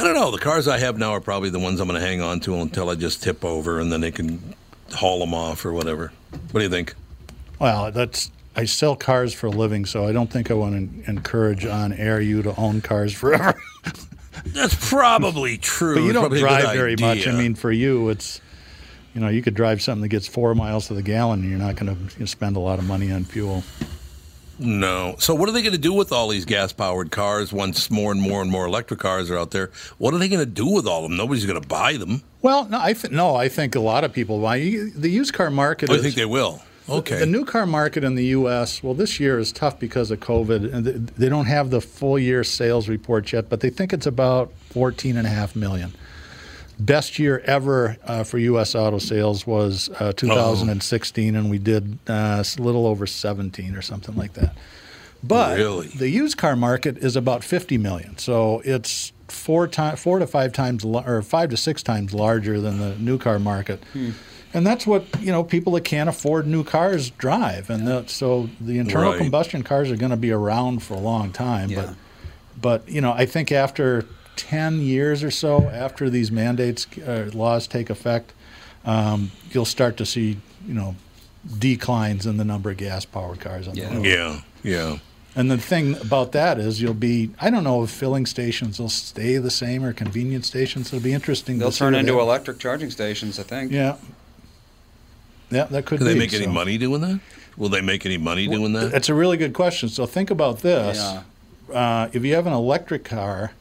I 0.00 0.04
don't 0.04 0.14
know. 0.14 0.30
The 0.30 0.38
cars 0.38 0.66
I 0.66 0.78
have 0.78 0.96
now 0.96 1.10
are 1.12 1.20
probably 1.20 1.50
the 1.50 1.58
ones 1.58 1.78
I'm 1.78 1.86
going 1.86 2.00
to 2.00 2.06
hang 2.06 2.22
on 2.22 2.40
to 2.40 2.54
until 2.56 2.88
I 2.88 2.94
just 2.94 3.22
tip 3.22 3.44
over, 3.44 3.80
and 3.80 3.92
then 3.92 4.00
they 4.00 4.10
can 4.10 4.54
haul 4.94 5.18
them 5.18 5.34
off 5.34 5.66
or 5.66 5.74
whatever. 5.74 6.10
What 6.30 6.60
do 6.60 6.62
you 6.62 6.70
think? 6.70 6.94
Well, 7.58 7.92
that's 7.92 8.30
I 8.56 8.64
sell 8.64 8.96
cars 8.96 9.34
for 9.34 9.48
a 9.48 9.50
living, 9.50 9.84
so 9.84 10.06
I 10.06 10.12
don't 10.12 10.30
think 10.30 10.50
I 10.50 10.54
want 10.54 11.04
to 11.04 11.10
encourage 11.10 11.66
on 11.66 11.92
air 11.92 12.18
you 12.18 12.40
to 12.42 12.58
own 12.58 12.80
cars 12.80 13.12
forever. 13.12 13.60
That's 14.46 14.88
probably 14.88 15.58
true. 15.58 15.96
but 15.96 16.02
you 16.04 16.12
don't 16.14 16.22
probably 16.22 16.38
a 16.38 16.40
good 16.44 16.48
drive 16.48 16.74
very 16.74 16.96
much. 16.98 17.28
I 17.28 17.32
mean, 17.32 17.54
for 17.54 17.70
you, 17.70 18.08
it's 18.08 18.40
you 19.14 19.20
know 19.20 19.28
you 19.28 19.42
could 19.42 19.54
drive 19.54 19.82
something 19.82 20.00
that 20.00 20.08
gets 20.08 20.26
four 20.26 20.54
miles 20.54 20.86
to 20.86 20.94
the 20.94 21.02
gallon, 21.02 21.40
and 21.40 21.50
you're 21.50 21.58
not 21.58 21.76
going 21.76 22.08
to 22.08 22.26
spend 22.26 22.56
a 22.56 22.60
lot 22.60 22.78
of 22.78 22.86
money 22.86 23.12
on 23.12 23.24
fuel. 23.24 23.62
No. 24.60 25.16
So 25.18 25.34
what 25.34 25.48
are 25.48 25.52
they 25.52 25.62
going 25.62 25.72
to 25.72 25.78
do 25.78 25.92
with 25.92 26.12
all 26.12 26.28
these 26.28 26.44
gas-powered 26.44 27.10
cars 27.10 27.52
once 27.52 27.90
more 27.90 28.12
and 28.12 28.20
more 28.20 28.42
and 28.42 28.50
more 28.50 28.66
electric 28.66 29.00
cars 29.00 29.30
are 29.30 29.38
out 29.38 29.50
there? 29.50 29.70
What 29.98 30.14
are 30.14 30.18
they 30.18 30.28
going 30.28 30.40
to 30.40 30.46
do 30.46 30.66
with 30.66 30.86
all 30.86 31.04
of 31.04 31.10
them? 31.10 31.16
Nobody's 31.16 31.46
going 31.46 31.60
to 31.60 31.66
buy 31.66 31.96
them. 31.96 32.22
Well, 32.42 32.66
no, 32.66 32.80
I 32.80 32.92
th- 32.92 33.12
no, 33.12 33.36
I 33.36 33.48
think 33.48 33.74
a 33.74 33.80
lot 33.80 34.04
of 34.04 34.12
people 34.12 34.40
buy 34.40 34.58
the 34.58 35.08
used 35.08 35.32
car 35.32 35.50
market. 35.50 35.90
Oh, 35.90 35.94
is- 35.94 36.02
think 36.02 36.14
they 36.14 36.26
will? 36.26 36.62
Okay. 36.88 37.20
The 37.20 37.26
new 37.26 37.44
car 37.44 37.66
market 37.66 38.02
in 38.02 38.16
the 38.16 38.24
U.S. 38.26 38.82
Well, 38.82 38.94
this 38.94 39.20
year 39.20 39.38
is 39.38 39.52
tough 39.52 39.78
because 39.78 40.10
of 40.10 40.18
COVID, 40.18 40.74
and 40.74 40.84
they 41.06 41.28
don't 41.28 41.44
have 41.46 41.70
the 41.70 41.80
full 41.80 42.18
year 42.18 42.42
sales 42.42 42.88
report 42.88 43.32
yet, 43.32 43.48
but 43.48 43.60
they 43.60 43.70
think 43.70 43.92
it's 43.92 44.06
about 44.06 44.52
14 44.70 45.16
and 45.16 45.24
a 45.24 45.30
half 45.30 45.54
million. 45.54 45.92
Best 46.80 47.18
year 47.18 47.40
ever 47.44 47.96
uh, 48.04 48.24
for 48.24 48.38
U.S. 48.38 48.74
auto 48.74 48.98
sales 48.98 49.46
was 49.46 49.90
uh, 50.00 50.12
2016, 50.14 51.36
and 51.36 51.50
we 51.50 51.58
did 51.58 51.98
uh, 52.08 52.42
a 52.42 52.62
little 52.62 52.86
over 52.86 53.06
17 53.06 53.74
or 53.76 53.82
something 53.82 54.16
like 54.16 54.32
that. 54.34 54.54
But 55.22 55.58
Really? 55.58 55.88
the 55.88 56.08
used 56.08 56.38
car 56.38 56.56
market 56.56 56.96
is 56.98 57.16
about 57.16 57.44
50 57.44 57.76
million, 57.76 58.16
so 58.16 58.62
it's 58.64 59.12
four 59.28 59.68
time, 59.68 59.96
four 59.96 60.18
to 60.18 60.26
five 60.26 60.52
times, 60.54 60.82
or 60.84 61.20
five 61.20 61.50
to 61.50 61.56
six 61.58 61.82
times 61.82 62.14
larger 62.14 62.58
than 62.60 62.78
the 62.78 62.96
new 62.96 63.18
car 63.18 63.38
market. 63.38 63.82
And 64.54 64.66
that's 64.66 64.86
what 64.86 65.04
you 65.20 65.30
know 65.30 65.44
people 65.44 65.74
that 65.74 65.82
can't 65.84 66.08
afford 66.08 66.46
new 66.46 66.64
cars 66.64 67.10
drive, 67.10 67.68
and 67.68 67.86
that, 67.86 68.08
so 68.08 68.48
the 68.60 68.78
internal 68.78 69.10
Right. 69.12 69.18
combustion 69.18 69.62
cars 69.62 69.90
are 69.90 69.96
going 69.96 70.10
to 70.10 70.16
be 70.16 70.30
around 70.32 70.82
for 70.82 70.94
a 70.94 70.98
long 70.98 71.30
time. 71.30 71.68
Yeah. 71.70 71.82
But 71.82 72.82
but 72.84 72.88
you 72.88 73.02
know 73.02 73.12
I 73.12 73.26
think 73.26 73.52
after 73.52 74.06
ten 74.42 74.80
years 74.80 75.22
or 75.22 75.30
so, 75.30 75.62
after 75.68 76.08
these 76.10 76.30
mandates 76.32 76.86
uh, 77.06 77.30
laws 77.34 77.66
take 77.66 77.90
effect, 77.90 78.32
um, 78.84 79.30
you'll 79.52 79.64
start 79.64 79.96
to 79.98 80.06
see 80.06 80.38
you 80.66 80.74
know 80.74 80.94
declines 81.58 82.26
in 82.26 82.36
the 82.36 82.44
number 82.44 82.70
of 82.70 82.76
gas 82.76 83.04
powered 83.04 83.40
cars 83.40 83.66
on 83.68 83.74
Yeah. 83.76 83.88
the 83.90 83.96
road. 83.96 84.04
yeah. 84.04 84.40
Yeah. 84.62 84.98
And 85.36 85.50
the 85.50 85.56
thing 85.58 85.96
about 86.00 86.32
that 86.32 86.58
is 86.58 86.82
you'll 86.82 86.92
be 86.92 87.30
I 87.40 87.50
don't 87.50 87.64
know 87.64 87.82
if 87.84 87.90
filling 87.90 88.26
stations 88.26 88.78
will 88.80 88.88
stay 88.88 89.38
the 89.38 89.50
same 89.50 89.84
or 89.84 89.92
convenience 89.92 90.46
stations. 90.48 90.88
It'll 90.92 91.02
be 91.02 91.12
interesting. 91.12 91.58
They'll 91.58 91.70
to 91.70 91.78
turn 91.78 91.94
into 91.94 92.12
they- 92.12 92.18
electric 92.18 92.58
charging 92.58 92.90
stations, 92.90 93.38
I 93.38 93.44
think. 93.44 93.70
Yeah. 93.72 93.96
Yeah, 95.50 95.64
that 95.64 95.84
could 95.86 95.98
Do 95.98 96.04
be. 96.04 96.12
they 96.12 96.18
make 96.18 96.32
any 96.32 96.46
money 96.46 96.78
doing 96.78 97.00
that? 97.00 97.20
Will 97.56 97.68
they 97.68 97.80
make 97.80 98.06
any 98.06 98.18
money 98.18 98.46
doing 98.46 98.72
that? 98.74 98.92
That's 98.92 99.08
a 99.08 99.14
really 99.14 99.36
good 99.36 99.52
question. 99.52 99.88
So 99.88 100.06
think 100.06 100.30
about 100.30 100.60
this. 100.60 100.98
Yeah. 100.98 101.22
Uh, 101.76 102.08
if 102.12 102.24
you 102.24 102.34
have 102.34 102.46
an 102.46 102.52
electric 102.52 103.04
car, 103.04 103.52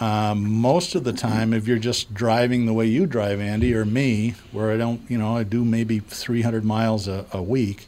um, 0.00 0.50
most 0.50 0.94
of 0.94 1.04
the 1.04 1.12
time, 1.12 1.52
if 1.52 1.66
you're 1.68 1.78
just 1.78 2.14
driving 2.14 2.66
the 2.66 2.72
way 2.72 2.86
you 2.86 3.06
drive, 3.06 3.40
Andy, 3.40 3.74
or 3.74 3.84
me, 3.84 4.34
where 4.52 4.70
I 4.72 4.76
don't, 4.76 5.02
you 5.10 5.18
know, 5.18 5.36
I 5.36 5.42
do 5.42 5.64
maybe 5.64 5.98
300 5.98 6.64
miles 6.64 7.06
a, 7.06 7.26
a 7.32 7.42
week, 7.42 7.86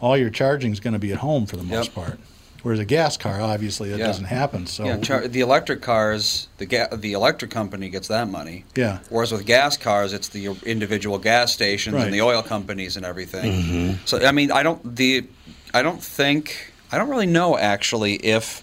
all 0.00 0.16
your 0.16 0.30
charging 0.30 0.72
is 0.72 0.80
going 0.80 0.92
to 0.92 0.98
be 0.98 1.12
at 1.12 1.18
home 1.18 1.46
for 1.46 1.56
the 1.56 1.62
most 1.62 1.86
Yep. 1.86 1.94
part. 1.94 2.18
Whereas 2.62 2.78
a 2.78 2.84
gas 2.84 3.16
car, 3.16 3.40
obviously, 3.40 3.88
that 3.88 3.98
Yeah. 3.98 4.06
doesn't 4.08 4.26
happen. 4.26 4.66
So 4.66 4.84
yeah, 4.84 4.98
char- 4.98 5.26
the 5.26 5.40
electric 5.40 5.80
cars, 5.80 6.48
the 6.58 6.66
ga- 6.66 6.88
the 6.94 7.14
electric 7.14 7.50
company 7.50 7.88
gets 7.88 8.08
that 8.08 8.28
money. 8.28 8.66
Yeah. 8.76 8.98
Whereas 9.08 9.32
with 9.32 9.46
gas 9.46 9.78
cars, 9.78 10.12
it's 10.12 10.28
the 10.28 10.54
individual 10.66 11.16
gas 11.18 11.54
stations 11.54 11.94
Right. 11.94 12.04
and 12.04 12.12
the 12.12 12.20
oil 12.20 12.42
companies 12.42 12.98
and 12.98 13.06
everything. 13.06 13.98
So 14.04 14.22
I 14.26 14.32
mean, 14.32 14.52
I 14.52 14.62
don't 14.62 14.94
the 14.94 15.24
I 15.72 15.80
don't 15.80 16.02
think 16.02 16.70
I 16.92 16.98
don't 16.98 17.08
really 17.08 17.24
know 17.26 17.56
actually 17.56 18.16
if 18.16 18.60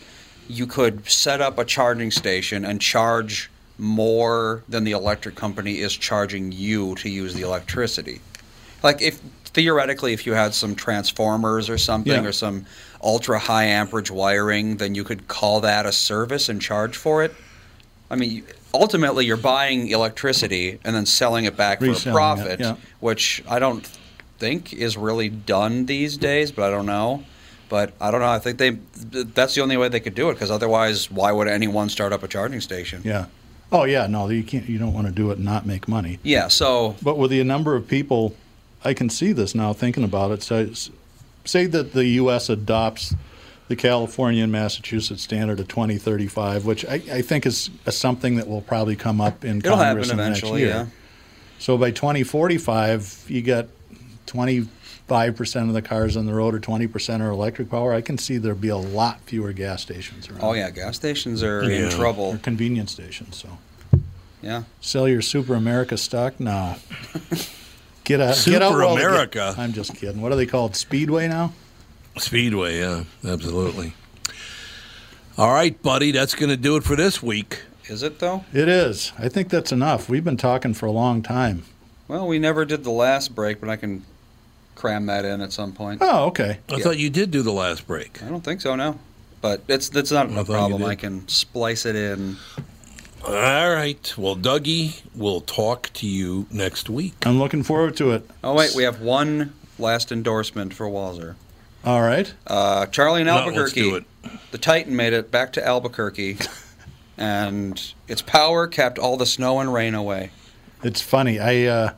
you 0.47 0.65
could 0.67 1.09
set 1.09 1.41
up 1.41 1.57
a 1.57 1.65
charging 1.65 2.11
station 2.11 2.65
and 2.65 2.79
charge 2.81 3.49
more 3.77 4.63
than 4.67 4.83
the 4.83 4.91
electric 4.91 5.35
company 5.35 5.79
is 5.79 5.95
charging 5.95 6.51
you 6.51 6.95
to 6.95 7.09
use 7.09 7.33
the 7.33 7.41
electricity. 7.41 8.21
Like 8.83 9.01
if 9.01 9.19
theoretically, 9.45 10.13
if 10.13 10.25
you 10.25 10.33
had 10.33 10.53
some 10.53 10.75
transformers 10.75 11.69
or 11.69 11.77
something 11.77 12.23
Yeah. 12.23 12.29
or 12.29 12.31
some 12.31 12.65
ultra 13.03 13.37
high 13.39 13.65
amperage 13.65 14.09
wiring, 14.09 14.77
then 14.77 14.95
you 14.95 15.03
could 15.03 15.27
call 15.27 15.61
that 15.61 15.85
a 15.85 15.91
service 15.91 16.49
and 16.49 16.61
charge 16.61 16.95
for 16.97 17.23
it. 17.23 17.33
I 18.09 18.15
mean, 18.15 18.43
ultimately, 18.73 19.25
you're 19.25 19.37
buying 19.37 19.89
electricity 19.89 20.79
and 20.83 20.95
then 20.95 21.05
selling 21.05 21.45
it 21.45 21.57
back 21.57 21.79
for 21.79 21.85
a 21.85 21.89
Reselling 21.89 22.13
it, 22.13 22.17
profit, 22.17 22.59
yeah. 22.59 22.75
which 22.99 23.43
I 23.49 23.59
don't 23.59 23.85
think 24.39 24.73
is 24.73 24.95
really 24.97 25.29
done 25.29 25.87
these 25.87 26.17
days, 26.17 26.51
but 26.51 26.63
I 26.67 26.71
don't 26.71 26.85
know. 26.85 27.23
But 27.69 27.93
I 27.99 28.11
don't 28.11 28.21
know. 28.21 28.27
I 28.29 28.39
think 28.39 28.57
they 28.57 28.77
that's 29.11 29.55
the 29.55 29.61
only 29.61 29.77
way 29.77 29.89
they 29.89 29.99
could 29.99 30.15
do 30.15 30.29
it 30.29 30.33
because 30.33 30.51
otherwise, 30.51 31.11
why 31.11 31.31
would 31.31 31.47
anyone 31.47 31.89
start 31.89 32.13
up 32.13 32.23
a 32.23 32.27
charging 32.27 32.61
station? 32.61 33.01
Yeah. 33.03 33.25
Oh 33.71 33.83
yeah, 33.83 34.07
no, 34.07 34.29
you 34.29 34.43
can't. 34.43 34.67
You 34.69 34.77
don't 34.79 34.93
want 34.93 35.07
to 35.07 35.13
do 35.13 35.29
it 35.31 35.37
and 35.37 35.45
not 35.45 35.65
make 35.65 35.87
money. 35.87 36.19
Yeah. 36.23 36.47
So 36.47 36.95
But 37.01 37.17
with 37.17 37.31
the 37.31 37.43
number 37.43 37.75
of 37.75 37.87
people, 37.87 38.35
I 38.85 38.93
can 38.93 39.09
see 39.09 39.33
this 39.33 39.53
now 39.53 39.73
thinking 39.73 40.03
about 40.05 40.31
it. 40.31 40.43
So, 40.43 40.69
say 41.43 41.65
that 41.65 41.91
the 41.93 42.05
U.S. 42.05 42.49
adopts 42.49 43.13
the 43.67 43.75
California 43.75 44.43
and 44.43 44.51
Massachusetts 44.51 45.21
standard 45.23 45.59
of 45.59 45.67
2035, 45.67 46.65
which 46.65 46.85
I, 46.85 47.01
I 47.11 47.21
think 47.21 47.45
is 47.45 47.69
something 47.89 48.35
that 48.37 48.47
will 48.47 48.61
probably 48.61 48.95
come 48.95 49.19
up 49.19 49.43
in 49.43 49.57
it'll 49.57 49.75
Congress 49.75 50.07
happen 50.07 50.11
in 50.11 50.23
the 50.25 50.29
next 50.29 50.39
eventually. 50.39 50.61
year. 50.61 50.69
Yeah. 50.69 50.85
So 51.59 51.77
by 51.77 51.91
2045, 51.91 53.25
you 53.27 53.41
get 53.41 53.67
25% 54.27 55.67
of 55.67 55.73
the 55.73 55.81
cars 55.81 56.15
on 56.17 56.25
the 56.25 56.33
road 56.33 56.53
or 56.53 56.59
20% 56.59 57.21
are 57.21 57.29
electric 57.31 57.69
power. 57.69 57.93
I 57.93 58.01
can 58.01 58.17
see 58.17 58.37
there'll 58.37 58.57
be 58.57 58.67
a 58.69 58.77
lot 58.77 59.21
fewer 59.21 59.53
gas 59.53 59.81
stations 59.81 60.29
around. 60.29 60.39
Oh 60.43 60.53
yeah, 60.53 60.69
gas 60.69 60.95
stations 60.95 61.43
are 61.43 61.63
Yeah. 61.63 61.77
in 61.79 61.85
Or 61.85 61.91
trouble. 61.91 62.37
convenience 62.41 62.91
stations. 62.91 63.35
So 63.37 63.57
Yeah. 64.41 64.63
sell 64.81 65.07
your 65.07 65.21
Super 65.21 65.55
America 65.55 65.97
stock? 65.97 66.39
No. 66.39 66.75
Get 68.03 68.21
out. 68.21 68.35
Super 68.35 68.55
get 68.59 68.61
out 68.61 68.71
while 68.73 68.95
the- 68.95 69.01
America? 69.05 69.53
I'm 69.57 69.73
just 69.73 69.95
kidding. 69.95 70.21
What 70.21 70.31
are 70.31 70.35
they 70.37 70.45
called? 70.45 70.75
Speedway 70.77 71.27
now? 71.27 71.53
Speedway, 72.17 72.79
yeah, 72.79 73.03
absolutely. 73.27 73.93
All 75.37 75.51
right, 75.53 75.79
buddy, 75.83 76.11
that's 76.11 76.33
going 76.33 76.49
to 76.49 76.57
do 76.57 76.77
it 76.77 76.83
for 76.83 76.95
this 76.95 77.21
week. 77.21 77.61
Is 77.85 78.01
it 78.03 78.19
though? 78.19 78.43
It 78.53 78.67
is. 78.67 79.11
I 79.19 79.29
think 79.29 79.49
that's 79.49 79.71
enough. 79.71 80.09
We've 80.09 80.23
been 80.23 80.37
talking 80.37 80.73
for 80.73 80.85
a 80.87 80.91
long 80.91 81.21
time. 81.21 81.63
Well, 82.07 82.25
we 82.27 82.39
never 82.39 82.65
did 82.65 82.83
the 82.83 82.89
last 82.91 83.35
break, 83.35 83.59
but 83.59 83.69
I 83.69 83.75
can 83.75 84.03
cram 84.77 85.07
that 85.07 85.25
in 85.25 85.41
at 85.41 85.51
some 85.51 85.73
point. 85.73 85.99
Oh, 86.01 86.25
okay. 86.27 86.59
I 86.69 86.79
thought 86.79 86.97
you 86.97 87.09
did 87.09 87.31
do 87.31 87.41
the 87.41 87.51
last 87.51 87.85
break. 87.87 88.23
I 88.23 88.29
don't 88.29 88.43
think 88.43 88.61
so, 88.61 88.75
no. 88.75 88.99
But 89.41 89.61
it's 89.67 89.89
that's 89.89 90.11
not 90.11 90.31
I 90.31 90.39
a 90.41 90.45
problem. 90.45 90.83
I 90.85 90.95
can 90.95 91.27
splice 91.27 91.85
it 91.85 91.95
in. 91.95 92.37
All 93.25 93.33
right. 93.73 94.13
Well, 94.17 94.35
Dougie, 94.35 95.01
we'll 95.15 95.41
talk 95.41 95.89
to 95.95 96.07
you 96.07 96.45
next 96.51 96.89
week. 96.89 97.13
I'm 97.25 97.39
looking 97.39 97.63
forward 97.63 97.97
to 97.97 98.11
it. 98.11 98.29
Oh 98.43 98.53
wait, 98.53 98.73
we 98.75 98.83
have 98.83 99.01
one 99.01 99.53
last 99.77 100.11
endorsement 100.11 100.73
for 100.73 100.87
Walser. 100.87 101.35
All 101.83 102.01
right. 102.01 102.33
Uh, 102.45 102.85
Charlie 102.87 103.21
in 103.21 103.27
No, 103.27 103.35
let's 103.35 103.47
Albuquerque. 103.47 103.81
do 103.81 103.95
it. 103.95 104.05
The 104.51 104.57
Titan 104.57 104.95
made 104.95 105.13
it 105.13 105.31
back 105.31 105.53
to 105.53 105.65
Albuquerque, 105.65 106.37
and 107.17 107.93
its 108.07 108.21
power 108.21 108.67
kept 108.67 108.97
all 108.99 109.17
the 109.17 109.25
snow 109.25 109.59
and 109.59 109.73
rain 109.73 109.93
away. 109.95 110.31
It's 110.83 111.01
funny. 111.01 111.39
I 111.39 111.63
uh, 111.65 111.93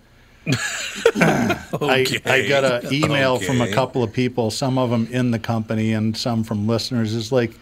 I, 1.15 2.05
I 2.25 2.47
got 2.47 2.63
an 2.85 2.93
email 2.93 3.39
from 3.39 3.61
a 3.61 3.71
couple 3.71 4.03
of 4.03 4.11
people, 4.13 4.51
some 4.51 4.77
of 4.77 4.89
them 4.89 5.07
in 5.11 5.31
the 5.31 5.39
company 5.39 5.93
and 5.93 6.15
some 6.15 6.43
from 6.43 6.67
listeners. 6.67 7.15
It's 7.15 7.31
like, 7.31 7.53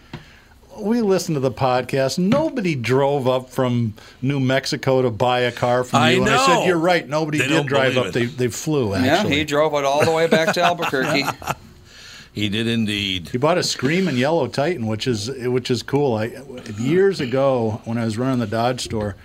we 0.78 1.00
listened 1.00 1.34
to 1.36 1.40
the 1.40 1.50
podcast. 1.50 2.18
Nobody 2.18 2.74
drove 2.76 3.26
up 3.26 3.50
from 3.50 3.94
New 4.22 4.38
Mexico 4.38 5.02
to 5.02 5.10
buy 5.10 5.40
a 5.40 5.52
car 5.52 5.82
from 5.84 6.00
I 6.00 6.10
you. 6.12 6.22
And 6.22 6.30
I 6.30 6.36
know. 6.36 6.46
said, 6.46 6.66
You're 6.66 6.78
right. 6.78 7.08
Nobody 7.08 7.38
They 7.38 7.48
did 7.48 7.66
drive 7.66 7.96
up. 7.96 8.06
it. 8.06 8.12
They, 8.12 8.26
they 8.26 8.48
flew, 8.48 8.90
Yeah, 8.92 8.98
actually. 9.16 9.36
he 9.36 9.44
drove 9.44 9.74
it 9.74 9.84
all 9.84 10.04
the 10.04 10.12
way 10.12 10.26
back 10.28 10.54
to 10.54 10.62
Albuquerque. 10.62 11.24
He 12.30 12.48
did 12.48 12.68
indeed. 12.68 13.30
He 13.30 13.38
bought 13.38 13.58
a 13.58 13.64
screaming 13.64 14.16
yellow 14.16 14.46
Titan, 14.46 14.86
which 14.86 15.08
is 15.08 15.28
which 15.28 15.72
is 15.72 15.82
cool. 15.82 16.14
I 16.14 16.26
years 16.78 17.18
ago 17.20 17.80
when 17.84 17.98
I 17.98 18.04
was 18.04 18.16
running 18.16 18.38
the 18.38 18.46
Dodge 18.46 18.82
store, 18.82 19.16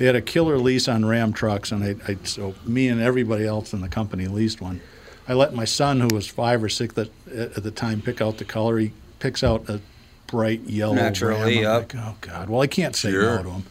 they 0.00 0.06
had 0.06 0.16
a 0.16 0.22
killer 0.22 0.56
lease 0.56 0.88
on 0.88 1.04
Ram 1.04 1.30
trucks, 1.34 1.70
and 1.70 1.84
I, 1.84 1.94
I 2.10 2.16
so 2.24 2.54
me 2.64 2.88
and 2.88 3.02
everybody 3.02 3.46
else 3.46 3.74
in 3.74 3.82
the 3.82 3.88
company 3.88 4.26
leased 4.28 4.58
one. 4.62 4.80
I 5.28 5.34
let 5.34 5.52
my 5.52 5.66
son, 5.66 6.00
who 6.00 6.08
was 6.14 6.26
five 6.26 6.64
or 6.64 6.70
six 6.70 6.94
that, 6.94 7.10
at 7.30 7.62
the 7.62 7.70
time, 7.70 8.00
pick 8.00 8.22
out 8.22 8.38
the 8.38 8.46
color. 8.46 8.78
He 8.78 8.92
picks 9.18 9.44
out 9.44 9.68
a 9.68 9.78
bright 10.26 10.62
yellow 10.62 10.94
Naturally, 10.94 11.58
Ram. 11.58 11.66
I'm 11.74 11.82
yep. 11.82 11.94
like, 11.94 12.02
oh 12.02 12.16
God! 12.22 12.48
Well, 12.48 12.62
I 12.62 12.66
can't 12.66 12.96
say 12.96 13.10
Sure. 13.10 13.36
no 13.36 13.42
to 13.42 13.50
him. 13.50 13.64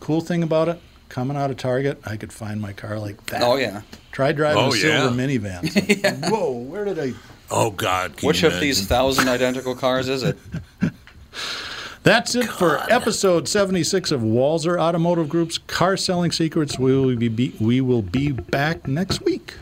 Cool 0.00 0.20
thing 0.20 0.42
about 0.42 0.68
it, 0.68 0.80
coming 1.08 1.36
out 1.36 1.52
of 1.52 1.56
Target, 1.56 2.00
I 2.04 2.16
could 2.16 2.32
find 2.32 2.60
my 2.60 2.72
car 2.72 2.98
like 2.98 3.24
that. 3.26 3.42
Oh 3.44 3.54
yeah. 3.54 3.82
Try 4.10 4.32
driving 4.32 4.64
Oh, 4.64 4.68
a 4.70 4.72
silver 4.72 5.14
yeah. 5.14 5.26
minivan. 5.38 5.62
It's 5.76 6.02
like, 6.02 6.32
Whoa! 6.32 6.50
Where 6.50 6.84
did 6.84 6.98
I? 6.98 7.12
Oh, 7.48 7.70
God. 7.70 8.20
Which 8.22 8.42
of 8.42 8.58
these 8.58 8.86
thousand 8.86 9.28
identical 9.28 9.76
cars 9.76 10.08
is 10.08 10.24
it? 10.24 10.36
That's 12.02 12.34
it 12.34 12.46
for 12.46 12.78
episode 12.90 13.46
76 13.46 14.10
of 14.10 14.22
Walser 14.22 14.80
Automotive 14.80 15.28
Group's 15.28 15.58
Car 15.58 15.98
Selling 15.98 16.32
Secrets. 16.32 16.78
We 16.78 16.96
will 16.96 17.14
be, 17.14 17.54
we 17.60 17.82
will 17.82 18.00
be 18.00 18.32
back 18.32 18.88
next 18.88 19.20
week. 19.20 19.52